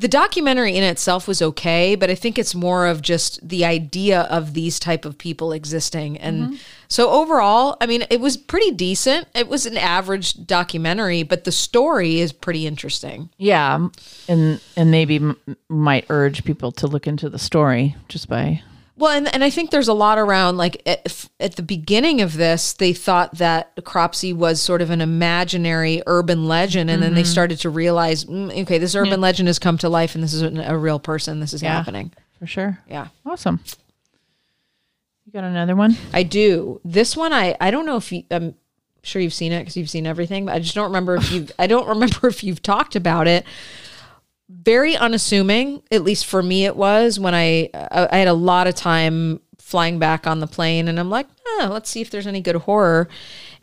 the 0.00 0.08
documentary 0.08 0.76
in 0.76 0.82
itself 0.82 1.28
was 1.28 1.42
okay 1.42 1.94
but 1.94 2.10
i 2.10 2.14
think 2.14 2.38
it's 2.38 2.54
more 2.54 2.86
of 2.86 3.02
just 3.02 3.46
the 3.46 3.64
idea 3.64 4.22
of 4.22 4.54
these 4.54 4.78
type 4.78 5.04
of 5.04 5.18
people 5.18 5.52
existing. 5.52 6.16
And 6.18 6.42
mm-hmm. 6.42 6.54
so 6.88 7.10
overall 7.10 7.76
i 7.80 7.86
mean 7.86 8.04
it 8.10 8.20
was 8.20 8.36
pretty 8.36 8.70
decent. 8.70 9.28
It 9.34 9.48
was 9.48 9.66
an 9.66 9.76
average 9.76 10.46
documentary 10.46 11.22
but 11.22 11.44
the 11.44 11.52
story 11.52 12.20
is 12.20 12.32
pretty 12.32 12.66
interesting. 12.66 13.28
Yeah, 13.36 13.88
and 14.28 14.60
and 14.76 14.90
maybe 14.90 15.16
m- 15.16 15.36
might 15.68 16.06
urge 16.08 16.44
people 16.44 16.72
to 16.72 16.86
look 16.86 17.06
into 17.06 17.28
the 17.28 17.38
story 17.38 17.96
just 18.08 18.28
by 18.28 18.62
Well, 19.00 19.16
and, 19.16 19.32
and 19.34 19.42
I 19.42 19.48
think 19.50 19.70
there's 19.70 19.88
a 19.88 19.94
lot 19.94 20.18
around 20.18 20.58
like 20.58 20.82
at, 20.86 21.26
at 21.40 21.56
the 21.56 21.62
beginning 21.62 22.20
of 22.20 22.36
this, 22.36 22.74
they 22.74 22.92
thought 22.92 23.36
that 23.38 23.72
Cropsey 23.84 24.32
was 24.34 24.60
sort 24.60 24.82
of 24.82 24.90
an 24.90 25.00
imaginary 25.00 26.02
urban 26.06 26.46
legend, 26.46 26.90
and 26.90 27.02
then 27.02 27.14
they 27.14 27.24
started 27.24 27.58
to 27.60 27.70
realize, 27.70 28.26
mm, 28.26 28.54
okay, 28.62 28.76
this 28.78 28.94
urban 28.94 29.20
legend 29.20 29.48
has 29.48 29.58
come 29.58 29.78
to 29.78 29.88
life, 29.88 30.14
and 30.14 30.22
this 30.22 30.34
is 30.34 30.42
a, 30.42 30.48
a 30.66 30.76
real 30.76 30.98
person. 31.00 31.40
This 31.40 31.54
is 31.54 31.62
Yeah. 31.62 31.74
happening. 31.74 32.12
for 32.38 32.46
sure. 32.46 32.78
Yeah, 32.88 33.08
Awesome. 33.24 33.60
You 35.26 35.32
got 35.32 35.44
another 35.44 35.76
one? 35.76 35.96
I 36.12 36.22
do. 36.22 36.80
This 36.84 37.16
one, 37.16 37.32
I 37.32 37.56
I 37.60 37.70
don't 37.70 37.86
know 37.86 37.96
if 37.96 38.10
you. 38.12 38.24
I'm 38.30 38.54
sure 39.02 39.22
you've 39.22 39.32
seen 39.32 39.52
it 39.52 39.60
because 39.60 39.76
you've 39.76 39.88
seen 39.88 40.06
everything, 40.06 40.44
but 40.46 40.54
I 40.54 40.58
just 40.58 40.74
don't 40.74 40.84
remember 40.86 41.14
if 41.16 41.30
you've, 41.32 41.50
I 41.58 41.66
don't 41.66 41.88
remember 41.88 42.26
if 42.28 42.42
you've 42.44 42.62
talked 42.62 42.96
about 42.96 43.26
it. 43.28 43.44
Very 44.52 44.96
unassuming, 44.96 45.82
at 45.92 46.02
least 46.02 46.26
for 46.26 46.42
me, 46.42 46.64
it 46.64 46.76
was 46.76 47.18
when 47.20 47.34
I 47.34 47.70
I 47.72 48.08
I 48.10 48.16
had 48.18 48.28
a 48.28 48.32
lot 48.32 48.66
of 48.66 48.74
time 48.74 49.40
flying 49.58 49.98
back 49.98 50.26
on 50.26 50.40
the 50.40 50.46
plane, 50.46 50.88
and 50.88 50.98
I'm 50.98 51.10
like, 51.10 51.28
let's 51.60 51.88
see 51.88 52.00
if 52.00 52.10
there's 52.10 52.26
any 52.26 52.40
good 52.40 52.56
horror. 52.56 53.08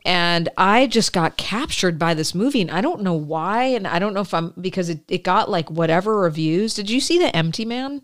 And 0.06 0.48
I 0.58 0.88
just 0.88 1.12
got 1.12 1.36
captured 1.36 2.00
by 2.00 2.14
this 2.14 2.34
movie, 2.34 2.62
and 2.62 2.72
I 2.72 2.80
don't 2.80 3.02
know 3.02 3.14
why, 3.14 3.64
and 3.66 3.86
I 3.86 4.00
don't 4.00 4.14
know 4.14 4.22
if 4.22 4.34
I'm 4.34 4.54
because 4.62 4.88
it, 4.88 5.02
it 5.10 5.24
got 5.24 5.50
like 5.50 5.70
whatever 5.70 6.18
reviews. 6.20 6.74
Did 6.74 6.90
you 6.90 7.02
see 7.02 7.20
the 7.20 7.36
Empty 7.36 7.66
Man? 7.66 8.02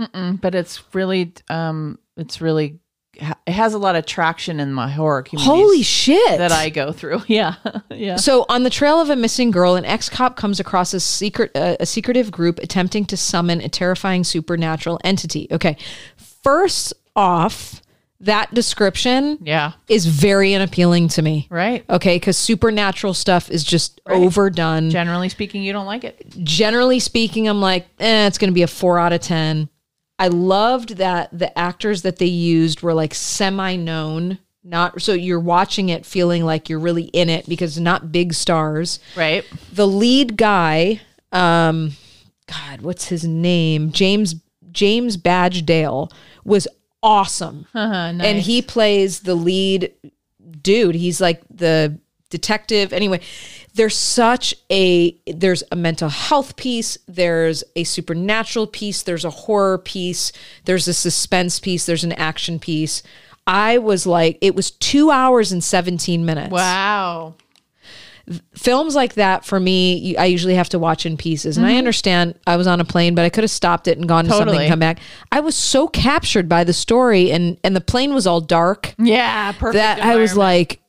Mm, 0.00 0.40
but 0.40 0.54
it's 0.54 0.82
really 0.94 1.34
um 1.50 1.98
it's 2.16 2.40
really 2.40 2.80
it 3.14 3.52
has 3.52 3.74
a 3.74 3.78
lot 3.78 3.94
of 3.96 4.06
traction 4.06 4.58
in 4.60 4.72
my 4.72 4.88
horror 4.90 5.22
community. 5.22 5.48
Holy 5.50 5.82
shit. 5.82 6.38
that 6.38 6.52
I 6.52 6.70
go 6.70 6.92
through. 6.92 7.22
Yeah, 7.28 7.54
yeah. 7.90 8.16
So, 8.16 8.46
on 8.48 8.62
the 8.62 8.70
trail 8.70 9.00
of 9.00 9.10
a 9.10 9.16
missing 9.16 9.50
girl, 9.50 9.74
an 9.76 9.84
ex-cop 9.84 10.36
comes 10.36 10.58
across 10.60 10.92
a 10.94 11.00
secret, 11.00 11.50
uh, 11.54 11.76
a 11.80 11.86
secretive 11.86 12.30
group 12.30 12.58
attempting 12.58 13.04
to 13.06 13.16
summon 13.16 13.60
a 13.60 13.68
terrifying 13.68 14.24
supernatural 14.24 14.98
entity. 15.04 15.46
Okay, 15.50 15.76
first 16.16 16.92
off, 17.14 17.82
that 18.20 18.52
description 18.54 19.38
Yeah, 19.42 19.72
is 19.88 20.06
very 20.06 20.54
unappealing 20.54 21.08
to 21.08 21.22
me. 21.22 21.48
right. 21.50 21.84
Okay, 21.90 22.16
because 22.16 22.38
supernatural 22.38 23.14
stuff 23.14 23.50
is 23.50 23.64
just 23.64 24.00
overdone. 24.06 24.90
Generally 24.90 25.30
speaking, 25.30 25.62
you 25.62 25.72
don't 25.72 25.86
like 25.86 26.04
it. 26.04 26.24
Generally 26.42 27.00
speaking, 27.00 27.48
I'm 27.48 27.60
like, 27.60 27.88
eh, 27.98 28.26
it's 28.26 28.38
going 28.38 28.50
to 28.50 28.54
be 28.54 28.62
a 28.62 28.68
four 28.68 28.98
out 28.98 29.12
of 29.12 29.20
ten. 29.20 29.68
I 30.22 30.28
loved 30.28 30.96
that 30.98 31.36
the 31.36 31.56
actors 31.58 32.02
that 32.02 32.16
they 32.18 32.26
used 32.26 32.80
were 32.82 32.94
like 32.94 33.12
semi-known. 33.14 34.38
Not 34.64 35.02
so 35.02 35.12
you're 35.12 35.40
watching 35.40 35.88
it 35.88 36.06
feeling 36.06 36.44
like 36.44 36.68
you're 36.68 36.78
really 36.78 37.04
in 37.06 37.28
it 37.28 37.48
because 37.48 37.80
not 37.80 38.12
big 38.12 38.32
stars 38.32 39.00
Right. 39.16 39.44
the 39.72 39.86
lead 39.88 40.36
guy 40.36 41.00
um 41.32 41.92
god 42.46 42.82
what's 42.82 43.06
his 43.08 43.24
name 43.24 43.90
james 43.90 44.36
james 44.70 45.16
badge 45.16 45.64
dale 45.66 46.12
was 46.44 46.68
awesome 47.02 47.66
Uh-huh, 47.74 48.12
nice. 48.12 48.24
and 48.26 48.38
he 48.38 48.62
plays 48.62 49.20
the 49.20 49.34
lead 49.34 49.92
dude 50.60 50.94
he's 50.94 51.20
like 51.20 51.40
the 51.50 51.98
detective 52.30 52.92
anyway 52.92 53.20
there's 53.74 53.96
such 53.96 54.54
a 54.70 55.16
there's 55.26 55.62
a 55.72 55.76
mental 55.76 56.08
health 56.08 56.56
piece 56.56 56.98
there's 57.08 57.64
a 57.74 57.84
supernatural 57.84 58.66
piece 58.66 59.02
there's 59.02 59.24
a 59.24 59.30
horror 59.30 59.78
piece 59.78 60.32
there's 60.64 60.88
a 60.88 60.94
suspense 60.94 61.58
piece 61.58 61.86
there's 61.86 62.04
an 62.04 62.12
action 62.12 62.58
piece. 62.58 63.02
I 63.46 63.78
was 63.78 64.06
like 64.06 64.38
it 64.40 64.54
was 64.54 64.70
two 64.70 65.10
hours 65.10 65.52
and 65.52 65.64
17 65.64 66.24
minutes. 66.24 66.52
Wow. 66.52 67.34
films 68.54 68.94
like 68.94 69.14
that 69.14 69.44
for 69.44 69.58
me 69.58 70.16
i 70.16 70.26
usually 70.26 70.54
have 70.54 70.68
to 70.68 70.78
watch 70.78 71.06
in 71.06 71.16
pieces. 71.16 71.56
And 71.56 71.66
i 71.66 71.70
mm-hmm. 71.70 71.78
understand 71.78 72.38
i 72.46 72.56
was 72.56 72.66
on 72.66 72.80
a 72.80 72.84
plane 72.84 73.14
but 73.14 73.24
i 73.24 73.30
could 73.30 73.42
have 73.42 73.50
stopped 73.50 73.88
it 73.88 73.98
and 73.98 74.06
gone 74.06 74.26
to 74.26 74.30
something 74.30 74.60
and 74.60 74.68
come 74.68 74.78
back. 74.78 75.00
I 75.32 75.40
was 75.40 75.56
so 75.56 75.88
captured 75.88 76.48
by 76.48 76.64
the 76.64 76.72
story 76.72 77.32
and 77.32 77.56
and 77.64 77.74
the 77.74 77.80
plane 77.80 78.14
was 78.14 78.26
all 78.26 78.40
dark. 78.40 78.94
Yeah, 78.98 79.52
perfect. 79.52 79.74
that 79.74 80.00
i 80.00 80.16
was 80.16 80.36
like 80.36 80.82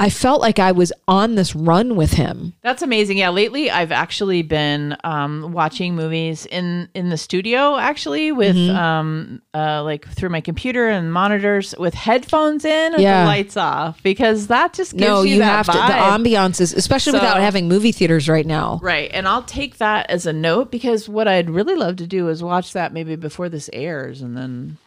i 0.00 0.10
felt 0.10 0.40
like 0.40 0.58
i 0.58 0.72
was 0.72 0.92
on 1.06 1.34
this 1.36 1.54
run 1.54 1.94
with 1.94 2.12
him 2.14 2.52
That's 2.62 2.82
amazing. 2.82 3.18
Yeah, 3.18 3.30
lately 3.30 3.70
I've 3.70 3.92
actually 3.92 4.42
been 4.42 4.96
um, 5.04 5.52
watching 5.52 5.94
movies 5.94 6.46
in 6.46 6.88
in 6.94 7.08
the 7.10 7.16
studio, 7.16 7.76
actually 7.76 8.32
with 8.32 8.56
Mm-hmm. 8.56 8.76
um, 8.76 9.42
uh, 9.54 9.82
like 9.84 10.06
through 10.08 10.28
my 10.30 10.40
computer 10.40 10.88
and 10.88 11.12
monitors 11.12 11.74
with 11.78 11.94
headphones 11.94 12.64
in 12.64 12.94
and 12.94 13.02
Yeah. 13.02 13.22
the 13.22 13.26
lights 13.28 13.56
off 13.56 14.02
because 14.02 14.46
that 14.48 14.72
just 14.72 14.92
gives 14.96 15.08
no 15.08 15.22
you, 15.22 15.34
you 15.34 15.38
that 15.40 15.64
have 15.64 15.66
to 15.66 15.72
the 15.72 15.78
vibe. 15.78 16.16
ambiances 16.18 16.74
especially 16.76 17.12
So- 17.12 17.18
without 17.18 17.40
having 17.40 17.68
movie 17.68 17.92
theaters 17.92 18.28
right 18.28 18.46
now 18.46 18.78
Right. 18.82 19.10
And 19.12 19.26
I'll 19.28 19.42
take 19.44 19.78
that 19.78 20.08
as 20.10 20.26
a 20.26 20.32
note 20.32 20.70
because 20.70 21.08
what 21.08 21.28
I'd 21.28 21.50
really 21.50 21.74
love 21.76 21.96
to 21.96 22.06
do 22.06 22.28
is 22.28 22.42
watch 22.42 22.72
that 22.72 22.92
maybe 22.92 23.16
before 23.16 23.48
this 23.48 23.68
airs 23.72 24.22
and 24.22 24.36
then 24.36 24.78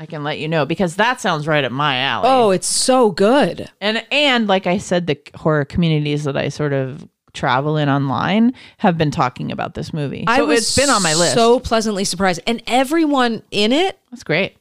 I 0.00 0.06
can 0.06 0.24
let 0.24 0.38
you 0.38 0.48
know 0.48 0.64
because 0.64 0.96
that 0.96 1.20
sounds 1.20 1.46
right 1.46 1.62
up 1.62 1.72
my 1.72 1.98
alley. 1.98 2.26
oh 2.28 2.50
it's 2.50 2.66
so 2.66 3.10
good 3.10 3.70
And 3.82 4.02
and 4.10 4.46
like 4.48 4.66
I 4.66 4.78
said, 4.78 5.06
the 5.06 5.18
horror 5.34 5.66
communities 5.66 6.24
that 6.24 6.36
I 6.38 6.48
sort 6.48 6.72
of 6.72 7.06
travel 7.34 7.76
in 7.76 7.88
online 7.90 8.54
have 8.78 8.96
been 8.96 9.10
talking 9.10 9.52
about 9.52 9.74
this 9.74 9.92
movie. 9.92 10.24
So 10.26 10.32
I 10.32 10.40
was 10.40 10.60
it's 10.60 10.76
been 10.76 10.88
on 10.88 11.02
my 11.02 11.14
list. 11.14 11.34
so 11.34 11.60
pleasantly 11.60 12.04
surprised 12.04 12.40
and 12.46 12.62
everyone 12.66 13.42
in 13.50 13.72
it 13.72 13.98
That's 14.10 14.24
great. 14.24 14.56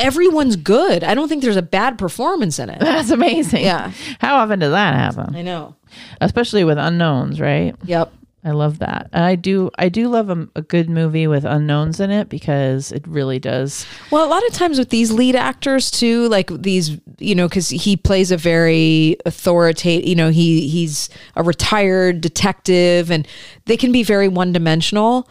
everyone's 0.00 0.56
good 0.56 1.04
i 1.04 1.14
don't 1.14 1.28
think 1.28 1.42
there's 1.42 1.56
a 1.56 1.62
bad 1.62 1.96
performance 1.96 2.58
in 2.58 2.68
it 2.68 2.80
That's 2.80 3.10
amazing. 3.10 3.62
Yeah. 3.64 3.92
How 4.18 4.36
often 4.38 4.58
does 4.58 4.72
that 4.72 4.94
happen? 4.94 5.34
i 5.36 5.42
know 5.42 5.76
Especially 6.20 6.64
with 6.64 6.76
unknowns, 6.78 7.40
right? 7.40 7.74
yep 7.84 8.12
I 8.46 8.50
love 8.50 8.78
that. 8.80 9.08
And 9.12 9.24
I 9.24 9.36
do 9.36 9.70
I 9.78 9.88
do 9.88 10.08
love 10.08 10.28
a, 10.28 10.46
a 10.54 10.60
good 10.60 10.90
movie 10.90 11.26
with 11.26 11.46
unknowns 11.46 11.98
in 11.98 12.10
it 12.10 12.28
because 12.28 12.92
it 12.92 13.06
really 13.08 13.38
does. 13.38 13.86
Well, 14.10 14.26
a 14.26 14.28
lot 14.28 14.46
of 14.46 14.52
times 14.52 14.78
with 14.78 14.90
these 14.90 15.10
lead 15.10 15.34
actors 15.34 15.90
too, 15.90 16.28
like 16.28 16.50
these, 16.50 16.98
you 17.18 17.34
know, 17.34 17.48
because 17.48 17.70
he 17.70 17.96
plays 17.96 18.30
a 18.30 18.36
very 18.36 19.16
authoritative, 19.24 20.06
you 20.06 20.14
know, 20.14 20.28
he 20.28 20.68
he's 20.68 21.08
a 21.36 21.42
retired 21.42 22.20
detective, 22.20 23.10
and 23.10 23.26
they 23.64 23.78
can 23.78 23.92
be 23.92 24.02
very 24.02 24.28
one 24.28 24.52
dimensional. 24.52 25.26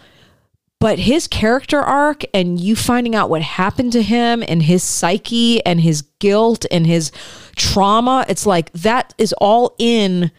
But 0.79 0.99
his 0.99 1.27
character 1.27 1.79
arc 1.79 2.23
and 2.33 2.59
you 2.59 2.75
finding 2.75 3.15
out 3.15 3.29
what 3.29 3.41
happened 3.41 3.93
to 3.93 4.01
him 4.01 4.43
and 4.45 4.63
his 4.63 4.83
psyche 4.83 5.65
and 5.65 5.79
his 5.79 6.01
guilt 6.19 6.65
and 6.71 6.85
his 6.85 7.11
trauma, 7.55 8.25
it's 8.27 8.45
like 8.45 8.69
that 8.73 9.13
is 9.17 9.33
all 9.39 9.75
in 9.77 10.31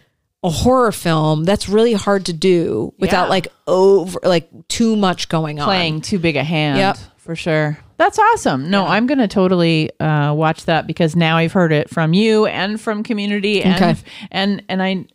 a 0.44 0.50
horror 0.50 0.92
film. 0.92 1.42
That's 1.44 1.68
really 1.68 1.94
hard 1.94 2.26
to 2.26 2.32
do 2.32 2.92
without 2.98 3.24
Yeah. 3.24 3.30
like 3.30 3.48
over 3.66 4.20
like 4.22 4.48
too 4.68 4.94
much 4.94 5.28
going 5.28 5.58
on. 5.58 5.64
Playing 5.66 6.00
too 6.02 6.18
big 6.20 6.36
a 6.36 6.44
hand. 6.44 6.78
Yep. 6.78 6.98
For 7.16 7.34
sure. 7.34 7.78
That's 7.96 8.18
awesome. 8.18 8.68
No, 8.70 8.86
I'm 8.86 9.06
going 9.06 9.18
to 9.18 9.28
totally 9.28 9.88
uh, 9.98 10.34
watch 10.34 10.66
that 10.66 10.86
because 10.86 11.16
now 11.16 11.38
I've 11.38 11.52
heard 11.52 11.72
it 11.72 11.88
from 11.88 12.12
you 12.12 12.44
and 12.46 12.78
from 12.80 13.02
community 13.02 13.62
and 13.62 13.74
Okay. 13.82 14.00
and 14.30 14.62
and 14.68 14.82
I 14.82 15.06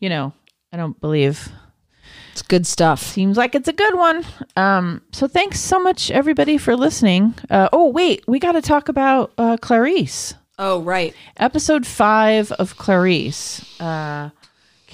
you 0.00 0.08
know, 0.10 0.32
I 0.72 0.76
don't 0.76 1.00
believe 1.00 1.48
It's 2.32 2.42
good 2.42 2.66
stuff. 2.66 3.00
seems 3.02 3.38
like 3.38 3.54
it's 3.54 3.68
a 3.68 3.72
good 3.72 3.94
one. 3.94 4.26
Um, 4.56 5.00
so 5.12 5.26
thanks 5.26 5.60
so 5.60 5.80
much, 5.80 6.10
everybody, 6.10 6.58
for 6.58 6.76
listening. 6.76 7.32
Uh, 7.48 7.68
oh, 7.72 7.88
wait, 7.88 8.22
we 8.28 8.38
got 8.40 8.52
to 8.52 8.60
talk 8.60 8.88
about 8.90 9.32
uh, 9.38 9.56
Clarice. 9.56 10.34
Oh, 10.58 10.82
right. 10.82 11.14
Episode 11.38 11.86
five 11.86 12.52
of 12.52 12.76
Clarice 12.76 13.64
uh, 13.80 14.30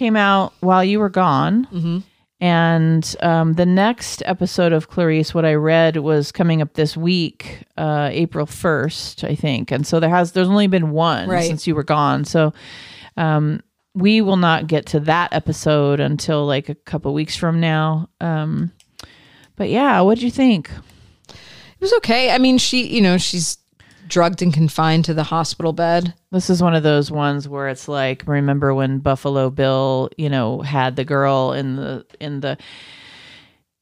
came 0.01 0.17
out 0.17 0.55
while 0.61 0.83
you 0.83 0.99
were 0.99 1.11
gone. 1.11 1.67
Mm-hmm. 1.67 1.99
And 2.43 3.17
um, 3.21 3.53
the 3.53 3.67
next 3.67 4.23
episode 4.25 4.73
of 4.73 4.89
Clarice, 4.89 5.35
what 5.35 5.45
I 5.45 5.53
read 5.55 5.99
was 5.99 6.33
coming 6.33 6.63
up 6.63 6.73
this 6.73 6.97
week, 6.97 7.65
uh, 7.77 8.09
April 8.11 8.47
first, 8.47 9.25
I 9.25 9.35
think. 9.35 9.71
And 9.71 9.87
so 9.87 10.01
there 10.01 10.09
has 10.09 10.33
there's 10.33 10.49
only 10.49 10.67
been 10.69 10.91
one 10.91 11.29
Right. 11.29 11.47
since 11.47 11.67
you 11.67 11.75
were 11.75 11.85
gone. 11.85 12.25
So 12.25 12.55
um, 13.19 13.61
we 13.95 14.23
will 14.23 14.39
not 14.39 14.69
get 14.69 14.87
to 14.87 15.01
that 15.01 15.35
episode 15.35 16.01
until 16.01 16.47
like 16.47 16.71
a 16.71 16.75
couple 16.75 17.13
weeks 17.13 17.37
from 17.37 17.61
now. 17.61 18.09
Um, 18.23 18.73
but 19.57 19.69
yeah, 19.69 20.01
what'd 20.01 20.23
you 20.25 20.31
think? 20.31 20.71
It 21.29 21.85
was 21.85 21.93
okay. 21.99 22.31
I 22.31 22.39
mean, 22.39 22.57
she, 22.57 22.87
you 22.87 23.03
know, 23.03 23.19
she's 23.19 23.59
drugged 24.11 24.43
and 24.43 24.53
confined 24.53 25.07
to 25.07 25.15
the 25.15 25.23
hospital 25.23 25.73
bed. 25.73 26.13
This 26.33 26.51
is 26.51 26.63
one 26.63 26.75
of 26.75 26.83
those 26.83 27.11
ones 27.11 27.49
where 27.49 27.69
it's 27.69 27.89
like, 27.89 28.25
remember 28.27 28.75
when 28.75 28.99
Buffalo 28.99 29.49
Bill, 29.49 30.11
you 30.19 30.29
know, 30.29 30.61
had 30.61 30.97
the 30.97 31.05
girl 31.05 31.53
in 31.53 31.77
the 31.77 32.05
in 32.21 32.41
the 32.41 32.59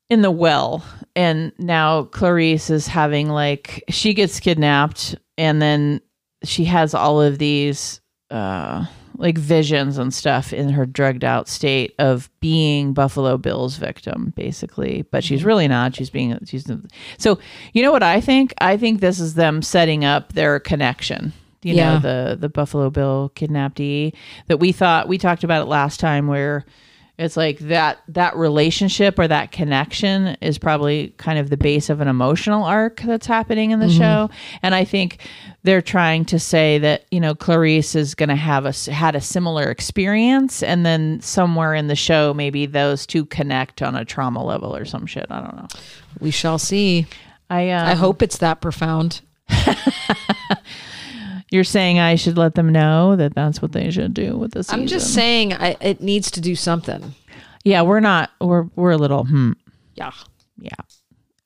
in 0.09 0.23
the 0.23 0.31
well, 0.31 0.85
and 1.17 1.53
now 1.59 2.05
Clarice 2.05 2.71
is 2.71 2.87
having 2.87 3.29
like 3.29 3.83
she 3.89 4.15
gets 4.15 4.39
kidnapped, 4.39 5.17
and 5.37 5.61
then 5.61 6.01
she 6.45 6.65
has 6.67 6.95
all 6.95 7.21
of 7.21 7.39
these 7.39 8.01
uh 8.31 8.87
like 9.19 9.37
visions 9.37 9.99
and 9.99 10.15
stuff 10.15 10.53
in 10.53 10.71
her 10.71 10.87
drugged 10.87 11.25
out 11.25 11.49
state 11.49 11.95
of 11.99 12.31
being 12.41 12.95
Buffalo 12.95 13.37
Bill's 13.37 13.77
victim, 13.77 14.33
basically. 14.37 15.03
But 15.11 15.25
she's 15.25 15.41
mm-hmm. 15.41 15.49
really 15.49 15.69
not. 15.69 15.95
She's 15.97 16.09
being 16.09 16.39
she's 16.47 16.71
so. 17.19 17.39
You 17.73 17.83
know 17.83 17.93
what 17.93 18.03
I 18.03 18.21
think? 18.21 18.55
I 18.61 18.77
think 18.77 19.01
this 19.01 19.21
is 19.21 19.35
them 19.35 19.61
setting 19.61 20.05
up 20.05 20.33
their 20.33 20.61
connection. 20.61 21.33
You 21.63 21.75
Yeah. 21.75 21.95
know 21.95 21.99
the 21.99 22.37
the 22.37 22.49
Buffalo 22.49 22.89
Bill 22.89 23.33
kidnappee 23.35 24.15
that 24.47 24.59
we 24.59 24.73
thought 24.73 25.09
we 25.09 25.19
talked 25.19 25.45
about 25.45 25.63
it 25.63 25.69
last 25.69 25.99
time, 26.01 26.29
where 26.29 26.65
it's 27.19 27.37
like 27.37 27.59
that 27.59 27.99
that 28.09 28.37
relationship 28.37 29.19
or 29.19 29.27
that 29.27 29.51
connection 29.53 30.37
is 30.41 30.57
probably 30.59 31.13
kind 31.17 31.39
of 31.39 31.51
the 31.51 31.57
base 31.57 31.91
of 31.91 32.01
an 32.01 32.09
emotional 32.09 32.63
arc 32.65 33.01
that's 33.01 33.27
happening 33.27 33.73
in 33.73 33.81
the 33.81 33.91
show 33.91 34.31
and 34.63 34.75
i 34.75 34.85
think 34.85 35.19
they're 35.65 35.83
trying 35.83 36.25
to 36.25 36.39
say 36.39 36.79
that 36.79 37.05
you 37.11 37.19
know 37.21 37.35
clarice 37.35 37.95
is 37.95 38.15
going 38.15 38.29
to 38.29 38.37
have 38.37 38.65
a 38.65 38.73
had 38.93 39.17
a 39.17 39.21
similar 39.21 39.69
experience 39.71 40.63
and 40.63 40.87
then 40.87 41.21
somewhere 41.21 41.75
in 41.75 41.89
the 41.89 41.97
show 41.97 42.33
maybe 42.33 42.67
those 42.67 43.05
two 43.07 43.25
connect 43.27 43.83
on 43.83 43.95
a 43.97 44.05
trauma 44.05 44.43
level 44.45 44.75
or 44.75 44.85
some 44.85 45.05
shit 45.05 45.27
i 45.31 45.41
don't 45.41 45.57
know 45.57 45.69
We 46.21 46.31
shall 46.31 46.59
see. 46.59 47.07
i 47.51 47.71
um, 47.71 47.87
I 47.89 47.95
hope 47.95 48.23
it's 48.23 48.39
that 48.39 48.61
profound. 48.61 49.21
you're 51.51 51.65
saying 51.65 51.99
i 51.99 52.15
should 52.15 52.37
let 52.39 52.55
them 52.55 52.71
know 52.71 53.17
that 53.17 53.35
that's 53.35 53.61
what 53.63 53.73
they 53.73 53.91
should 53.91 54.15
do 54.15 54.37
with 54.37 54.53
this 54.53 54.73
I'm 54.73 54.87
just 54.87 55.15
saying 55.15 55.53
I, 55.55 55.77
it 55.81 56.01
needs 56.01 56.31
to 56.33 56.41
do 56.41 56.55
something. 56.55 57.15
yeah 57.65 57.83
we're 57.83 58.01
not 58.01 58.31
we're 58.41 58.65
we're 58.77 58.93
a 58.93 58.97
little 58.99 59.25
hmm 59.25 59.53
Yeah. 59.95 60.13
Yeah. 60.61 60.71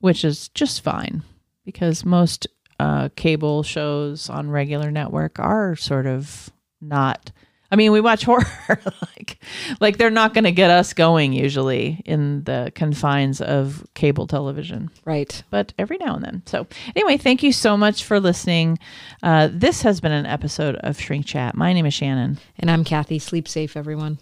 Which 0.01 0.25
is 0.25 0.49
just 0.49 0.83
fine 0.83 1.23
because 1.65 2.05
most 2.05 2.47
uh, 2.81 3.09
cable 3.15 3.63
shows 3.63 4.29
on 4.29 4.51
regular 4.51 4.91
network 4.91 5.39
are 5.39 5.77
sort 5.77 6.07
of 6.07 6.51
not 6.81 7.31
I 7.73 7.77
mean, 7.77 7.91
we 7.91 8.03
watch 8.03 8.25
horror 8.27 8.47
like 8.69 9.39
like 9.81 9.97
they're 9.97 10.11
not 10.11 10.35
going 10.35 10.45
to 10.45 10.53
get 10.53 10.71
us 10.71 10.93
going 10.93 11.33
usually 11.33 12.03
in 12.05 12.45
the 12.45 12.71
confines 12.75 13.41
of 13.41 13.85
cable 13.95 14.27
television. 14.27 14.91
Right. 15.07 15.43
But 15.51 15.73
every 15.79 15.97
now 15.97 16.15
and 16.15 16.25
then. 16.25 16.43
So, 16.45 16.67
anyway, 16.95 17.17
thank 17.17 17.43
you 17.43 17.51
so 17.51 17.77
much 17.77 18.05
for 18.05 18.21
listening. 18.21 18.79
Uh, 19.23 19.49
this 19.51 19.83
has 19.83 20.01
been 20.01 20.13
an 20.13 20.27
episode 20.27 20.77
of 20.77 21.01
Shrink 21.01 21.25
Chat. 21.25 21.55
My 21.55 21.73
name 21.73 21.87
is 21.87 21.95
Shannon. 21.95 22.39
And 22.59 22.71
I'm 22.71 22.85
Kathy. 22.85 23.19
Sleep 23.19 23.49
safe, 23.49 23.75
everyone. 23.75 24.19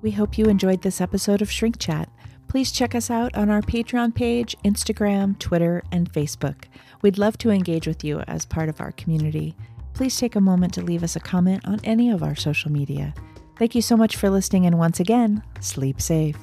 We 0.00 0.12
hope 0.12 0.38
you 0.38 0.46
enjoyed 0.46 0.82
this 0.82 1.00
episode 1.00 1.42
of 1.42 1.50
Shrink 1.50 1.78
Chat. 1.78 2.08
Please 2.48 2.72
check 2.72 2.94
us 2.94 3.10
out 3.10 3.36
on 3.36 3.50
our 3.50 3.60
Patreon 3.60 4.14
page, 4.14 4.56
Instagram, 4.64 5.38
Twitter, 5.38 5.82
and 5.92 6.10
Facebook. 6.10 6.64
We'd 7.02 7.18
love 7.18 7.38
to 7.38 7.50
engage 7.50 7.86
with 7.86 8.02
you 8.02 8.20
as 8.20 8.44
part 8.44 8.68
of 8.68 8.80
our 8.80 8.92
community. 8.92 9.54
Please 9.94 10.16
take 10.16 10.36
a 10.36 10.40
moment 10.40 10.74
to 10.74 10.82
leave 10.82 11.02
us 11.02 11.16
a 11.16 11.20
comment 11.20 11.66
on 11.66 11.80
any 11.84 12.10
of 12.10 12.22
our 12.22 12.34
social 12.34 12.70
media. 12.70 13.14
Thank 13.56 13.74
you 13.74 13.82
so 13.82 13.96
much 13.96 14.16
for 14.16 14.30
listening, 14.30 14.66
and 14.66 14.78
once 14.78 15.00
again, 15.00 15.42
sleep 15.60 16.00
safe. 16.00 16.38